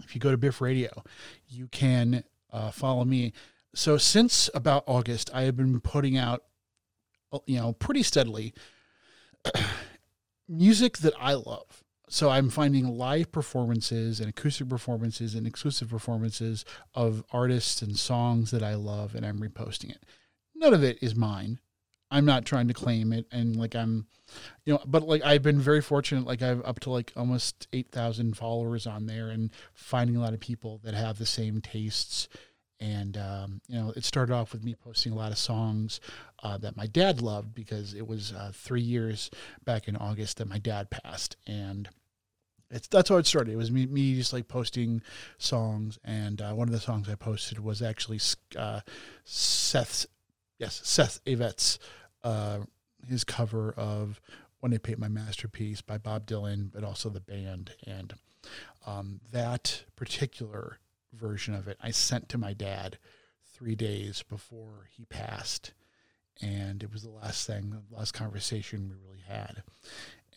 if 0.02 0.14
you 0.14 0.20
go 0.20 0.30
to 0.30 0.36
Bif 0.36 0.60
Radio, 0.60 0.90
you 1.48 1.68
can 1.68 2.24
uh, 2.52 2.70
follow 2.70 3.04
me. 3.04 3.32
So 3.74 3.96
since 3.96 4.50
about 4.54 4.84
August, 4.86 5.30
I 5.32 5.42
have 5.42 5.56
been 5.56 5.80
putting 5.80 6.16
out, 6.16 6.42
uh, 7.32 7.38
you 7.46 7.58
know, 7.58 7.72
pretty 7.72 8.02
steadily 8.02 8.54
music 10.48 10.98
that 10.98 11.14
I 11.20 11.34
love. 11.34 11.84
So 12.08 12.28
I'm 12.28 12.50
finding 12.50 12.88
live 12.88 13.30
performances 13.30 14.18
and 14.18 14.28
acoustic 14.28 14.68
performances 14.68 15.36
and 15.36 15.46
exclusive 15.46 15.88
performances 15.88 16.64
of 16.92 17.22
artists 17.30 17.82
and 17.82 17.96
songs 17.96 18.50
that 18.50 18.64
I 18.64 18.74
love, 18.74 19.14
and 19.14 19.24
I'm 19.24 19.38
reposting 19.38 19.90
it. 19.90 20.04
None 20.56 20.74
of 20.74 20.82
it 20.82 20.98
is 21.00 21.14
mine. 21.14 21.60
I'm 22.10 22.24
not 22.24 22.44
trying 22.44 22.68
to 22.68 22.74
claim 22.74 23.12
it, 23.12 23.26
and 23.30 23.56
like 23.56 23.74
I'm, 23.74 24.06
you 24.64 24.74
know, 24.74 24.80
but 24.86 25.02
like 25.06 25.22
I've 25.24 25.42
been 25.42 25.60
very 25.60 25.80
fortunate. 25.80 26.26
Like 26.26 26.42
I've 26.42 26.64
up 26.64 26.80
to 26.80 26.90
like 26.90 27.12
almost 27.16 27.68
eight 27.72 27.90
thousand 27.90 28.36
followers 28.36 28.86
on 28.86 29.06
there, 29.06 29.28
and 29.28 29.50
finding 29.74 30.16
a 30.16 30.20
lot 30.20 30.34
of 30.34 30.40
people 30.40 30.80
that 30.84 30.94
have 30.94 31.18
the 31.18 31.26
same 31.26 31.60
tastes. 31.60 32.28
And 32.80 33.18
um, 33.18 33.60
you 33.68 33.78
know, 33.78 33.92
it 33.94 34.04
started 34.04 34.32
off 34.32 34.52
with 34.52 34.64
me 34.64 34.74
posting 34.74 35.12
a 35.12 35.16
lot 35.16 35.32
of 35.32 35.38
songs 35.38 36.00
uh, 36.42 36.56
that 36.58 36.76
my 36.76 36.86
dad 36.86 37.20
loved 37.20 37.54
because 37.54 37.94
it 37.94 38.06
was 38.06 38.32
uh, 38.32 38.52
three 38.54 38.80
years 38.80 39.30
back 39.64 39.86
in 39.86 39.96
August 39.96 40.38
that 40.38 40.48
my 40.48 40.58
dad 40.58 40.90
passed, 40.90 41.36
and 41.46 41.88
it's 42.70 42.88
that's 42.88 43.08
how 43.08 43.16
it 43.16 43.26
started. 43.26 43.52
It 43.52 43.56
was 43.56 43.70
me, 43.70 43.86
me 43.86 44.14
just 44.14 44.32
like 44.32 44.48
posting 44.48 45.02
songs, 45.38 45.98
and 46.04 46.40
uh, 46.40 46.52
one 46.52 46.68
of 46.68 46.72
the 46.72 46.80
songs 46.80 47.08
I 47.08 47.16
posted 47.16 47.58
was 47.58 47.82
actually 47.82 48.20
uh, 48.56 48.80
Seth's, 49.24 50.06
yes, 50.58 50.80
Seth 50.84 51.20
Avett's, 51.24 51.78
uh, 52.24 52.60
his 53.06 53.24
cover 53.24 53.72
of 53.72 54.20
"When 54.60 54.72
They 54.72 54.78
Paint 54.78 54.98
My 54.98 55.08
Masterpiece" 55.08 55.80
by 55.82 55.98
Bob 55.98 56.26
Dylan, 56.26 56.70
but 56.72 56.84
also 56.84 57.08
the 57.08 57.20
band, 57.20 57.72
and 57.86 58.14
um, 58.86 59.20
that 59.32 59.84
particular 59.96 60.78
version 61.12 61.54
of 61.54 61.66
it 61.68 61.76
I 61.82 61.90
sent 61.90 62.28
to 62.30 62.38
my 62.38 62.52
dad 62.52 62.98
three 63.54 63.74
days 63.74 64.22
before 64.22 64.88
he 64.90 65.04
passed, 65.04 65.72
and 66.40 66.82
it 66.82 66.92
was 66.92 67.02
the 67.02 67.10
last 67.10 67.46
thing, 67.46 67.70
the 67.70 67.96
last 67.96 68.12
conversation 68.12 68.88
we 68.88 68.94
really 69.06 69.22
had. 69.26 69.62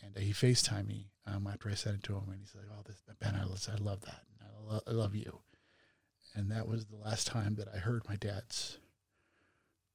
And 0.02 0.18
he 0.22 0.32
FaceTimed 0.32 0.86
me 0.86 1.08
um, 1.26 1.46
after 1.50 1.70
I 1.70 1.74
sent 1.74 1.96
it 1.96 2.02
to 2.04 2.14
him, 2.14 2.24
and 2.28 2.38
he's 2.40 2.54
like, 2.54 2.66
"Oh, 2.70 2.82
this, 2.86 3.02
Ben, 3.20 3.34
I, 3.34 3.44
love- 3.44 3.66
I 3.72 3.76
love 3.82 4.00
that. 4.02 4.22
I, 4.42 4.72
lo- 4.72 4.82
I 4.86 4.90
love 4.90 5.14
you." 5.14 5.40
And 6.34 6.50
that 6.50 6.66
was 6.68 6.86
the 6.86 6.96
last 6.96 7.26
time 7.26 7.54
that 7.54 7.68
I 7.72 7.78
heard 7.78 8.02
my 8.08 8.16
dad's 8.16 8.78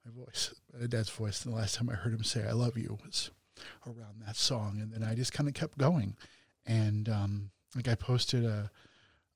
my 0.06 0.12
voice, 0.12 0.54
my 0.80 0.88
dad's 0.88 1.10
voice. 1.10 1.44
And 1.44 1.54
the 1.54 1.58
last 1.58 1.76
time 1.76 1.90
I 1.90 1.94
heard 1.94 2.14
him 2.14 2.24
say 2.24 2.48
"I 2.48 2.52
love 2.52 2.78
you" 2.78 2.98
was 3.06 3.32
around 3.86 4.22
that 4.26 4.36
song, 4.36 4.80
and 4.82 4.92
then 4.92 5.04
I 5.04 5.16
just 5.16 5.34
kind 5.34 5.48
of 5.48 5.54
kept 5.54 5.78
going. 5.78 6.16
And 6.66 7.10
um, 7.10 7.52
like 7.76 7.88
I 7.88 7.96
posted 7.96 8.46
a, 8.46 8.72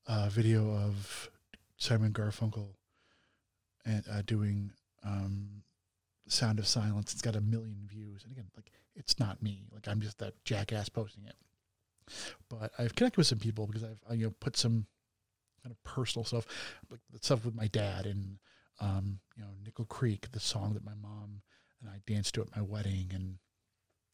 a 0.07 0.29
video 0.29 0.71
of 0.71 1.29
Simon 1.77 2.13
Garfunkel 2.13 2.69
and 3.85 4.03
uh, 4.11 4.21
doing 4.25 4.71
um, 5.03 5.63
"Sound 6.27 6.59
of 6.59 6.67
Silence." 6.67 7.13
It's 7.13 7.21
got 7.21 7.35
a 7.35 7.41
million 7.41 7.87
views, 7.87 8.23
and 8.23 8.31
again, 8.31 8.47
like 8.55 8.71
it's 8.95 9.19
not 9.19 9.41
me. 9.41 9.65
Like 9.73 9.87
I'm 9.87 10.01
just 10.01 10.19
that 10.19 10.43
jackass 10.45 10.89
posting 10.89 11.25
it. 11.25 11.35
But 12.49 12.71
I've 12.77 12.95
connected 12.95 13.17
with 13.17 13.27
some 13.27 13.39
people 13.39 13.65
because 13.65 13.83
I've 13.83 14.17
you 14.17 14.25
know 14.25 14.33
put 14.39 14.57
some 14.57 14.85
kind 15.63 15.71
of 15.71 15.83
personal 15.83 16.25
stuff, 16.25 16.45
like 16.89 16.99
the 17.11 17.19
stuff 17.19 17.45
with 17.45 17.55
my 17.55 17.67
dad 17.67 18.05
and 18.05 18.37
um, 18.79 19.19
you 19.35 19.43
know 19.43 19.49
Nickel 19.63 19.85
Creek, 19.85 20.31
the 20.31 20.39
song 20.39 20.73
that 20.73 20.85
my 20.85 20.95
mom 21.01 21.41
and 21.81 21.89
I 21.89 21.99
danced 22.05 22.35
to 22.35 22.41
at 22.41 22.55
my 22.55 22.61
wedding, 22.61 23.11
and 23.13 23.37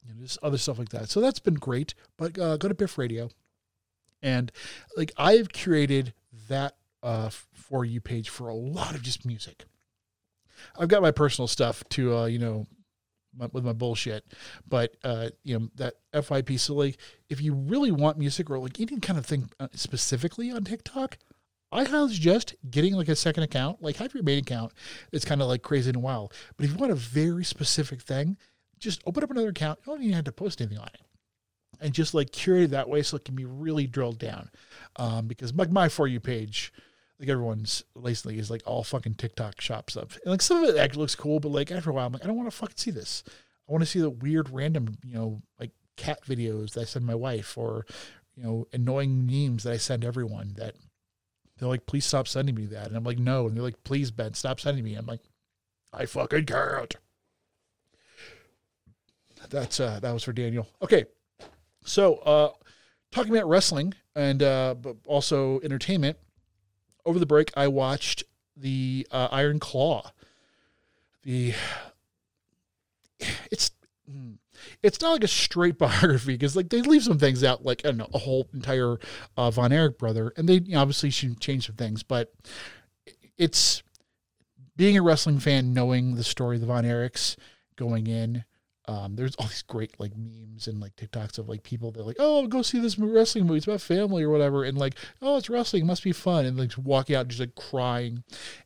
you 0.03 0.13
know 0.13 0.21
just 0.21 0.39
other 0.41 0.57
stuff 0.57 0.79
like 0.79 0.89
that. 0.89 1.09
So 1.09 1.21
that's 1.21 1.39
been 1.39 1.55
great. 1.55 1.93
But 2.17 2.37
uh, 2.37 2.57
go 2.57 2.67
to 2.67 2.73
Bif 2.73 2.97
Radio, 2.97 3.29
and 4.21 4.51
like 4.95 5.11
I've 5.17 5.49
curated 5.49 6.13
that 6.47 6.75
uh, 7.03 7.29
for 7.53 7.85
you 7.85 8.01
page 8.01 8.29
for 8.29 8.47
a 8.49 8.55
lot 8.55 8.95
of 8.95 9.01
just 9.01 9.25
music. 9.25 9.65
I've 10.77 10.89
got 10.89 11.01
my 11.01 11.11
personal 11.11 11.47
stuff 11.47 11.83
to 11.89 12.15
uh, 12.15 12.25
you 12.25 12.39
know 12.39 12.67
my, 13.35 13.47
with 13.51 13.63
my 13.63 13.73
bullshit, 13.73 14.25
but 14.67 14.95
uh, 15.03 15.29
you 15.43 15.59
know 15.59 15.69
that 15.75 15.95
FYP. 16.13 16.59
So 16.59 16.75
like, 16.75 16.97
if 17.29 17.41
you 17.41 17.53
really 17.53 17.91
want 17.91 18.17
music 18.17 18.49
or 18.49 18.59
like 18.59 18.79
any 18.79 18.99
kind 18.99 19.17
of 19.19 19.25
thing 19.25 19.49
uh, 19.59 19.67
specifically 19.73 20.51
on 20.51 20.63
TikTok, 20.63 21.17
I 21.71 21.83
highly 21.83 22.13
suggest 22.13 22.55
getting 22.69 22.95
like 22.95 23.09
a 23.09 23.15
second 23.15 23.43
account. 23.43 23.81
Like 23.81 23.97
have 23.97 24.13
your 24.13 24.23
main 24.23 24.39
account. 24.39 24.73
It's 25.11 25.25
kind 25.25 25.41
of 25.41 25.47
like 25.47 25.61
crazy 25.61 25.89
and 25.89 26.01
wild. 26.01 26.33
But 26.57 26.65
if 26.65 26.71
you 26.71 26.77
want 26.77 26.91
a 26.91 26.95
very 26.95 27.43
specific 27.43 28.01
thing, 28.01 28.37
just 28.79 29.01
open 29.05 29.23
up 29.23 29.31
another 29.31 29.49
account. 29.49 29.79
You 29.85 29.93
don't 29.93 30.01
even 30.03 30.15
have 30.15 30.25
to 30.25 30.31
post 30.31 30.61
anything 30.61 30.79
on 30.79 30.87
it 30.87 31.01
and 31.81 31.93
just 31.93 32.13
like 32.13 32.31
curate 32.31 32.63
it 32.63 32.71
that 32.71 32.89
way 32.89 33.01
so 33.01 33.17
it 33.17 33.25
can 33.25 33.35
be 33.35 33.45
really 33.45 33.87
drilled 33.87 34.19
down. 34.19 34.49
Um, 34.95 35.27
because 35.27 35.53
like 35.53 35.71
my 35.71 35.89
for 35.89 36.07
you 36.07 36.19
page, 36.19 36.73
like 37.19 37.29
everyone's 37.29 37.83
lately 37.95 38.39
is 38.39 38.49
like 38.49 38.61
all 38.65 38.83
fucking 38.83 39.15
TikTok 39.15 39.61
shop 39.61 39.89
stuff. 39.89 40.17
And 40.23 40.31
like 40.31 40.41
some 40.41 40.63
of 40.63 40.69
it 40.69 40.77
actually 40.77 41.01
looks 41.01 41.15
cool, 41.15 41.39
but 41.39 41.49
like 41.51 41.71
after 41.71 41.89
a 41.89 41.93
while, 41.93 42.07
I'm 42.07 42.13
like, 42.13 42.23
I 42.23 42.27
don't 42.27 42.37
want 42.37 42.49
to 42.49 42.55
fucking 42.55 42.77
see 42.77 42.91
this. 42.91 43.23
I 43.67 43.71
want 43.71 43.83
to 43.83 43.89
see 43.89 43.99
the 43.99 44.09
weird 44.09 44.49
random, 44.49 44.95
you 45.03 45.13
know, 45.13 45.41
like 45.59 45.71
cat 45.95 46.19
videos 46.25 46.73
that 46.73 46.81
I 46.81 46.85
send 46.85 47.05
my 47.05 47.15
wife 47.15 47.57
or, 47.57 47.85
you 48.35 48.43
know, 48.43 48.67
annoying 48.73 49.25
memes 49.25 49.63
that 49.63 49.73
I 49.73 49.77
send 49.77 50.03
everyone 50.03 50.53
that 50.57 50.75
they're 51.59 51.69
like, 51.69 51.85
please 51.85 52.05
stop 52.05 52.27
sending 52.27 52.55
me 52.55 52.65
that. 52.67 52.87
And 52.87 52.95
I'm 52.95 53.03
like, 53.03 53.19
no. 53.19 53.47
And 53.47 53.55
they're 53.55 53.63
like, 53.63 53.83
please, 53.83 54.11
Ben, 54.11 54.33
stop 54.33 54.59
sending 54.59 54.83
me. 54.83 54.95
I'm 54.95 55.05
like, 55.05 55.21
I 55.93 56.05
fucking 56.05 56.45
can't. 56.45 56.95
That's 59.49 59.79
uh 59.79 59.99
that 60.01 60.11
was 60.11 60.23
for 60.23 60.33
Daniel. 60.33 60.67
Okay. 60.81 61.05
So 61.83 62.15
uh 62.17 62.49
talking 63.11 63.35
about 63.35 63.47
wrestling 63.47 63.93
and 64.15 64.43
uh 64.43 64.75
but 64.75 64.97
also 65.07 65.59
entertainment, 65.61 66.17
over 67.05 67.19
the 67.19 67.25
break 67.25 67.51
I 67.55 67.67
watched 67.67 68.23
the 68.55 69.07
uh, 69.11 69.29
Iron 69.31 69.59
Claw. 69.59 70.11
The 71.23 71.53
it's 73.51 73.71
hmm, 74.09 74.33
it's 74.83 75.01
not 75.01 75.11
like 75.11 75.23
a 75.23 75.27
straight 75.27 75.77
biography 75.77 76.33
because 76.33 76.55
like 76.55 76.69
they 76.69 76.81
leave 76.81 77.03
some 77.03 77.19
things 77.19 77.43
out 77.43 77.65
like 77.65 77.81
I 77.85 77.89
don't 77.89 77.97
know 77.97 78.09
a 78.13 78.19
whole 78.19 78.47
entire 78.53 78.97
uh, 79.37 79.51
Von 79.51 79.71
Erich 79.71 79.97
brother 79.97 80.33
and 80.37 80.47
they 80.47 80.55
you 80.55 80.73
know, 80.73 80.81
obviously 80.81 81.09
should 81.09 81.39
change 81.39 81.67
some 81.67 81.75
things 81.75 82.03
but 82.03 82.33
it's 83.37 83.83
being 84.75 84.97
a 84.97 85.01
wrestling 85.01 85.39
fan 85.39 85.73
knowing 85.73 86.15
the 86.15 86.23
story 86.23 86.57
of 86.57 86.61
the 86.61 86.67
Von 86.67 86.83
Erichs 86.83 87.35
going 87.75 88.07
in 88.07 88.43
um, 88.89 89.15
there's 89.15 89.35
all 89.35 89.45
these 89.45 89.61
great 89.61 89.93
like 89.99 90.13
memes 90.17 90.67
and 90.67 90.79
like 90.81 90.95
TikToks 90.95 91.37
of 91.37 91.47
like 91.47 91.61
people 91.61 91.91
that 91.91 92.07
like, 92.07 92.15
oh, 92.17 92.47
go 92.47 92.63
see 92.63 92.79
this 92.79 92.97
wrestling 92.97 93.45
movie. 93.45 93.57
It's 93.57 93.67
about 93.67 93.81
family 93.81 94.23
or 94.23 94.31
whatever, 94.31 94.63
and 94.63 94.79
like, 94.79 94.95
oh, 95.21 95.37
it's 95.37 95.47
wrestling, 95.47 95.83
it 95.83 95.85
must 95.85 96.03
be 96.03 96.11
fun, 96.11 96.45
and 96.45 96.57
like 96.57 96.71
walking 96.75 97.15
out 97.15 97.27
just 97.27 97.39
like 97.39 97.53
crying. 97.53 98.23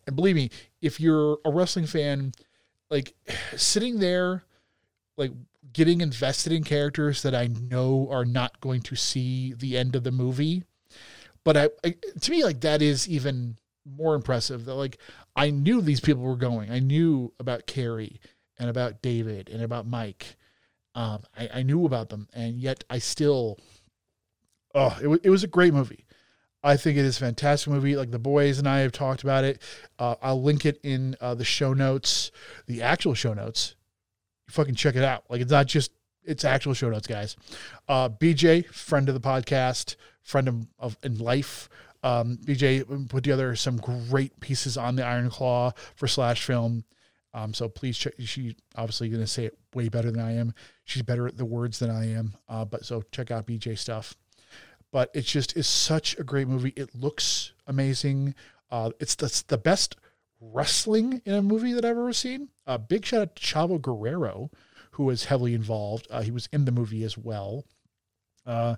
And 0.08 0.16
believe 0.16 0.38
me, 0.38 0.50
if 0.82 1.02
you're 1.02 1.40
a 1.44 1.52
wrestling 1.52 1.88
fan, 1.88 2.32
like 2.90 3.14
sitting 3.58 4.00
there, 4.00 4.46
like 5.18 5.32
getting 5.74 6.02
invested 6.02 6.54
in 6.54 6.64
characters 6.64 7.22
that 7.24 7.36
I 7.36 7.48
know 7.48 8.08
are 8.12 8.26
not 8.26 8.62
going 8.62 8.82
to 8.84 8.96
see 8.96 9.54
the 9.54 9.78
end 9.78 9.96
of 9.96 10.04
the 10.04 10.12
movie, 10.12 10.64
but 11.44 11.58
I, 11.58 11.70
I 11.84 11.96
to 12.22 12.32
me 12.32 12.44
like 12.44 12.62
that 12.62 12.82
is 12.82 13.10
even 13.10 13.58
more 13.86 14.16
impressive. 14.16 14.66
That 14.66 14.76
like 14.76 14.98
I 15.36 15.50
knew 15.50 15.82
these 15.82 16.00
people 16.00 16.24
were 16.24 16.36
going. 16.36 16.72
I 16.72 16.80
knew 16.80 17.34
about 17.40 17.68
Kerry 17.68 18.20
and 18.58 18.70
about 18.70 19.02
David 19.02 19.50
and 19.50 19.62
about 19.62 19.88
Mike. 19.88 20.38
Um, 20.96 21.24
I, 21.38 21.50
I 21.56 21.64
knew 21.64 21.86
about 21.86 22.10
them, 22.10 22.28
and 22.34 22.60
yet 22.60 22.84
I 22.88 23.00
still, 23.00 23.58
oh, 24.76 24.98
it, 25.02 25.08
wa- 25.08 25.18
it 25.24 25.32
was 25.32 25.44
a 25.44 25.48
great 25.48 25.74
movie. 25.74 26.06
I 26.64 26.78
think 26.78 26.98
it 26.98 27.04
is 27.04 27.18
a 27.18 27.22
fantastic 27.22 27.74
movie. 27.74 27.96
Like 27.96 28.12
the 28.12 28.20
boys 28.20 28.58
and 28.60 28.70
I 28.70 28.80
have 28.80 28.92
talked 28.92 29.24
about 29.24 29.44
it. 29.44 29.62
Uh, 30.00 30.16
I'll 30.22 30.42
link 30.42 30.66
it 30.66 30.80
in 30.84 31.16
uh, 31.20 31.34
the 31.34 31.44
show 31.44 31.74
notes, 31.74 32.32
the 32.68 32.82
actual 32.82 33.16
show 33.16 33.34
notes. 33.34 33.76
Fucking 34.54 34.76
check 34.76 34.96
it 34.96 35.04
out. 35.04 35.24
Like 35.30 35.42
it's 35.42 35.52
not 35.52 35.66
just 35.66 35.92
it's 36.24 36.46
actual 36.46 36.76
show 36.76 36.92
notes, 36.92 37.08
guys. 37.08 37.36
Uh, 37.88 38.08
BJ, 38.08 38.68
friend 38.68 39.10
of 39.10 39.16
the 39.16 39.22
podcast, 39.22 39.96
friend 40.22 40.48
of, 40.48 40.68
of 40.78 40.98
in 41.02 41.18
life. 41.18 41.70
Um, 42.04 42.38
BJ 42.38 43.10
put 43.10 43.24
together 43.24 43.56
some 43.56 43.78
great 43.78 44.40
pieces 44.42 44.78
on 44.78 44.96
the 44.96 45.04
Iron 45.04 45.32
Claw 45.32 45.72
for 45.96 46.08
Slash 46.08 46.44
Film. 46.44 46.84
Um, 47.34 47.52
so 47.52 47.68
please 47.68 47.98
check. 47.98 48.14
She 48.20 48.56
obviously 48.76 49.10
going 49.10 49.22
to 49.22 49.28
say 49.28 49.46
it 49.46 49.58
way 49.74 49.90
better 49.90 50.12
than 50.12 50.22
I 50.22 50.36
am. 50.36 50.54
She's 50.86 51.02
better 51.02 51.28
at 51.28 51.36
the 51.38 51.46
words 51.46 51.80
than 51.80 51.90
I 51.90 52.12
am. 52.12 52.36
Uh, 52.48 52.64
but 52.64 52.86
so 52.86 53.02
check 53.12 53.32
out 53.32 53.48
BJ 53.48 53.76
stuff. 53.76 54.16
But 54.92 55.10
it 55.16 55.22
just 55.22 55.58
is 55.58 55.66
such 55.66 56.16
a 56.20 56.24
great 56.24 56.48
movie. 56.48 56.74
It 56.76 56.94
looks 56.94 57.54
amazing. 57.66 58.36
Uh, 58.70 58.92
it's 59.00 59.16
the, 59.16 59.44
the 59.48 59.58
best 59.58 59.96
wrestling 60.52 61.22
in 61.26 61.34
a 61.34 61.42
movie 61.42 61.74
that 61.74 61.86
I've 61.86 61.98
ever 61.98 62.14
seen. 62.14 62.50
Uh, 62.66 62.78
big 62.78 63.06
shout 63.06 63.22
out 63.22 63.36
to 63.36 63.42
Chavo 63.42 63.82
Guerrero, 63.82 64.50
who 64.92 65.04
was 65.06 65.26
heavily 65.26 65.54
involved. 65.54 66.08
Uh, 66.10 66.22
he 66.22 66.32
was 66.32 66.50
in 66.52 66.66
the 66.66 66.72
movie 66.72 67.04
as 67.04 67.18
well. 67.18 67.66
Uh, 68.46 68.76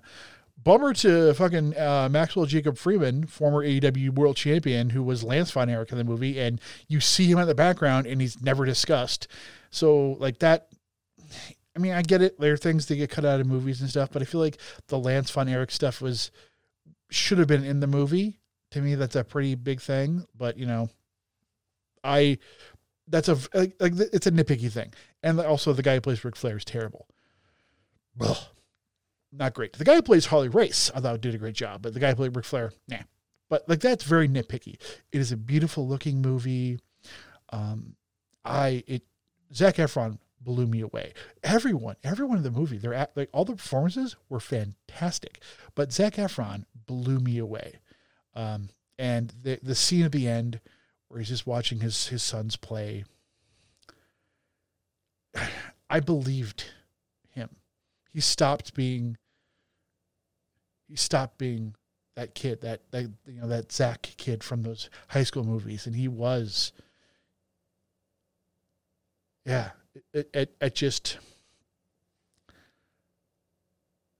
bummer 0.62 0.92
to 0.94 1.34
fucking 1.34 1.76
uh, 1.76 2.08
Maxwell 2.10 2.46
Jacob 2.46 2.78
Friedman, 2.78 3.26
former 3.26 3.64
AEW 3.64 4.10
World 4.10 4.36
Champion, 4.36 4.90
who 4.90 5.02
was 5.02 5.24
Lance 5.24 5.50
Von 5.50 5.68
Erich 5.68 5.92
in 5.92 5.98
the 5.98 6.04
movie, 6.04 6.40
and 6.40 6.60
you 6.88 7.00
see 7.00 7.26
him 7.26 7.38
in 7.38 7.46
the 7.46 7.54
background 7.54 8.06
and 8.06 8.20
he's 8.20 8.40
never 8.40 8.64
discussed. 8.64 9.28
So 9.70 10.12
like 10.18 10.38
that. 10.40 10.68
I 11.74 11.78
mean, 11.78 11.92
I 11.92 12.00
get 12.00 12.22
it. 12.22 12.40
There 12.40 12.54
are 12.54 12.56
things 12.56 12.86
that 12.86 12.96
get 12.96 13.10
cut 13.10 13.26
out 13.26 13.38
of 13.38 13.46
movies 13.46 13.82
and 13.82 13.90
stuff, 13.90 14.08
but 14.10 14.22
I 14.22 14.24
feel 14.24 14.40
like 14.40 14.56
the 14.88 14.98
Lance 14.98 15.30
Von 15.30 15.46
Erich 15.46 15.70
stuff 15.70 16.00
was 16.00 16.30
should 17.10 17.36
have 17.36 17.48
been 17.48 17.64
in 17.64 17.80
the 17.80 17.86
movie. 17.86 18.38
To 18.70 18.80
me, 18.80 18.94
that's 18.94 19.14
a 19.14 19.24
pretty 19.24 19.56
big 19.56 19.82
thing. 19.82 20.24
But 20.34 20.56
you 20.56 20.64
know, 20.64 20.88
I 22.04 22.38
that's 23.08 23.28
a 23.28 23.38
like, 23.54 23.74
like 23.80 23.92
it's 24.12 24.26
a 24.26 24.32
nitpicky 24.32 24.70
thing, 24.70 24.92
and 25.22 25.40
also 25.40 25.72
the 25.72 25.82
guy 25.82 25.94
who 25.94 26.00
plays 26.00 26.24
Ric 26.24 26.36
Flair 26.36 26.56
is 26.56 26.64
terrible. 26.64 27.06
Ugh. 28.20 28.36
Not 29.32 29.54
great. 29.54 29.74
The 29.74 29.84
guy 29.84 29.96
who 29.96 30.02
plays 30.02 30.26
Harley 30.26 30.48
Race, 30.48 30.90
I 30.94 31.00
thought 31.00 31.20
did 31.20 31.34
a 31.34 31.38
great 31.38 31.54
job, 31.54 31.82
but 31.82 31.92
the 31.92 32.00
guy 32.00 32.10
who 32.10 32.16
played 32.16 32.36
Ric 32.36 32.44
Flair, 32.44 32.72
nah. 32.88 32.98
But 33.48 33.68
like 33.68 33.80
that's 33.80 34.04
very 34.04 34.28
nitpicky. 34.28 34.80
It 35.12 35.20
is 35.20 35.30
a 35.30 35.36
beautiful 35.36 35.86
looking 35.86 36.20
movie. 36.20 36.78
Um, 37.50 37.96
I 38.44 38.82
it 38.86 39.02
Zac 39.54 39.76
Efron 39.76 40.18
blew 40.40 40.66
me 40.66 40.80
away. 40.80 41.12
Everyone, 41.44 41.96
everyone 42.02 42.38
in 42.38 42.42
the 42.42 42.50
movie, 42.50 42.78
they're 42.78 42.94
at, 42.94 43.16
like 43.16 43.28
all 43.32 43.44
the 43.44 43.56
performances 43.56 44.16
were 44.28 44.40
fantastic, 44.40 45.42
but 45.74 45.92
Zac 45.92 46.14
Efron 46.14 46.64
blew 46.86 47.18
me 47.18 47.38
away. 47.38 47.80
Um, 48.34 48.70
and 48.98 49.32
the 49.42 49.58
the 49.62 49.74
scene 49.74 50.04
at 50.04 50.12
the 50.12 50.28
end 50.28 50.60
where 51.08 51.20
he's 51.20 51.28
just 51.28 51.46
watching 51.46 51.80
his 51.80 52.08
his 52.08 52.22
sons 52.22 52.56
play. 52.56 53.04
I 55.90 56.00
believed 56.00 56.64
him. 57.30 57.50
He 58.12 58.20
stopped 58.20 58.74
being. 58.74 59.16
He 60.88 60.96
stopped 60.96 61.38
being 61.38 61.74
that 62.16 62.34
kid, 62.34 62.62
that 62.62 62.90
that 62.90 63.10
you 63.26 63.40
know 63.40 63.48
that 63.48 63.70
Zach 63.70 64.02
kid 64.16 64.42
from 64.42 64.62
those 64.62 64.90
high 65.08 65.22
school 65.22 65.44
movies, 65.44 65.86
and 65.86 65.94
he 65.94 66.08
was. 66.08 66.72
Yeah, 69.44 69.70
it 70.12 70.28
it, 70.34 70.56
it 70.60 70.74
just. 70.74 71.18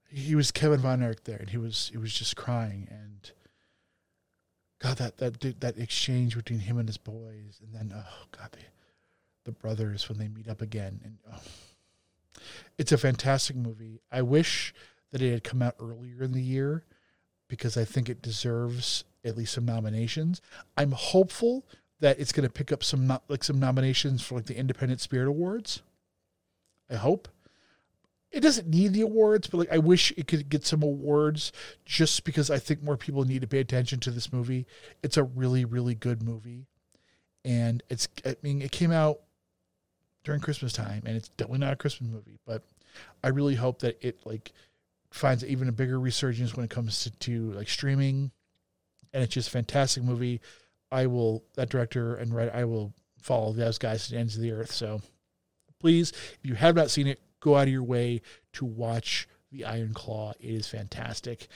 He 0.09 0.35
was 0.35 0.51
Kevin 0.51 0.79
Von 0.79 1.03
Erich 1.03 1.25
there, 1.25 1.37
and 1.37 1.49
he 1.49 1.57
was 1.57 1.89
he 1.91 1.97
was 1.97 2.13
just 2.13 2.37
crying, 2.37 2.87
and 2.89 3.31
God, 4.79 4.97
that 4.97 5.17
that 5.17 5.39
dude, 5.39 5.61
that 5.61 5.77
exchange 5.77 6.35
between 6.35 6.59
him 6.59 6.77
and 6.77 6.87
his 6.87 6.97
boys, 6.97 7.59
and 7.61 7.73
then 7.73 7.93
oh 7.95 8.25
God, 8.37 8.51
the 8.51 8.59
the 9.45 9.51
brothers 9.51 10.09
when 10.09 10.17
they 10.17 10.27
meet 10.27 10.49
up 10.49 10.61
again, 10.61 10.99
and 11.03 11.17
oh, 11.31 12.41
it's 12.77 12.91
a 12.91 12.97
fantastic 12.97 13.55
movie. 13.55 14.01
I 14.11 14.21
wish 14.21 14.73
that 15.11 15.21
it 15.21 15.31
had 15.31 15.43
come 15.43 15.61
out 15.61 15.75
earlier 15.79 16.21
in 16.21 16.33
the 16.33 16.41
year 16.41 16.83
because 17.47 17.77
I 17.77 17.85
think 17.85 18.09
it 18.09 18.21
deserves 18.21 19.03
at 19.23 19.37
least 19.37 19.53
some 19.53 19.65
nominations. 19.65 20.41
I'm 20.75 20.91
hopeful 20.91 21.65
that 21.99 22.19
it's 22.19 22.31
going 22.31 22.47
to 22.47 22.53
pick 22.53 22.71
up 22.71 22.83
some 22.83 23.19
like 23.27 23.43
some 23.43 23.59
nominations 23.59 24.21
for 24.21 24.35
like 24.35 24.45
the 24.45 24.57
Independent 24.57 25.01
Spirit 25.01 25.27
Awards. 25.27 25.81
I 26.89 26.95
hope 26.95 27.27
it 28.31 28.41
doesn't 28.41 28.67
need 28.67 28.93
the 28.93 29.01
awards, 29.01 29.47
but 29.47 29.57
like 29.57 29.71
I 29.71 29.77
wish 29.77 30.11
it 30.17 30.27
could 30.27 30.49
get 30.49 30.65
some 30.65 30.83
awards 30.83 31.51
just 31.85 32.23
because 32.23 32.51
I 32.51 32.59
think 32.59 32.83
more 32.83 32.97
people 32.97 33.23
need 33.23 33.41
to 33.41 33.47
pay 33.47 33.59
attention 33.59 33.99
to 34.01 34.11
this 34.11 34.33
movie. 34.33 34.65
It's 35.01 35.17
a 35.17 35.23
really, 35.23 35.65
really 35.65 35.95
good 35.95 36.21
movie. 36.21 36.67
And 37.45 37.81
it's 37.89 38.07
I 38.25 38.35
mean, 38.41 38.61
it 38.61 38.71
came 38.71 38.91
out 38.91 39.19
during 40.23 40.41
Christmas 40.41 40.73
time 40.73 41.03
and 41.05 41.15
it's 41.15 41.29
definitely 41.29 41.59
not 41.59 41.73
a 41.73 41.77
Christmas 41.77 42.11
movie, 42.11 42.39
but 42.45 42.63
I 43.23 43.29
really 43.29 43.55
hope 43.55 43.79
that 43.79 43.97
it 44.05 44.19
like 44.25 44.51
finds 45.09 45.45
even 45.45 45.69
a 45.69 45.73
bigger 45.73 45.99
resurgence 45.99 46.55
when 46.55 46.65
it 46.65 46.69
comes 46.69 47.03
to, 47.03 47.11
to 47.11 47.51
like 47.53 47.69
streaming. 47.69 48.31
And 49.13 49.23
it's 49.23 49.33
just 49.33 49.47
a 49.47 49.51
fantastic 49.51 50.03
movie. 50.03 50.41
I 50.91 51.07
will 51.07 51.43
that 51.55 51.69
director 51.69 52.15
and 52.15 52.33
right 52.33 52.53
I 52.53 52.65
will 52.65 52.93
follow 53.21 53.53
those 53.53 53.77
guys 53.77 54.05
to 54.05 54.11
the 54.11 54.17
ends 54.17 54.35
of 54.35 54.41
the 54.41 54.51
earth. 54.51 54.71
So 54.71 55.01
please, 55.79 56.11
if 56.11 56.39
you 56.43 56.55
have 56.55 56.75
not 56.75 56.91
seen 56.91 57.07
it, 57.07 57.21
go 57.39 57.55
out 57.55 57.67
of 57.67 57.73
your 57.73 57.83
way 57.83 58.21
to 58.53 58.65
watch 58.65 59.27
the 59.51 59.65
Iron 59.65 59.93
Claw. 59.93 60.33
It 60.39 60.49
is 60.49 60.67
fantastic, 60.67 61.47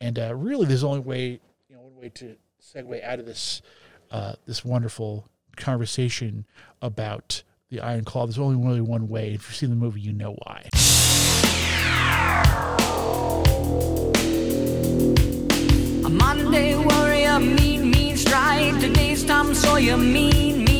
and 0.00 0.18
uh, 0.18 0.34
really, 0.34 0.66
there's 0.66 0.84
only 0.84 1.00
way 1.00 1.40
you 1.68 1.76
know 1.76 1.82
one 1.82 1.96
way 1.96 2.08
to 2.10 2.36
segue 2.62 3.04
out 3.04 3.18
of 3.18 3.26
this 3.26 3.62
uh, 4.10 4.34
this 4.46 4.64
wonderful 4.64 5.28
conversation 5.56 6.46
about 6.82 7.42
the 7.70 7.80
Iron 7.80 8.04
Claw. 8.04 8.26
There's 8.26 8.38
only 8.38 8.56
really 8.56 8.80
one 8.80 9.08
way. 9.08 9.34
If 9.34 9.48
you've 9.48 9.56
seen 9.56 9.70
the 9.70 9.76
movie, 9.76 10.00
you 10.00 10.12
know 10.12 10.36
why. 10.44 10.68
A 16.04 16.08
modern 16.08 16.50
day 16.50 16.76
warrior, 16.76 17.38
mean, 17.40 17.90
mean 17.90 18.16
strike. 18.16 18.78
Today's 18.80 19.24
Tom 19.24 19.54
Sawyer, 19.54 19.96
mean, 19.96 20.64
mean 20.64 20.75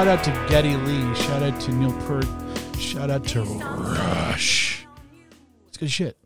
Shout 0.00 0.08
out 0.08 0.24
to 0.24 0.46
Geddy 0.48 0.76
Lee. 0.76 1.14
Shout 1.14 1.42
out 1.42 1.60
to 1.60 1.72
Neil 1.72 1.92
Peart. 2.06 2.24
Shout 2.78 3.10
out 3.10 3.22
to 3.24 3.42
Rush. 3.42 4.86
It's 5.68 5.76
good 5.76 5.90
shit. 5.90 6.16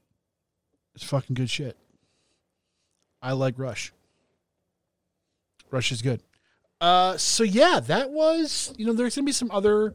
It's 0.95 1.03
fucking 1.03 1.35
good 1.35 1.51
shit. 1.51 1.77
I 3.21 3.33
like 3.33 3.59
Rush. 3.59 3.93
Rush 5.73 5.91
is 5.91 6.03
good. 6.03 6.23
Uh, 6.81 7.17
so 7.17 7.43
yeah, 7.43 7.81
that 7.81 8.11
was 8.11 8.73
you 8.79 8.87
know 8.87 8.93
there's 8.93 9.17
gonna 9.17 9.27
be 9.27 9.33
some 9.33 9.51
other 9.51 9.95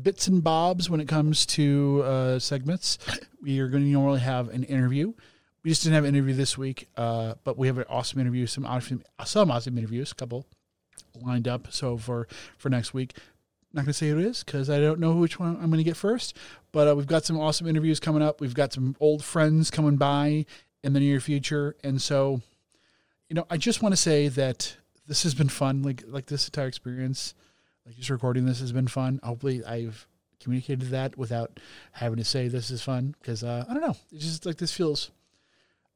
bits 0.00 0.26
and 0.26 0.42
bobs 0.42 0.88
when 0.88 0.98
it 0.98 1.06
comes 1.06 1.44
to 1.44 2.02
uh, 2.06 2.38
segments. 2.38 2.96
We 3.42 3.60
are 3.60 3.68
going 3.68 3.82
to 3.82 3.88
normally 3.90 4.20
have 4.20 4.48
an 4.48 4.64
interview, 4.64 5.12
we 5.62 5.70
just 5.70 5.82
didn't 5.82 5.96
have 5.96 6.04
an 6.04 6.14
interview 6.14 6.34
this 6.34 6.56
week, 6.56 6.88
uh, 6.96 7.34
but 7.44 7.58
we 7.58 7.66
have 7.66 7.76
an 7.76 7.84
awesome 7.90 8.18
interview, 8.18 8.46
some 8.46 8.64
awesome, 8.64 9.02
some 9.26 9.50
awesome 9.50 9.76
interviews, 9.76 10.10
a 10.10 10.14
couple 10.14 10.46
lined 11.20 11.48
up. 11.48 11.72
So 11.72 11.96
for 11.96 12.28
for 12.58 12.68
next 12.68 12.94
week, 12.94 13.16
not 13.72 13.82
going 13.82 13.92
to 13.92 13.94
say 13.94 14.10
who 14.10 14.18
it 14.18 14.24
is 14.24 14.42
because 14.44 14.68
I 14.68 14.80
don't 14.80 15.00
know 15.00 15.12
which 15.12 15.38
one 15.38 15.56
I'm 15.56 15.70
going 15.70 15.78
to 15.78 15.84
get 15.84 15.96
first. 15.96 16.36
But 16.72 16.88
uh, 16.88 16.94
we've 16.94 17.06
got 17.06 17.24
some 17.24 17.38
awesome 17.38 17.66
interviews 17.66 18.00
coming 18.00 18.22
up. 18.22 18.40
We've 18.40 18.54
got 18.54 18.72
some 18.72 18.96
old 19.00 19.24
friends 19.24 19.70
coming 19.70 19.96
by 19.96 20.46
in 20.82 20.92
the 20.92 21.00
near 21.00 21.20
future, 21.20 21.76
and 21.84 22.00
so 22.00 22.40
you 23.30 23.34
know, 23.34 23.46
I 23.48 23.56
just 23.56 23.80
want 23.80 23.92
to 23.92 23.96
say 23.96 24.28
that 24.28 24.76
this 25.06 25.22
has 25.22 25.34
been 25.34 25.48
fun. 25.48 25.82
Like 25.82 26.02
like 26.06 26.26
this 26.26 26.46
entire 26.46 26.66
experience, 26.66 27.34
like 27.86 27.96
just 27.96 28.10
recording 28.10 28.44
this 28.44 28.60
has 28.60 28.72
been 28.72 28.88
fun. 28.88 29.20
Hopefully, 29.22 29.64
I've 29.64 30.06
communicated 30.40 30.90
that 30.90 31.16
without 31.16 31.60
having 31.92 32.16
to 32.16 32.24
say 32.24 32.48
this 32.48 32.70
is 32.70 32.82
fun 32.82 33.14
because 33.20 33.44
uh, 33.44 33.64
I 33.68 33.72
don't 33.72 33.82
know. 33.82 33.96
It's 34.12 34.24
just 34.24 34.46
like 34.46 34.56
this 34.56 34.72
feels. 34.72 35.10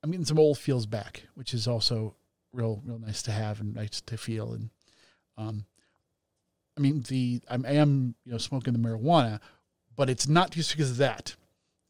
I'm 0.03 0.11
getting 0.11 0.27
some 0.27 0.39
old 0.39 0.59
feels 0.59 0.87
back, 0.87 1.25
which 1.35 1.55
is 1.55 1.67
also 1.67 2.15
real 2.53 2.83
real 2.87 2.99
nice 2.99 3.23
to 3.23 3.33
have 3.33 3.61
and 3.61 3.75
nice 3.75 4.01
to 4.03 4.17
feel. 4.17 4.53
And 4.53 4.71
um, 5.37 5.64
I 6.76 6.80
mean 6.80 7.03
the 7.09 7.41
I'm, 7.49 7.64
I 7.66 7.72
am 7.72 8.14
you 8.24 8.32
know 8.32 8.39
smoking 8.39 8.72
the 8.72 8.78
marijuana, 8.78 9.41
but 9.97 10.11
it's 10.11 10.28
not 10.28 10.51
just 10.51 10.72
because 10.72 10.93
of 10.93 10.97
that, 10.99 11.37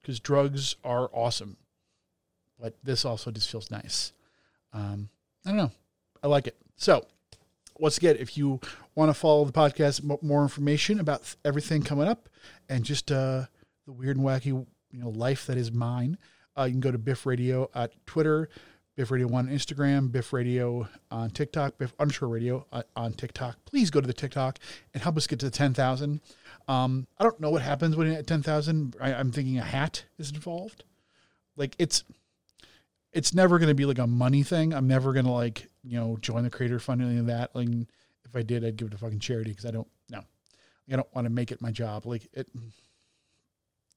because 0.02 0.20
drugs 0.20 0.76
are 0.84 1.10
awesome, 1.12 1.56
but 2.60 2.74
this 2.82 3.04
also 3.04 3.30
just 3.30 3.50
feels 3.50 3.70
nice. 3.70 4.12
Um, 4.72 5.08
I 5.44 5.50
don't 5.50 5.58
know. 5.58 5.72
I 6.22 6.26
like 6.26 6.46
it. 6.46 6.56
So, 6.76 7.06
once 7.78 7.98
again, 7.98 8.16
if 8.18 8.36
you 8.36 8.60
want 8.94 9.08
to 9.10 9.14
follow 9.14 9.44
the 9.44 9.52
podcast, 9.52 10.02
mo- 10.02 10.18
more 10.22 10.42
information 10.42 11.00
about 11.00 11.22
th- 11.22 11.36
everything 11.44 11.82
coming 11.82 12.08
up, 12.08 12.28
and 12.68 12.84
just 12.84 13.12
uh, 13.12 13.44
the 13.86 13.92
weird 13.92 14.16
and 14.16 14.26
wacky, 14.26 14.46
you 14.46 14.66
know, 14.92 15.10
life 15.10 15.46
that 15.46 15.56
is 15.56 15.70
mine, 15.70 16.18
uh, 16.58 16.64
you 16.64 16.72
can 16.72 16.80
go 16.80 16.90
to 16.90 16.98
Bif 16.98 17.26
Radio 17.26 17.70
at 17.74 17.92
Twitter, 18.06 18.48
Bif 18.96 19.10
Radio 19.10 19.26
One 19.26 19.48
on 19.48 19.54
Instagram, 19.54 20.12
Bif 20.12 20.32
Radio 20.32 20.88
on 21.10 21.30
TikTok, 21.30 21.78
Bif 21.78 21.92
underscore 21.98 22.28
Radio 22.28 22.66
uh, 22.72 22.82
on 22.94 23.12
TikTok. 23.12 23.56
Please 23.64 23.90
go 23.90 24.00
to 24.00 24.06
the 24.06 24.12
TikTok 24.12 24.58
and 24.92 25.02
help 25.02 25.16
us 25.16 25.26
get 25.26 25.40
to 25.40 25.50
ten 25.50 25.74
thousand. 25.74 26.20
Um, 26.68 27.06
I 27.18 27.24
don't 27.24 27.40
know 27.40 27.50
what 27.50 27.62
happens 27.62 27.96
when 27.96 28.10
at 28.12 28.26
ten 28.26 28.42
thousand. 28.42 28.96
I'm 29.00 29.32
thinking 29.32 29.58
a 29.58 29.62
hat 29.62 30.04
is 30.18 30.30
involved. 30.30 30.84
Like 31.56 31.74
it's 31.78 32.04
it's 33.12 33.32
never 33.32 33.58
going 33.58 33.68
to 33.68 33.74
be 33.74 33.84
like 33.84 33.98
a 33.98 34.06
money 34.06 34.42
thing. 34.42 34.74
I'm 34.74 34.88
never 34.88 35.12
going 35.12 35.24
to 35.24 35.30
like, 35.30 35.68
you 35.84 35.98
know, 35.98 36.16
join 36.20 36.42
the 36.42 36.50
creator 36.50 36.80
fund 36.80 37.00
or 37.00 37.04
any 37.04 37.18
of 37.18 37.26
that. 37.26 37.54
Like 37.54 37.68
if 38.24 38.34
I 38.34 38.42
did, 38.42 38.64
I'd 38.64 38.76
give 38.76 38.88
it 38.88 38.90
to 38.90 38.98
fucking 38.98 39.20
charity 39.20 39.50
because 39.50 39.66
I 39.66 39.70
don't, 39.70 39.86
no, 40.10 40.18
I 40.92 40.96
don't 40.96 41.14
want 41.14 41.26
to 41.26 41.30
make 41.30 41.52
it 41.52 41.62
my 41.62 41.70
job. 41.70 42.06
Like 42.06 42.28
it, 42.32 42.48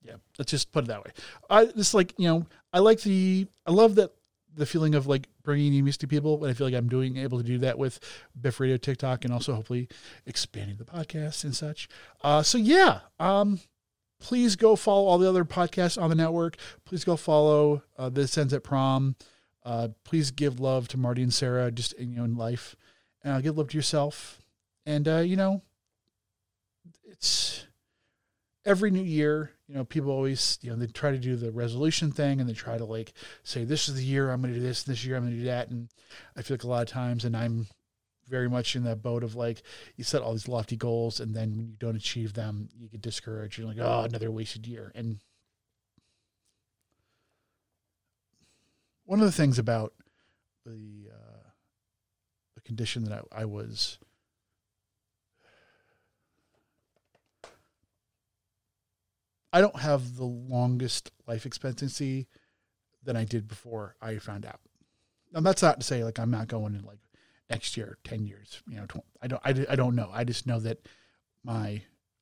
yeah, 0.03 0.15
let's 0.37 0.51
just 0.51 0.71
put 0.71 0.83
it 0.83 0.87
that 0.87 1.03
way. 1.03 1.11
I 1.49 1.65
just 1.65 1.95
like, 1.95 2.13
you 2.17 2.27
know, 2.27 2.45
I 2.71 2.79
like 2.79 3.01
the, 3.01 3.47
I 3.65 3.71
love 3.71 3.95
that 3.95 4.11
the 4.57 4.65
feeling 4.65 4.95
of 4.95 5.07
like 5.07 5.27
bringing 5.43 5.71
new 5.71 5.83
music 5.83 6.01
to 6.01 6.07
people, 6.07 6.37
but 6.37 6.49
I 6.49 6.53
feel 6.53 6.67
like 6.67 6.75
I'm 6.75 6.89
doing, 6.89 7.17
able 7.17 7.37
to 7.37 7.43
do 7.43 7.59
that 7.59 7.77
with 7.77 7.99
Bif 8.39 8.59
Radio 8.59 8.77
TikTok 8.77 9.23
and 9.23 9.33
also 9.33 9.53
hopefully 9.53 9.87
expanding 10.25 10.77
the 10.77 10.85
podcast 10.85 11.43
and 11.43 11.55
such. 11.55 11.87
Uh, 12.23 12.41
so 12.43 12.57
yeah, 12.57 13.01
um, 13.19 13.59
please 14.19 14.55
go 14.55 14.75
follow 14.75 15.05
all 15.05 15.17
the 15.17 15.29
other 15.29 15.45
podcasts 15.45 16.01
on 16.01 16.09
the 16.09 16.15
network. 16.15 16.57
Please 16.85 17.03
go 17.03 17.15
follow 17.15 17.83
uh, 17.97 18.09
This 18.09 18.37
Ends 18.37 18.53
at 18.53 18.63
Prom. 18.63 19.15
Uh, 19.63 19.89
please 20.03 20.31
give 20.31 20.59
love 20.59 20.87
to 20.87 20.97
Marty 20.97 21.21
and 21.21 21.33
Sarah 21.33 21.71
just 21.71 21.93
in 21.93 22.11
your 22.11 22.23
own 22.23 22.35
life. 22.35 22.75
Uh, 23.23 23.41
give 23.41 23.57
love 23.57 23.69
to 23.69 23.77
yourself. 23.77 24.41
And, 24.85 25.07
uh, 25.07 25.17
you 25.17 25.35
know, 25.35 25.61
it's 27.05 27.66
every 28.67 28.91
new 28.91 29.01
year, 29.01 29.51
you 29.67 29.75
know, 29.75 29.85
people 29.85 30.11
always, 30.11 30.59
you 30.61 30.69
know, 30.69 30.75
they 30.75 30.87
try 30.87 31.11
to 31.11 31.17
do 31.17 31.37
the 31.37 31.51
resolution 31.51 32.11
thing 32.11 32.41
and 32.41 32.49
they 32.49 32.53
try 32.53 32.77
to 32.77 32.83
like 32.83 33.13
say, 33.43 33.63
this 33.63 33.87
is 33.87 33.95
the 33.95 34.03
year 34.03 34.29
I'm 34.29 34.41
going 34.41 34.53
to 34.53 34.59
do 34.59 34.65
this, 34.65 34.83
this 34.83 35.05
year 35.05 35.15
I'm 35.15 35.23
going 35.23 35.33
to 35.33 35.39
do 35.39 35.45
that. 35.45 35.69
And 35.69 35.87
I 36.35 36.41
feel 36.41 36.55
like 36.55 36.65
a 36.65 36.67
lot 36.67 36.81
of 36.81 36.89
times, 36.89 37.23
and 37.23 37.35
I'm 37.35 37.67
very 38.27 38.49
much 38.49 38.75
in 38.75 38.83
that 38.83 39.01
boat 39.01 39.23
of 39.23 39.35
like 39.35 39.63
you 39.95 40.03
set 40.03 40.21
all 40.21 40.33
these 40.33 40.49
lofty 40.49 40.75
goals 40.75 41.21
and 41.21 41.33
then 41.33 41.55
when 41.55 41.69
you 41.69 41.77
don't 41.79 41.95
achieve 41.95 42.33
them 42.33 42.67
you 42.77 42.89
get 42.89 43.01
discouraged 43.01 43.57
you're 43.57 43.65
like 43.65 43.77
oh 43.79 44.01
another 44.01 44.29
wasted 44.29 44.67
year 44.67 44.91
and 44.95 45.19
one 49.05 49.21
of 49.21 49.25
the 49.25 49.31
things 49.31 49.57
about 49.57 49.93
the 50.65 51.07
uh, 51.09 51.47
the 52.55 52.61
condition 52.63 53.05
that 53.05 53.23
I, 53.31 53.43
I 53.43 53.45
was 53.45 53.97
I 59.53 59.61
don't 59.61 59.79
have 59.79 60.17
the 60.17 60.25
longest 60.25 61.11
life 61.27 61.45
expectancy 61.45 62.27
than 63.03 63.15
I 63.15 63.23
did 63.23 63.47
before 63.47 63.95
I 64.01 64.17
found 64.17 64.45
out. 64.45 64.59
Now 65.33 65.41
that's 65.41 65.61
not 65.61 65.79
to 65.79 65.85
say 65.85 66.03
like 66.03 66.19
I'm 66.19 66.31
not 66.31 66.47
going 66.47 66.75
in 66.75 66.83
like 66.83 66.99
next 67.49 67.77
year, 67.77 67.97
10 68.03 68.25
years, 68.25 68.61
you 68.67 68.77
know, 68.77 68.85
20, 68.87 69.05
I 69.21 69.27
don't, 69.27 69.41
I, 69.45 69.65
I 69.69 69.75
don't 69.75 69.95
know. 69.95 70.09
I 70.13 70.23
just 70.23 70.45
know 70.45 70.59
that 70.59 70.79
my 71.43 71.81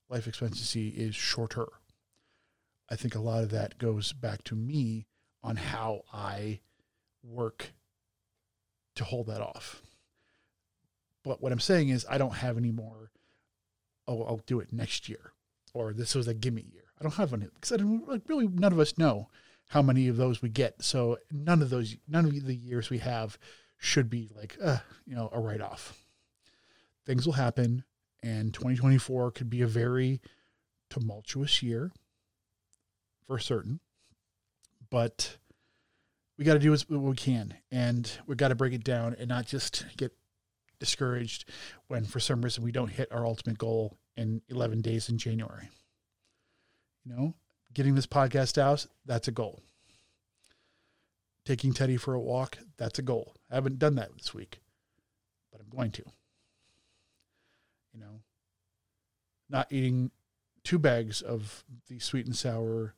life 0.10 0.28
expectancy 0.28 0.90
is 0.90 1.16
shorter. 1.16 1.68
I 2.90 2.96
think 2.96 3.16
a 3.16 3.20
lot 3.20 3.44
of 3.44 3.50
that 3.52 3.80
goes 3.80 4.14
back 4.14 4.44
to 4.46 4.56
me 4.56 5.08
on 5.44 5.56
how 5.56 6.04
I 6.14 6.60
work 7.24 7.74
to 8.96 9.04
hold 9.04 9.28
that 9.28 9.42
off. 9.42 9.82
But 11.24 11.42
what 11.42 11.52
I'm 11.52 11.60
saying 11.60 11.90
is 11.90 12.06
I 12.08 12.20
don't 12.20 12.36
have 12.36 12.58
any 12.58 12.72
more, 12.72 13.12
oh, 14.08 14.24
I'll 14.24 14.42
do 14.46 14.60
it 14.60 14.72
next 14.72 15.10
year, 15.10 15.34
or 15.74 15.92
this 15.92 16.14
was 16.14 16.28
a 16.28 16.36
gimme 16.36 16.66
year. 16.72 16.85
I 17.00 17.04
don't 17.04 17.14
have 17.16 17.34
any, 17.34 17.48
because 17.54 17.72
I 17.72 17.78
don't, 17.78 18.08
like, 18.08 18.22
really, 18.28 18.48
none 18.48 18.72
of 18.72 18.80
us 18.80 18.98
know 18.98 19.30
how 19.70 19.82
many 19.82 20.08
of 20.08 20.18
those 20.18 20.42
we 20.42 20.50
get. 20.50 20.82
So 20.82 21.18
none 21.32 21.62
of 21.62 21.70
those, 21.70 21.98
none 22.08 22.26
of 22.26 22.46
the 22.46 22.56
years 22.56 22.90
we 22.90 23.00
have 23.00 23.38
should 23.78 24.10
be 24.10 24.30
like, 24.36 24.58
uh, 24.64 24.78
you 25.06 25.16
know, 25.16 25.30
a 25.32 25.40
write 25.40 25.62
off. 25.62 25.98
Things 27.06 27.26
will 27.26 27.34
happen, 27.34 27.84
and 28.24 28.54
2024 28.54 29.32
could 29.32 29.50
be 29.50 29.62
a 29.62 29.68
very 29.68 30.22
tumultuous 30.90 31.62
year 31.62 31.92
for 33.28 33.38
certain. 33.40 33.80
But 34.90 35.38
we 36.38 36.46
got 36.46 36.54
to 36.54 36.60
do 36.60 36.72
what 36.72 36.90
we 36.90 37.16
can, 37.16 37.56
and 37.72 38.10
we 38.28 38.36
got 38.36 38.50
to 38.50 38.56
break 38.56 38.74
it 38.74 38.84
down 38.84 39.16
and 39.20 39.28
not 39.28 39.46
just 39.46 39.86
get 39.98 40.14
discouraged 40.80 41.50
when 41.88 42.06
for 42.06 42.20
some 42.20 42.42
reason 42.42 42.64
we 42.64 42.72
don't 42.72 42.90
hit 42.90 43.12
our 43.12 43.26
ultimate 43.26 43.58
goal 43.58 43.98
in 44.18 44.42
11 44.50 44.82
days 44.82 45.10
in 45.10 45.18
January. 45.18 45.70
You 47.06 47.16
know, 47.16 47.34
getting 47.74 47.96
this 47.96 48.08
podcast 48.08 48.58
out, 48.58 48.86
that's 49.06 49.28
a 49.28 49.32
goal 49.32 49.62
taking 51.46 51.74
Teddy 51.74 51.98
for 51.98 52.14
a 52.14 52.20
walk, 52.20 52.58
that's 52.78 53.00
a 53.00 53.04
goal. 53.04 53.36
I 53.50 53.56
haven't 53.56 53.80
done 53.80 53.96
that 53.96 54.14
this 54.18 54.34
week, 54.34 54.60
but 55.52 55.62
I'm 55.62 55.70
going 55.70 55.92
to. 55.92 56.04
You 57.94 58.02
know, 58.02 58.20
not 59.50 59.72
eating 59.72 60.12
two 60.64 60.80
bags 60.80 61.22
of 61.22 61.64
the 61.88 62.00
sweet 62.00 62.26
and 62.26 62.36
sour 62.36 62.94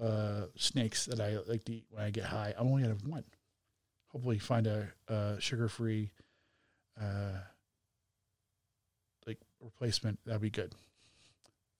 uh, 0.00 0.42
snakes 0.54 1.06
that 1.06 1.20
I 1.20 1.38
like 1.48 1.64
to 1.64 1.72
eat 1.72 1.86
when 1.90 2.04
I 2.04 2.10
get 2.10 2.24
high. 2.24 2.54
I'm 2.56 2.68
only 2.68 2.84
to 2.84 2.90
have 2.90 3.04
one. 3.04 3.24
Hopefully, 4.12 4.38
find 4.38 4.66
a, 4.66 4.88
a 5.08 5.36
sugar 5.40 5.68
free 5.68 6.12
uh, 7.00 7.40
like 9.26 9.38
replacement. 9.60 10.20
That'd 10.26 10.42
be 10.42 10.50
good. 10.50 10.74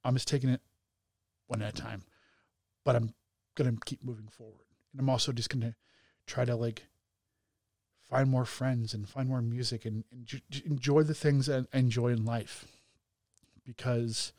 I'm 0.02 0.14
just 0.14 0.28
taking 0.28 0.48
it 0.48 0.60
one 1.50 1.62
at 1.62 1.78
a 1.78 1.82
time, 1.82 2.02
but 2.84 2.96
I'm 2.96 3.12
to 3.74 3.76
keep 3.84 4.04
moving 4.04 4.28
forward. 4.28 4.64
And 4.92 5.00
I'm 5.00 5.10
also 5.10 5.32
just 5.32 5.50
to 5.62 5.74
try 6.26 6.44
to 6.44 6.56
like 6.56 6.86
find 8.08 8.30
more 8.30 8.44
friends 8.44 8.94
and 8.94 9.08
find 9.08 9.28
more 9.28 9.42
music 9.42 9.84
and, 9.84 10.04
and 10.10 10.26
j- 10.26 10.42
enjoy 10.64 11.02
the 11.02 11.14
things 11.14 11.46
that 11.46 11.66
I 11.72 11.78
enjoy 11.78 12.08
in 12.08 12.24
life. 12.24 12.66
Because 13.64 14.32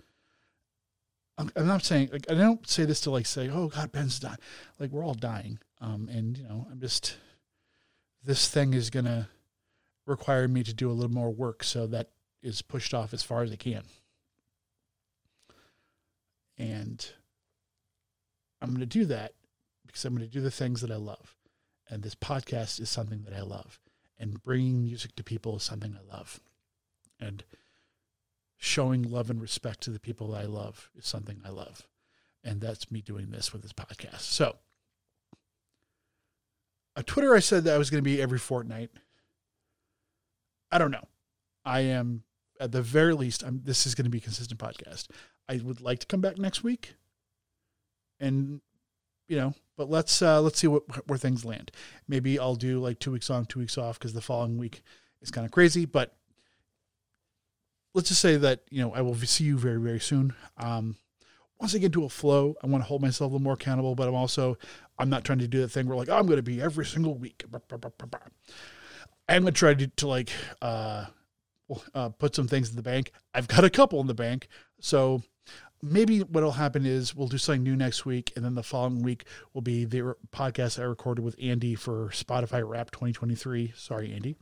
I'm, 1.38 1.52
I'm 1.56 1.68
not 1.68 1.84
saying 1.84 2.10
like 2.12 2.30
I 2.30 2.34
don't 2.34 2.68
say 2.68 2.86
this 2.86 3.02
to 3.02 3.12
like 3.12 3.26
say 3.26 3.50
oh 3.50 3.68
God 3.68 3.92
Ben's 3.92 4.20
dying. 4.20 4.38
Like 4.80 4.92
we're 4.92 5.06
all 5.06 5.14
dying. 5.14 5.60
Um 5.80 6.10
and 6.12 6.38
you 6.38 6.44
know 6.44 6.68
I'm 6.72 6.80
just 6.80 7.18
this 8.24 8.50
thing 8.50 8.74
is 8.74 8.90
gonna 8.90 9.30
require 10.06 10.48
me 10.48 10.64
to 10.64 10.74
do 10.74 10.90
a 10.90 10.94
little 10.94 11.14
more 11.14 11.32
work 11.32 11.64
so 11.64 11.88
that 11.88 12.10
is 12.42 12.62
pushed 12.62 12.94
off 12.94 13.14
as 13.14 13.24
far 13.24 13.44
as 13.44 13.52
I 13.52 13.56
can 13.56 13.84
and 16.62 17.06
I'm 18.62 18.70
going 18.70 18.80
to 18.82 18.86
do 18.86 19.06
that 19.06 19.34
because 19.86 20.06
I'm 20.06 20.16
going 20.16 20.28
to 20.28 20.32
do 20.32 20.42
the 20.42 20.52
things 20.52 20.82
that 20.82 20.92
I 20.92 20.96
love 20.96 21.36
and 21.92 22.04
this 22.04 22.16
podcast 22.16 22.80
is 22.80 22.90
something 22.90 23.24
that 23.24 23.36
I 23.36 23.42
love. 23.42 23.80
And 24.18 24.42
bringing 24.42 24.84
music 24.84 25.16
to 25.18 25.24
people 25.24 25.58
is 25.58 25.64
something 25.64 25.96
I 25.96 26.16
love. 26.16 26.40
And 27.20 27.44
showing 28.58 29.04
love 29.04 29.30
and 29.30 29.42
respect 29.42 29.82
to 29.82 29.90
the 29.92 30.00
people 30.00 30.30
that 30.30 30.42
I 30.42 30.46
love 30.46 30.90
is 30.96 31.06
something 31.06 31.42
I 31.46 31.50
love. 31.50 31.88
And 32.44 32.62
that's 32.62 32.90
me 32.90 33.02
doing 33.02 33.30
this 33.30 33.52
with 33.52 33.62
this 33.62 33.74
podcast. 33.74 34.22
So, 34.22 34.56
on 36.96 37.04
Twitter, 37.04 37.36
I 37.36 37.40
said 37.40 37.66
that 37.66 37.76
I 37.76 37.78
was 37.78 37.90
going 37.90 38.04
to 38.04 38.10
be 38.10 38.22
every 38.22 38.40
fortnight. 38.40 38.92
I 40.72 40.78
don't 40.78 40.92
know. 40.92 41.08
I 41.66 41.82
am, 41.82 42.24
at 42.60 42.72
the 42.72 42.82
very 42.82 43.14
least, 43.14 43.44
I'm, 43.44 43.62
this 43.64 43.86
is 43.86 43.96
going 43.96 44.06
to 44.06 44.10
be 44.10 44.20
a 44.20 44.22
consistent 44.22 44.60
podcast. 44.60 45.10
I 45.50 45.60
would 45.64 45.82
like 45.82 46.00
to 46.00 46.08
come 46.08 46.22
back 46.22 46.38
next 46.38 46.64
week 46.64 46.96
and 48.22 48.62
you 49.28 49.38
know, 49.38 49.54
but 49.78 49.90
let's 49.90 50.22
uh, 50.22 50.42
let's 50.42 50.60
see 50.60 50.68
what 50.68 50.84
where 51.08 51.18
things 51.18 51.44
land. 51.44 51.72
Maybe 52.08 52.38
I'll 52.38 52.56
do 52.56 52.80
like 52.80 53.00
two 53.00 53.12
weeks 53.12 53.30
on, 53.30 53.46
two 53.46 53.60
weeks 53.60 53.78
off 53.78 53.98
because 53.98 54.14
the 54.14 54.22
following 54.22 54.58
week 54.58 54.84
is 55.22 55.32
kind 55.32 55.46
of 55.46 55.52
crazy. 55.52 55.86
But 55.86 56.14
let's 57.94 58.10
just 58.10 58.22
say 58.22 58.38
that 58.38 58.62
you 58.70 58.82
know 58.82 58.94
I 58.94 59.02
will 59.02 59.16
see 59.16 59.46
you 59.46 59.58
very 59.58 59.80
very 59.80 60.00
soon. 60.00 60.34
Um, 60.58 60.98
once 61.60 61.74
I 61.74 61.78
get 61.78 61.88
into 61.88 62.04
a 62.04 62.10
flow, 62.10 62.56
I 62.64 62.68
want 62.68 62.84
to 62.84 62.88
hold 62.88 63.02
myself 63.02 63.32
a 63.32 63.34
little 63.34 63.44
more 63.44 63.54
accountable, 63.54 63.96
but 63.96 64.08
I'm 64.08 64.16
also 64.16 64.58
I'm 65.00 65.10
not 65.10 65.24
trying 65.24 65.40
to 65.40 65.48
do 65.48 65.62
the 65.62 65.70
thing 65.70 65.88
where 65.88 65.98
like 65.98 66.10
oh, 66.10 66.18
I'm 66.18 66.26
going 66.26 66.38
to 66.38 66.44
be 66.44 66.62
every 66.62 66.86
single 66.86 67.16
week. 67.16 67.46
I'm 69.30 69.44
going 69.44 69.46
to 69.46 69.52
try 69.54 69.74
to, 69.74 69.88
to 69.88 70.08
like 70.08 70.30
uh, 70.62 71.06
uh, 71.96 72.10
put 72.10 72.36
some 72.36 72.50
things 72.50 72.70
in 72.70 72.76
the 72.76 72.82
bank. 72.82 73.14
I've 73.34 73.48
got 73.48 73.64
a 73.64 73.70
couple 73.70 74.02
in 74.02 74.08
the 74.08 74.14
bank, 74.14 74.50
so 74.82 75.24
maybe 75.82 76.20
what'll 76.20 76.52
happen 76.52 76.86
is 76.86 77.16
we'll 77.16 77.28
do 77.28 77.38
something 77.38 77.64
new 77.64 77.76
next 77.76 78.06
week, 78.06 78.32
and 78.36 78.46
then 78.46 78.56
the 78.56 78.64
following 78.64 79.02
week 79.02 79.26
will 79.54 79.62
be 79.62 79.86
the 79.86 80.16
podcast 80.32 80.80
I 80.80 80.84
recorded 80.84 81.24
with 81.24 81.36
Andy 81.42 81.76
for 81.76 82.10
Spotify 82.10 82.68
Rap 82.68 82.92
2023. 82.92 83.74
Sorry, 83.76 84.14
Andy. 84.14 84.36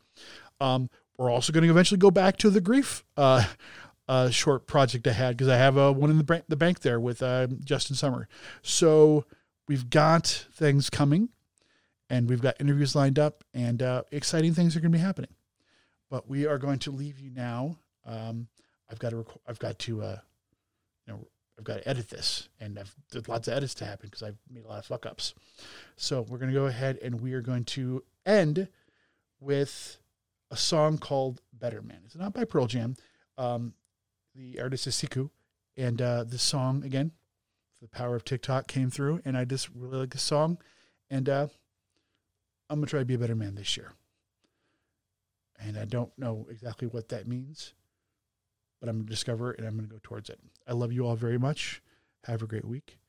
Um, 0.59 0.89
we're 1.17 1.29
also 1.29 1.53
going 1.53 1.63
to 1.63 1.69
eventually 1.69 1.97
go 1.97 2.11
back 2.11 2.37
to 2.37 2.49
the 2.49 2.61
grief 2.61 3.03
uh, 3.17 3.45
uh, 4.07 4.29
short 4.29 4.67
project 4.67 5.07
I 5.07 5.11
had 5.11 5.37
because 5.37 5.47
I 5.49 5.57
have 5.57 5.77
uh, 5.77 5.91
one 5.91 6.09
in 6.09 6.17
the, 6.17 6.23
bank, 6.23 6.45
the 6.47 6.55
bank 6.55 6.79
there 6.79 6.99
with 6.99 7.21
uh, 7.21 7.47
Justin 7.63 7.95
Summer. 7.95 8.27
So 8.61 9.25
we've 9.67 9.89
got 9.89 10.27
things 10.53 10.89
coming, 10.89 11.29
and 12.09 12.29
we've 12.29 12.41
got 12.41 12.59
interviews 12.59 12.95
lined 12.95 13.19
up, 13.19 13.43
and 13.53 13.81
uh, 13.81 14.03
exciting 14.11 14.53
things 14.53 14.75
are 14.75 14.79
going 14.79 14.91
to 14.91 14.97
be 14.97 15.03
happening. 15.03 15.33
But 16.09 16.27
we 16.27 16.47
are 16.47 16.57
going 16.57 16.79
to 16.79 16.91
leave 16.91 17.19
you 17.19 17.29
now. 17.29 17.77
Um, 18.05 18.47
I've 18.89 18.99
got 18.99 19.11
to. 19.11 19.17
Rec- 19.17 19.37
I've 19.47 19.59
got 19.59 19.77
to. 19.79 20.19
I've 21.59 21.65
got 21.65 21.83
to 21.83 21.87
edit 21.89 22.09
this, 22.09 22.47
and 22.61 22.79
I've 22.79 22.95
there's 23.11 23.27
lots 23.27 23.49
of 23.49 23.53
edits 23.53 23.73
to 23.75 23.85
happen 23.85 24.07
because 24.07 24.23
I've 24.23 24.37
made 24.49 24.63
a 24.63 24.67
lot 24.69 24.79
of 24.79 24.85
fuck 24.85 25.05
ups. 25.05 25.33
So 25.97 26.21
we're 26.21 26.37
going 26.37 26.51
to 26.51 26.57
go 26.57 26.67
ahead 26.67 26.97
and 27.01 27.19
we 27.19 27.33
are 27.33 27.41
going 27.41 27.65
to 27.65 28.03
end 28.25 28.69
with 29.41 29.97
a 30.51 30.55
song 30.55 30.97
called 30.97 31.41
Better 31.53 31.81
Man. 31.81 31.99
It's 32.05 32.15
not 32.15 32.33
by 32.33 32.45
Pearl 32.45 32.67
Jam. 32.67 32.95
Um, 33.37 33.73
the 34.35 34.59
artist 34.61 34.87
is 34.87 34.95
Sekou. 34.95 35.29
And 35.75 36.01
uh, 36.01 36.23
this 36.23 36.41
song, 36.41 36.83
again, 36.83 37.11
the 37.81 37.87
power 37.87 38.15
of 38.15 38.25
TikTok 38.25 38.67
came 38.67 38.89
through. 38.89 39.21
And 39.25 39.37
I 39.37 39.45
just 39.45 39.69
really 39.75 39.97
like 39.97 40.11
this 40.11 40.23
song. 40.23 40.59
And 41.09 41.27
uh, 41.27 41.47
I'm 42.69 42.79
going 42.79 42.85
to 42.85 42.89
try 42.89 42.99
to 42.99 43.05
be 43.05 43.13
a 43.15 43.19
better 43.19 43.35
man 43.35 43.55
this 43.55 43.75
year. 43.77 43.93
And 45.59 45.77
I 45.77 45.85
don't 45.85 46.17
know 46.17 46.47
exactly 46.49 46.87
what 46.87 47.09
that 47.09 47.27
means, 47.27 47.73
but 48.79 48.89
I'm 48.89 48.97
going 48.97 49.05
to 49.05 49.11
discover 49.11 49.51
it 49.51 49.59
and 49.59 49.67
I'm 49.67 49.75
going 49.75 49.87
to 49.87 49.93
go 49.93 49.99
towards 50.01 50.29
it. 50.29 50.39
I 50.67 50.73
love 50.73 50.91
you 50.91 51.05
all 51.05 51.15
very 51.15 51.37
much. 51.37 51.81
Have 52.25 52.41
a 52.41 52.47
great 52.47 52.65
week. 52.65 52.99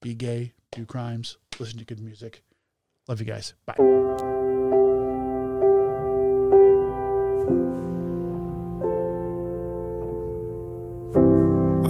Be 0.00 0.14
gay, 0.14 0.52
do 0.72 0.86
crimes, 0.86 1.38
listen 1.58 1.78
to 1.78 1.84
good 1.84 2.00
music. 2.00 2.42
Love 3.08 3.20
you 3.20 3.26
guys. 3.26 3.54
Bye. 3.66 3.74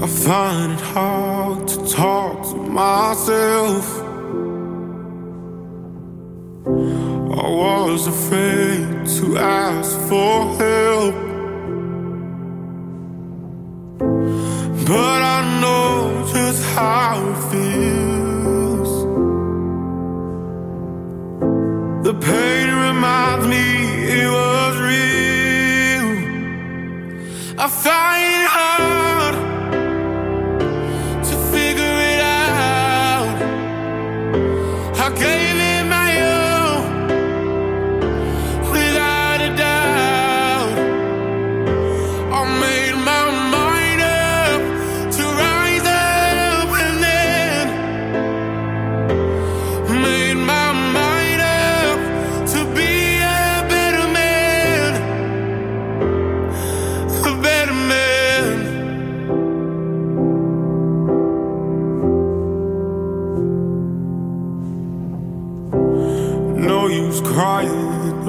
I 0.01 0.07
find 0.07 0.73
it 0.73 0.81
hard 0.81 1.69
to 1.69 1.89
talk 1.89 2.43
to 2.51 2.57
myself. 2.57 4.01
I 6.67 7.51
was 7.51 8.07
afraid 8.07 9.07
to 9.19 9.37
ask 9.39 9.99
for 10.09 10.57
help. 10.57 11.28
But 14.89 15.21
I 15.21 15.61
know 15.61 16.27
just 16.33 16.65
how 16.75 17.21
it 17.29 17.39
feels. 17.51 18.93
The 22.07 22.15
pain 22.15 22.69
reminds 22.89 23.47
me 23.49 23.65
it 24.19 24.31
was 24.31 24.75
real. 24.91 26.09
I 27.61 27.69
find 27.69 28.48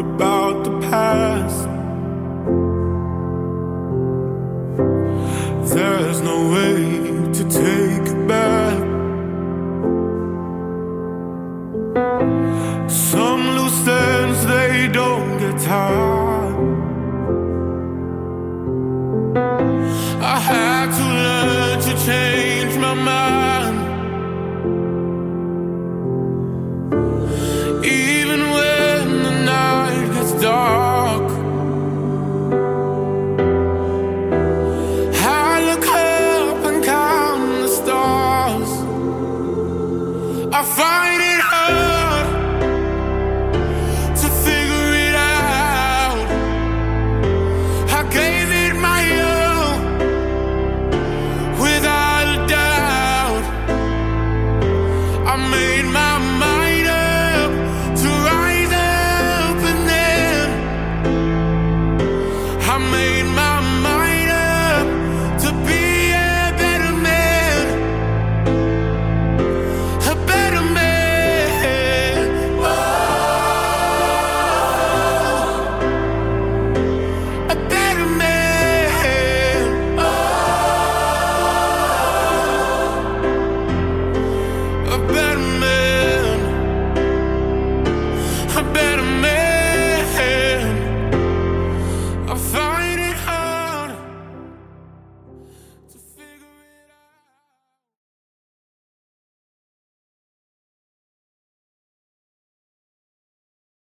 about 0.05 0.63
the 0.65 0.73
past. 0.89 1.67
There's 5.73 6.21
no 6.21 6.37
way 6.53 7.33
to 7.37 7.43
take 7.49 7.78